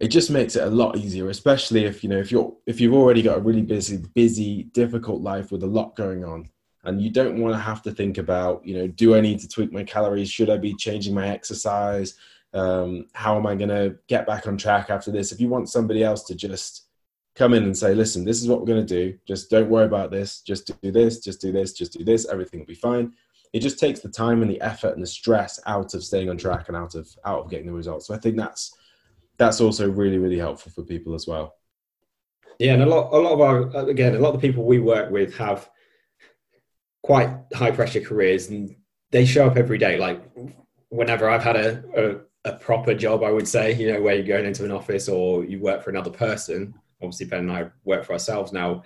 it 0.00 0.08
just 0.08 0.30
makes 0.30 0.54
it 0.56 0.62
a 0.62 0.70
lot 0.70 0.96
easier 0.96 1.28
especially 1.28 1.84
if 1.84 2.02
you 2.02 2.08
know 2.08 2.18
if 2.18 2.30
you're 2.30 2.54
if 2.66 2.80
you've 2.80 2.94
already 2.94 3.22
got 3.22 3.38
a 3.38 3.40
really 3.40 3.62
busy 3.62 3.98
busy 4.14 4.64
difficult 4.72 5.22
life 5.22 5.50
with 5.50 5.62
a 5.62 5.66
lot 5.66 5.94
going 5.96 6.24
on 6.24 6.48
and 6.84 7.02
you 7.02 7.10
don't 7.10 7.40
want 7.40 7.54
to 7.54 7.60
have 7.60 7.82
to 7.82 7.90
think 7.90 8.18
about 8.18 8.64
you 8.64 8.76
know 8.76 8.86
do 8.86 9.14
i 9.14 9.20
need 9.20 9.38
to 9.38 9.48
tweak 9.48 9.72
my 9.72 9.84
calories? 9.84 10.30
Should 10.30 10.50
i 10.50 10.56
be 10.56 10.74
changing 10.74 11.14
my 11.14 11.28
exercise? 11.28 12.14
Um, 12.54 13.06
how 13.12 13.36
am 13.36 13.46
i 13.46 13.54
going 13.54 13.68
to 13.68 13.96
get 14.06 14.26
back 14.26 14.46
on 14.46 14.56
track 14.56 14.90
after 14.90 15.10
this? 15.10 15.32
If 15.32 15.40
you 15.40 15.48
want 15.48 15.68
somebody 15.68 16.02
else 16.02 16.22
to 16.24 16.34
just 16.34 16.86
come 17.34 17.54
in 17.54 17.62
and 17.62 17.76
say 17.76 17.94
listen 17.94 18.24
this 18.24 18.40
is 18.40 18.48
what 18.48 18.60
we're 18.60 18.66
going 18.66 18.86
to 18.86 18.94
do. 18.94 19.16
Just 19.26 19.50
don't 19.50 19.70
worry 19.70 19.86
about 19.86 20.10
this. 20.10 20.40
Just 20.40 20.70
do 20.80 20.92
this 20.92 21.18
just 21.20 21.40
do 21.40 21.52
this 21.52 21.72
just 21.72 21.92
do 21.92 22.04
this. 22.04 22.26
Everything 22.28 22.60
will 22.60 22.66
be 22.66 22.74
fine. 22.74 23.12
It 23.52 23.60
just 23.60 23.78
takes 23.78 24.00
the 24.00 24.10
time 24.10 24.42
and 24.42 24.50
the 24.50 24.60
effort 24.60 24.94
and 24.94 25.02
the 25.02 25.06
stress 25.06 25.58
out 25.66 25.94
of 25.94 26.04
staying 26.04 26.28
on 26.28 26.36
track 26.36 26.68
and 26.68 26.76
out 26.76 26.94
of 26.94 27.08
out 27.24 27.40
of 27.40 27.50
getting 27.50 27.66
the 27.66 27.72
results. 27.72 28.06
So 28.06 28.14
i 28.14 28.18
think 28.18 28.36
that's 28.36 28.74
that's 29.38 29.60
also 29.60 29.90
really 29.90 30.18
really 30.18 30.38
helpful 30.38 30.70
for 30.72 30.82
people 30.82 31.14
as 31.14 31.26
well 31.26 31.54
yeah 32.58 32.74
and 32.74 32.82
a 32.82 32.86
lot 32.86 33.12
a 33.12 33.16
lot 33.16 33.32
of 33.32 33.40
our 33.40 33.88
again 33.88 34.14
a 34.14 34.18
lot 34.18 34.34
of 34.34 34.40
the 34.40 34.46
people 34.46 34.64
we 34.64 34.78
work 34.78 35.10
with 35.10 35.36
have 35.36 35.68
quite 37.02 37.30
high 37.54 37.70
pressure 37.70 38.00
careers 38.00 38.48
and 38.48 38.74
they 39.10 39.24
show 39.24 39.46
up 39.46 39.56
every 39.56 39.78
day. 39.78 39.98
Like 39.98 40.22
whenever 40.90 41.28
I've 41.28 41.42
had 41.42 41.56
a, 41.56 41.82
a, 42.44 42.50
a, 42.50 42.56
proper 42.56 42.94
job, 42.94 43.22
I 43.22 43.30
would 43.30 43.48
say, 43.48 43.74
you 43.74 43.92
know, 43.92 44.00
where 44.00 44.14
you're 44.14 44.26
going 44.26 44.46
into 44.46 44.64
an 44.64 44.72
office 44.72 45.08
or 45.08 45.44
you 45.44 45.60
work 45.60 45.82
for 45.82 45.90
another 45.90 46.10
person. 46.10 46.74
Obviously, 47.02 47.26
Ben 47.26 47.40
and 47.40 47.52
I 47.52 47.70
work 47.84 48.04
for 48.04 48.12
ourselves 48.12 48.52
now. 48.52 48.82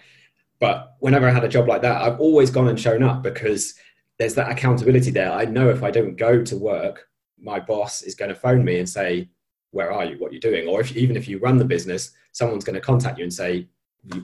But 0.61 0.95
whenever 1.01 1.29
I 1.29 1.33
had 1.33 1.45
a 1.45 1.49
job 1.49 1.67
like 1.67 1.83
that, 1.83 2.03
I've 2.03 2.21
always 2.21 2.51
gone 2.51 2.69
and 2.69 2.79
shown 2.79 3.03
up 3.03 3.23
because 3.23 3.75
there's 4.19 4.35
that 4.35 4.51
accountability 4.51 5.11
there. 5.11 5.33
I 5.33 5.45
know 5.45 5.71
if 5.71 5.83
I 5.83 5.91
don't 5.91 6.15
go 6.15 6.45
to 6.45 6.57
work, 6.57 7.09
my 7.41 7.59
boss 7.59 8.03
is 8.03 8.15
going 8.15 8.29
to 8.29 8.35
phone 8.35 8.65
me 8.65 8.79
and 8.79 8.89
say, 8.89 9.31
where 9.73 9.91
are 9.91 10.05
you? 10.05 10.17
What 10.19 10.31
are 10.31 10.35
you 10.35 10.41
doing? 10.41 10.69
Or 10.69 10.81
if, 10.81 10.97
even 10.97 11.17
if 11.17 11.27
you 11.27 11.39
run 11.39 11.59
the 11.59 11.65
business, 11.65 12.13
someone's 12.31 12.65
going 12.65 12.75
to 12.75 12.81
contact 12.81 13.19
you 13.19 13.25
and 13.25 13.35
say, 13.35 13.67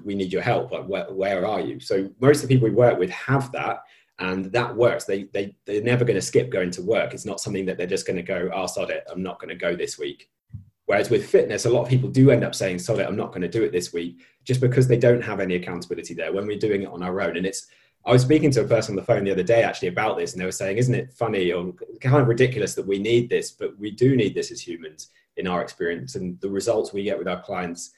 we 0.04 0.14
need 0.14 0.32
your 0.32 0.42
help. 0.42 0.72
Like, 0.72 0.86
where, 0.86 1.10
where 1.12 1.46
are 1.46 1.60
you? 1.60 1.80
So 1.80 2.10
most 2.20 2.42
of 2.42 2.48
the 2.48 2.54
people 2.54 2.68
we 2.68 2.74
work 2.74 2.98
with 2.98 3.10
have 3.10 3.50
that, 3.52 3.82
and 4.20 4.46
that 4.46 4.74
works. 4.74 5.04
They 5.04 5.24
they 5.24 5.54
they're 5.64 5.82
never 5.82 6.04
going 6.04 6.16
to 6.16 6.22
skip 6.22 6.50
going 6.50 6.72
to 6.72 6.82
work. 6.82 7.14
It's 7.14 7.24
not 7.24 7.40
something 7.40 7.64
that 7.66 7.78
they're 7.78 7.86
just 7.86 8.06
going 8.06 8.16
to 8.16 8.22
go, 8.22 8.50
"Oh, 8.52 8.66
sod 8.66 8.90
it, 8.90 9.04
I'm 9.10 9.22
not 9.22 9.38
going 9.38 9.50
to 9.50 9.54
go 9.54 9.76
this 9.76 9.98
week." 9.98 10.28
Whereas 10.86 11.10
with 11.10 11.28
fitness, 11.28 11.66
a 11.66 11.70
lot 11.70 11.82
of 11.82 11.88
people 11.88 12.08
do 12.08 12.32
end 12.32 12.42
up 12.42 12.54
saying, 12.54 12.80
"Sod 12.80 12.98
it, 12.98 13.06
I'm 13.06 13.16
not 13.16 13.28
going 13.28 13.42
to 13.42 13.48
do 13.48 13.62
it 13.62 13.70
this 13.70 13.92
week," 13.92 14.20
just 14.44 14.60
because 14.60 14.88
they 14.88 14.98
don't 14.98 15.22
have 15.22 15.38
any 15.38 15.54
accountability 15.54 16.14
there 16.14 16.32
when 16.32 16.46
we're 16.46 16.58
doing 16.58 16.82
it 16.82 16.88
on 16.88 17.04
our 17.04 17.20
own. 17.20 17.36
And 17.36 17.46
it's 17.46 17.68
I 18.04 18.10
was 18.10 18.22
speaking 18.22 18.50
to 18.52 18.62
a 18.62 18.66
person 18.66 18.92
on 18.92 18.96
the 18.96 19.04
phone 19.04 19.22
the 19.22 19.30
other 19.30 19.44
day 19.44 19.62
actually 19.62 19.88
about 19.88 20.18
this, 20.18 20.32
and 20.32 20.40
they 20.40 20.46
were 20.46 20.50
saying, 20.50 20.78
"Isn't 20.78 20.96
it 20.96 21.12
funny 21.12 21.52
or 21.52 21.72
kind 22.00 22.20
of 22.20 22.26
ridiculous 22.26 22.74
that 22.74 22.86
we 22.88 22.98
need 22.98 23.30
this, 23.30 23.52
but 23.52 23.78
we 23.78 23.92
do 23.92 24.16
need 24.16 24.34
this 24.34 24.50
as 24.50 24.60
humans 24.60 25.10
in 25.38 25.46
our 25.46 25.62
experience, 25.62 26.14
and 26.14 26.40
the 26.40 26.50
results 26.50 26.92
we 26.92 27.04
get 27.04 27.18
with 27.18 27.28
our 27.28 27.42
clients." 27.42 27.92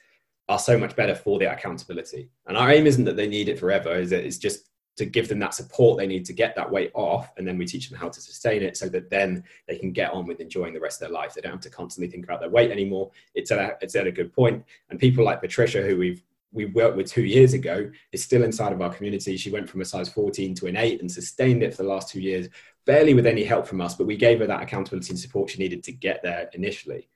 are 0.49 0.59
so 0.59 0.77
much 0.77 0.95
better 0.97 1.15
for 1.15 1.39
their 1.39 1.53
accountability. 1.53 2.29
And 2.45 2.57
our 2.57 2.69
aim 2.69 2.85
isn't 2.85 3.05
that 3.05 3.15
they 3.15 3.27
need 3.27 3.47
it 3.47 3.57
forever, 3.57 3.95
is 3.95 4.11
it's 4.11 4.37
just 4.37 4.69
to 4.97 5.05
give 5.05 5.29
them 5.29 5.39
that 5.39 5.53
support 5.53 5.97
they 5.97 6.07
need 6.07 6.25
to 6.25 6.33
get 6.33 6.55
that 6.55 6.69
weight 6.69 6.91
off. 6.93 7.31
And 7.37 7.47
then 7.47 7.57
we 7.57 7.65
teach 7.65 7.89
them 7.89 7.97
how 7.97 8.09
to 8.09 8.21
sustain 8.21 8.61
it 8.61 8.75
so 8.75 8.89
that 8.89 9.09
then 9.09 9.43
they 9.67 9.77
can 9.77 9.93
get 9.93 10.11
on 10.11 10.27
with 10.27 10.41
enjoying 10.41 10.73
the 10.73 10.79
rest 10.79 11.01
of 11.01 11.07
their 11.07 11.17
life. 11.17 11.33
They 11.33 11.41
don't 11.41 11.53
have 11.53 11.61
to 11.61 11.69
constantly 11.69 12.11
think 12.11 12.25
about 12.25 12.41
their 12.41 12.49
weight 12.49 12.71
anymore. 12.71 13.11
It's 13.33 13.51
at 13.51 13.59
a, 13.59 13.77
it's 13.81 13.95
at 13.95 14.07
a 14.07 14.11
good 14.11 14.33
point. 14.33 14.63
And 14.89 14.99
people 14.99 15.23
like 15.23 15.41
Patricia, 15.41 15.81
who 15.81 15.97
we've 15.97 16.23
we 16.53 16.65
worked 16.65 16.97
with 16.97 17.09
two 17.09 17.23
years 17.23 17.53
ago 17.53 17.89
is 18.11 18.21
still 18.21 18.43
inside 18.43 18.73
of 18.73 18.81
our 18.81 18.93
community. 18.93 19.37
She 19.37 19.51
went 19.51 19.69
from 19.69 19.79
a 19.79 19.85
size 19.85 20.09
14 20.09 20.53
to 20.55 20.67
an 20.67 20.75
8 20.75 20.99
and 20.99 21.09
sustained 21.09 21.63
it 21.63 21.73
for 21.73 21.83
the 21.83 21.87
last 21.87 22.09
two 22.09 22.19
years, 22.19 22.49
barely 22.85 23.13
with 23.13 23.25
any 23.25 23.45
help 23.45 23.65
from 23.65 23.79
us, 23.79 23.95
but 23.95 24.05
we 24.05 24.17
gave 24.17 24.39
her 24.39 24.47
that 24.47 24.61
accountability 24.61 25.11
and 25.11 25.19
support 25.19 25.49
she 25.49 25.59
needed 25.59 25.81
to 25.83 25.93
get 25.93 26.21
there 26.23 26.49
initially. 26.53 27.07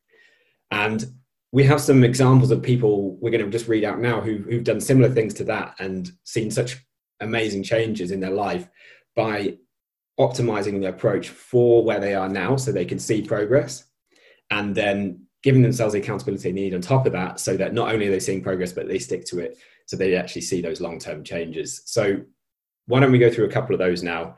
And 0.71 1.05
we 1.51 1.63
have 1.63 1.79
some 1.79 2.03
examples 2.03 2.51
of 2.51 2.61
people 2.61 3.15
we're 3.21 3.31
going 3.31 3.43
to 3.43 3.49
just 3.49 3.67
read 3.67 3.83
out 3.83 3.99
now 3.99 4.19
who, 4.19 4.37
who've 4.37 4.63
done 4.63 4.81
similar 4.81 5.09
things 5.09 5.33
to 5.35 5.43
that 5.45 5.75
and 5.79 6.11
seen 6.23 6.51
such 6.51 6.77
amazing 7.21 7.63
changes 7.63 8.11
in 8.11 8.19
their 8.19 8.31
life 8.31 8.67
by 9.15 9.55
optimizing 10.19 10.81
the 10.81 10.89
approach 10.89 11.29
for 11.29 11.83
where 11.83 11.99
they 11.99 12.13
are 12.13 12.29
now 12.29 12.55
so 12.55 12.71
they 12.71 12.85
can 12.85 12.99
see 12.99 13.21
progress 13.21 13.85
and 14.51 14.75
then 14.75 15.21
giving 15.43 15.61
themselves 15.61 15.93
the 15.93 15.99
accountability 15.99 16.43
they 16.43 16.51
need 16.51 16.73
on 16.73 16.81
top 16.81 17.05
of 17.05 17.13
that 17.13 17.39
so 17.39 17.55
that 17.55 17.73
not 17.73 17.93
only 17.93 18.07
are 18.07 18.11
they 18.11 18.19
seeing 18.19 18.43
progress 18.43 18.73
but 18.73 18.87
they 18.87 18.99
stick 18.99 19.25
to 19.25 19.39
it 19.39 19.57
so 19.85 19.95
they 19.95 20.15
actually 20.15 20.41
see 20.41 20.61
those 20.61 20.81
long-term 20.81 21.23
changes 21.23 21.81
so 21.85 22.17
why 22.87 22.99
don't 22.99 23.11
we 23.11 23.19
go 23.19 23.31
through 23.31 23.45
a 23.45 23.51
couple 23.51 23.73
of 23.73 23.79
those 23.79 24.03
now 24.03 24.35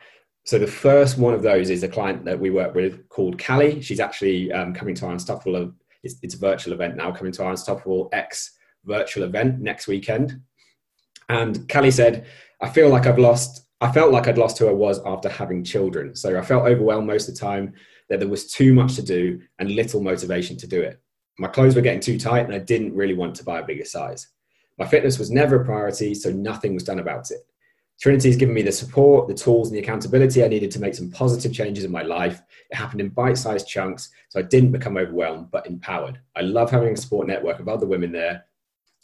so 0.47 0.57
the 0.57 0.65
first 0.65 1.17
one 1.17 1.33
of 1.33 1.41
those 1.41 1.69
is 1.69 1.83
a 1.83 1.89
client 1.89 2.23
that 2.23 2.39
we 2.39 2.51
work 2.51 2.73
with 2.73 3.09
called 3.09 3.37
Callie. 3.37 3.81
She's 3.81 3.99
actually 3.99 4.49
um, 4.53 4.73
coming 4.73 4.95
to 4.95 5.05
our 5.05 5.11
Unstoppable 5.11 5.73
it's, 6.07 6.15
it's 6.23 6.35
a 6.35 6.39
virtual 6.39 6.73
event 6.73 6.95
now 6.95 7.11
coming 7.11 7.31
to 7.33 7.43
our 7.43 7.51
Unstoppable 7.51 8.09
X 8.11 8.57
virtual 8.85 9.23
event 9.23 9.59
next 9.59 9.87
weekend. 9.87 10.41
And 11.29 11.69
Callie 11.69 11.91
said, 11.91 12.25
I 12.61 12.69
feel 12.69 12.89
like 12.89 13.05
I've 13.05 13.19
lost, 13.19 13.67
I 13.81 13.91
felt 13.91 14.11
like 14.11 14.27
I'd 14.27 14.37
lost 14.37 14.57
who 14.57 14.67
I 14.67 14.73
was 14.73 14.99
after 15.05 15.29
having 15.29 15.63
children. 15.63 16.15
So 16.15 16.37
I 16.37 16.41
felt 16.41 16.65
overwhelmed 16.65 17.07
most 17.07 17.27
of 17.27 17.35
the 17.35 17.39
time 17.39 17.73
that 18.09 18.19
there 18.19 18.29
was 18.29 18.51
too 18.51 18.73
much 18.73 18.95
to 18.95 19.03
do 19.03 19.41
and 19.59 19.69
little 19.71 20.01
motivation 20.01 20.57
to 20.57 20.67
do 20.67 20.81
it. 20.81 21.01
My 21.37 21.47
clothes 21.47 21.75
were 21.75 21.81
getting 21.81 21.99
too 21.99 22.17
tight 22.17 22.45
and 22.45 22.55
I 22.55 22.59
didn't 22.59 22.95
really 22.95 23.13
want 23.13 23.35
to 23.35 23.43
buy 23.43 23.59
a 23.59 23.65
bigger 23.65 23.85
size. 23.85 24.27
My 24.79 24.87
fitness 24.87 25.19
was 25.19 25.31
never 25.31 25.61
a 25.61 25.65
priority, 25.65 26.15
so 26.15 26.31
nothing 26.31 26.73
was 26.73 26.83
done 26.83 26.99
about 26.99 27.31
it. 27.31 27.39
Trinity 27.99 28.29
has 28.29 28.37
given 28.37 28.53
me 28.53 28.61
the 28.61 28.71
support, 28.71 29.27
the 29.27 29.33
tools, 29.33 29.69
and 29.69 29.75
the 29.75 29.81
accountability 29.81 30.43
I 30.43 30.47
needed 30.47 30.69
to 30.71 30.79
make 30.79 30.93
some 30.93 31.09
positive 31.09 31.51
changes 31.51 31.83
in 31.83 31.91
my 31.91 32.03
life. 32.03 32.41
It 32.69 32.75
happened 32.75 33.01
in 33.01 33.09
bite 33.09 33.37
sized 33.37 33.67
chunks, 33.67 34.11
so 34.29 34.39
I 34.39 34.43
didn't 34.43 34.71
become 34.71 34.97
overwhelmed, 34.97 35.49
but 35.51 35.65
empowered. 35.65 36.19
I 36.35 36.41
love 36.41 36.69
having 36.69 36.93
a 36.93 36.97
support 36.97 37.27
network 37.27 37.59
of 37.59 37.67
other 37.67 37.87
women 37.87 38.11
there 38.11 38.45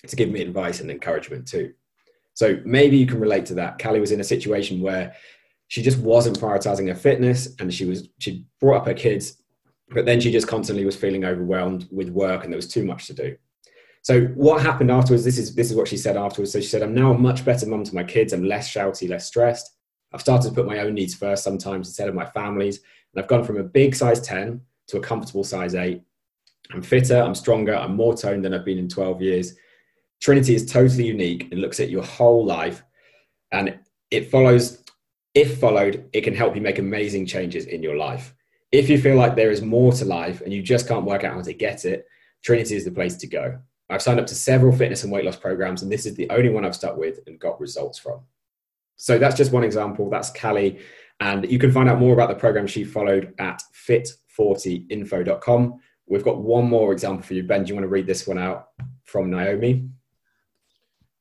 to 0.06 0.15
give 0.15 0.29
me 0.29 0.41
advice 0.41 0.79
and 0.79 0.91
encouragement 0.91 1.47
too. 1.47 1.73
So 2.36 2.60
maybe 2.65 2.97
you 2.97 3.08
can 3.08 3.19
relate 3.19 3.45
to 3.47 3.56
that. 3.56 3.79
Callie 3.79 3.99
was 3.99 4.12
in 4.12 4.19
a 4.19 4.23
situation 4.23 4.82
where 4.82 5.15
she 5.67 5.82
just 5.82 5.99
wasn't 5.99 6.39
prioritizing 6.39 6.88
her 6.88 6.95
fitness 6.95 7.56
and 7.60 7.73
she 7.73 7.86
was 7.86 8.10
she 8.19 8.45
brought 8.60 8.82
up 8.82 8.86
her 8.86 8.93
kids, 8.93 9.41
but 9.89 10.06
then 10.06 10.19
she 10.19 10.32
just 10.32 10.47
constantly 10.47 10.86
was 10.86 10.95
feeling 10.95 11.25
overwhelmed 11.25 11.88
with 11.91 12.10
work 12.10 12.43
and 12.43 12.51
there 12.51 12.58
was 12.58 12.67
too 12.67 12.86
much 12.86 13.08
to 13.08 13.13
do. 13.13 13.36
So 14.03 14.25
what 14.35 14.61
happened 14.61 14.91
afterwards? 14.91 15.23
This 15.23 15.37
is 15.37 15.55
this 15.55 15.71
is 15.71 15.77
what 15.77 15.87
she 15.87 15.97
said 15.97 16.17
afterwards. 16.17 16.51
So 16.51 16.59
she 16.59 16.67
said, 16.67 16.83
"I'm 16.83 16.93
now 16.93 17.13
a 17.13 17.17
much 17.17 17.43
better 17.43 17.65
mum 17.65 17.85
to 17.85 17.95
my 17.95 18.03
kids. 18.03 18.33
I'm 18.33 18.43
less 18.43 18.69
shouty, 18.71 19.09
less 19.09 19.25
stressed. 19.25 19.71
I've 20.13 20.21
started 20.21 20.49
to 20.49 20.53
put 20.53 20.67
my 20.67 20.79
own 20.79 20.93
needs 20.93 21.15
first 21.15 21.43
sometimes 21.43 21.87
instead 21.87 22.09
of 22.09 22.15
my 22.15 22.25
family's, 22.25 22.77
and 22.77 23.23
I've 23.23 23.29
gone 23.29 23.43
from 23.43 23.57
a 23.57 23.63
big 23.63 23.95
size 23.95 24.19
10 24.21 24.61
to 24.87 24.97
a 24.97 25.01
comfortable 25.01 25.43
size 25.43 25.73
8. 25.73 26.01
I'm 26.71 26.81
fitter, 26.81 27.19
I'm 27.19 27.33
stronger, 27.33 27.75
I'm 27.75 27.95
more 27.95 28.13
toned 28.13 28.43
than 28.45 28.53
I've 28.53 28.65
been 28.65 28.77
in 28.77 28.89
12 28.89 29.21
years. 29.21 29.55
Trinity 30.21 30.53
is 30.53 30.65
totally 30.65 31.05
unique 31.05 31.49
and 31.51 31.61
looks 31.61 31.79
at 31.79 31.89
your 31.89 32.03
whole 32.03 32.45
life, 32.45 32.83
and 33.51 33.79
it 34.11 34.29
follows. 34.29 34.83
If 35.33 35.59
followed, 35.59 36.07
it 36.13 36.21
can 36.21 36.35
help 36.35 36.55
you 36.55 36.61
make 36.61 36.77
amazing 36.77 37.25
changes 37.25 37.65
in 37.65 37.81
your 37.81 37.95
life. 37.95 38.35
If 38.71 38.87
you 38.89 39.01
feel 39.01 39.15
like 39.15 39.35
there 39.35 39.49
is 39.49 39.63
more 39.63 39.91
to 39.93 40.05
life 40.05 40.41
and 40.41 40.53
you 40.53 40.61
just 40.61 40.87
can't 40.87 41.05
work 41.05 41.23
out 41.23 41.33
how 41.33 41.41
to 41.41 41.53
get 41.53 41.85
it, 41.85 42.05
Trinity 42.43 42.75
is 42.75 42.85
the 42.85 42.91
place 42.91 43.15
to 43.17 43.27
go. 43.27 43.59
I've 43.93 44.01
signed 44.01 44.19
up 44.19 44.25
to 44.27 44.36
several 44.36 44.75
fitness 44.75 45.03
and 45.03 45.12
weight 45.12 45.23
loss 45.23 45.36
programs, 45.36 45.84
and 45.84 45.91
this 45.91 46.06
is 46.08 46.15
the 46.15 46.29
only 46.32 46.49
one 46.49 46.65
I've 46.65 46.75
stuck 46.75 46.97
with 46.97 47.19
and 47.27 47.39
got 47.39 47.60
results 47.62 47.99
from. 47.99 48.21
So 48.95 49.19
that's 49.19 49.36
just 49.36 49.51
one 49.51 49.63
example. 49.63 50.10
That's 50.10 50.32
Callie. 50.32 50.79
And 51.19 51.49
you 51.49 51.60
can 51.60 51.71
find 51.71 51.88
out 51.88 51.99
more 51.99 52.13
about 52.13 52.29
the 52.29 52.36
program 52.36 52.65
she 52.65 52.84
followed 52.84 53.34
at 53.38 53.62
fit40info.com. 53.88 55.79
We've 56.08 56.23
got 56.23 56.41
one 56.41 56.65
more 56.65 56.91
example 56.91 57.23
for 57.23 57.36
you. 57.36 57.43
Ben, 57.43 57.63
do 57.63 57.69
you 57.69 57.75
want 57.75 57.84
to 57.84 57.89
read 57.89 58.08
this 58.08 58.27
one 58.27 58.39
out 58.39 58.69
from 59.03 59.29
Naomi? 59.29 59.88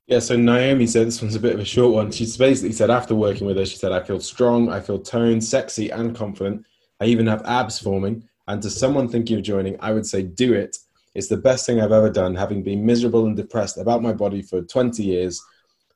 Yeah, 0.07 0.19
so 0.19 0.37
Naomi 0.37 0.87
said 0.87 1.07
this 1.07 1.23
one's 1.23 1.37
a 1.37 1.41
bit 1.41 1.55
of 1.55 1.61
a 1.61 1.65
short 1.65 1.95
one. 1.95 2.11
She's 2.11 2.37
basically 2.37 2.73
said 2.73 2.91
after 2.91 3.15
working 3.15 3.47
with 3.47 3.57
her, 3.57 3.67
she 3.67 3.77
said, 3.77 3.93
I 3.93 4.03
feel 4.03 4.19
strong, 4.19 4.71
I 4.71 4.81
feel 4.81 4.99
toned, 4.99 5.45
sexy, 5.45 5.91
and 5.91 6.17
confident. 6.17 6.65
I 7.01 7.05
even 7.05 7.27
have 7.27 7.45
abs 7.45 7.79
forming. 7.79 8.29
And 8.49 8.61
to 8.63 8.71
someone 8.71 9.09
thinking 9.09 9.37
of 9.37 9.43
joining, 9.43 9.77
I 9.81 9.93
would 9.93 10.07
say 10.07 10.23
do 10.23 10.55
it 10.55 10.79
it's 11.14 11.29
the 11.29 11.37
best 11.37 11.66
thing 11.66 11.81
I've 11.81 11.92
ever 11.92 12.11
done, 12.11 12.35
having 12.35 12.62
been 12.62 12.85
miserable 12.85 13.27
and 13.27 13.37
depressed 13.37 13.79
about 13.79 14.03
my 14.03 14.12
body 14.12 14.42
for 14.42 14.62
20 14.62 15.03
years. 15.03 15.42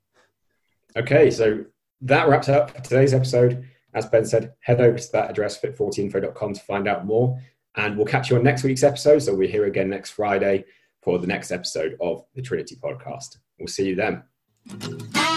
Okay, 0.97 1.29
so 1.31 1.65
that 2.03 2.29
wraps 2.29 2.49
up 2.49 2.85
today's 2.85 3.13
episode. 3.13 3.69
As 3.95 4.07
Ben 4.07 4.25
said, 4.25 4.53
head 4.61 4.81
over 4.81 4.99
to 4.99 5.13
that 5.13 5.31
address, 5.31 5.61
fit40info.com, 5.61 6.55
to 6.55 6.61
find 6.61 6.87
out 6.87 7.05
more. 7.05 7.37
And 7.77 7.97
we'll 7.97 8.07
catch 8.07 8.31
you 8.31 8.37
on 8.37 8.43
next 8.43 8.63
week's 8.63 8.83
episode. 8.83 9.19
So 9.21 9.35
we're 9.35 9.49
here 9.49 9.67
again 9.67 9.91
next 9.91 10.11
Friday 10.11 10.65
for 11.03 11.19
the 11.19 11.27
next 11.27 11.51
episode 11.51 11.97
of 12.01 12.25
the 12.35 12.43
Trinity 12.43 12.77
podcast. 12.83 13.37
We'll 13.59 13.69
see 13.69 13.87
you 13.87 13.95
then. 13.95 15.36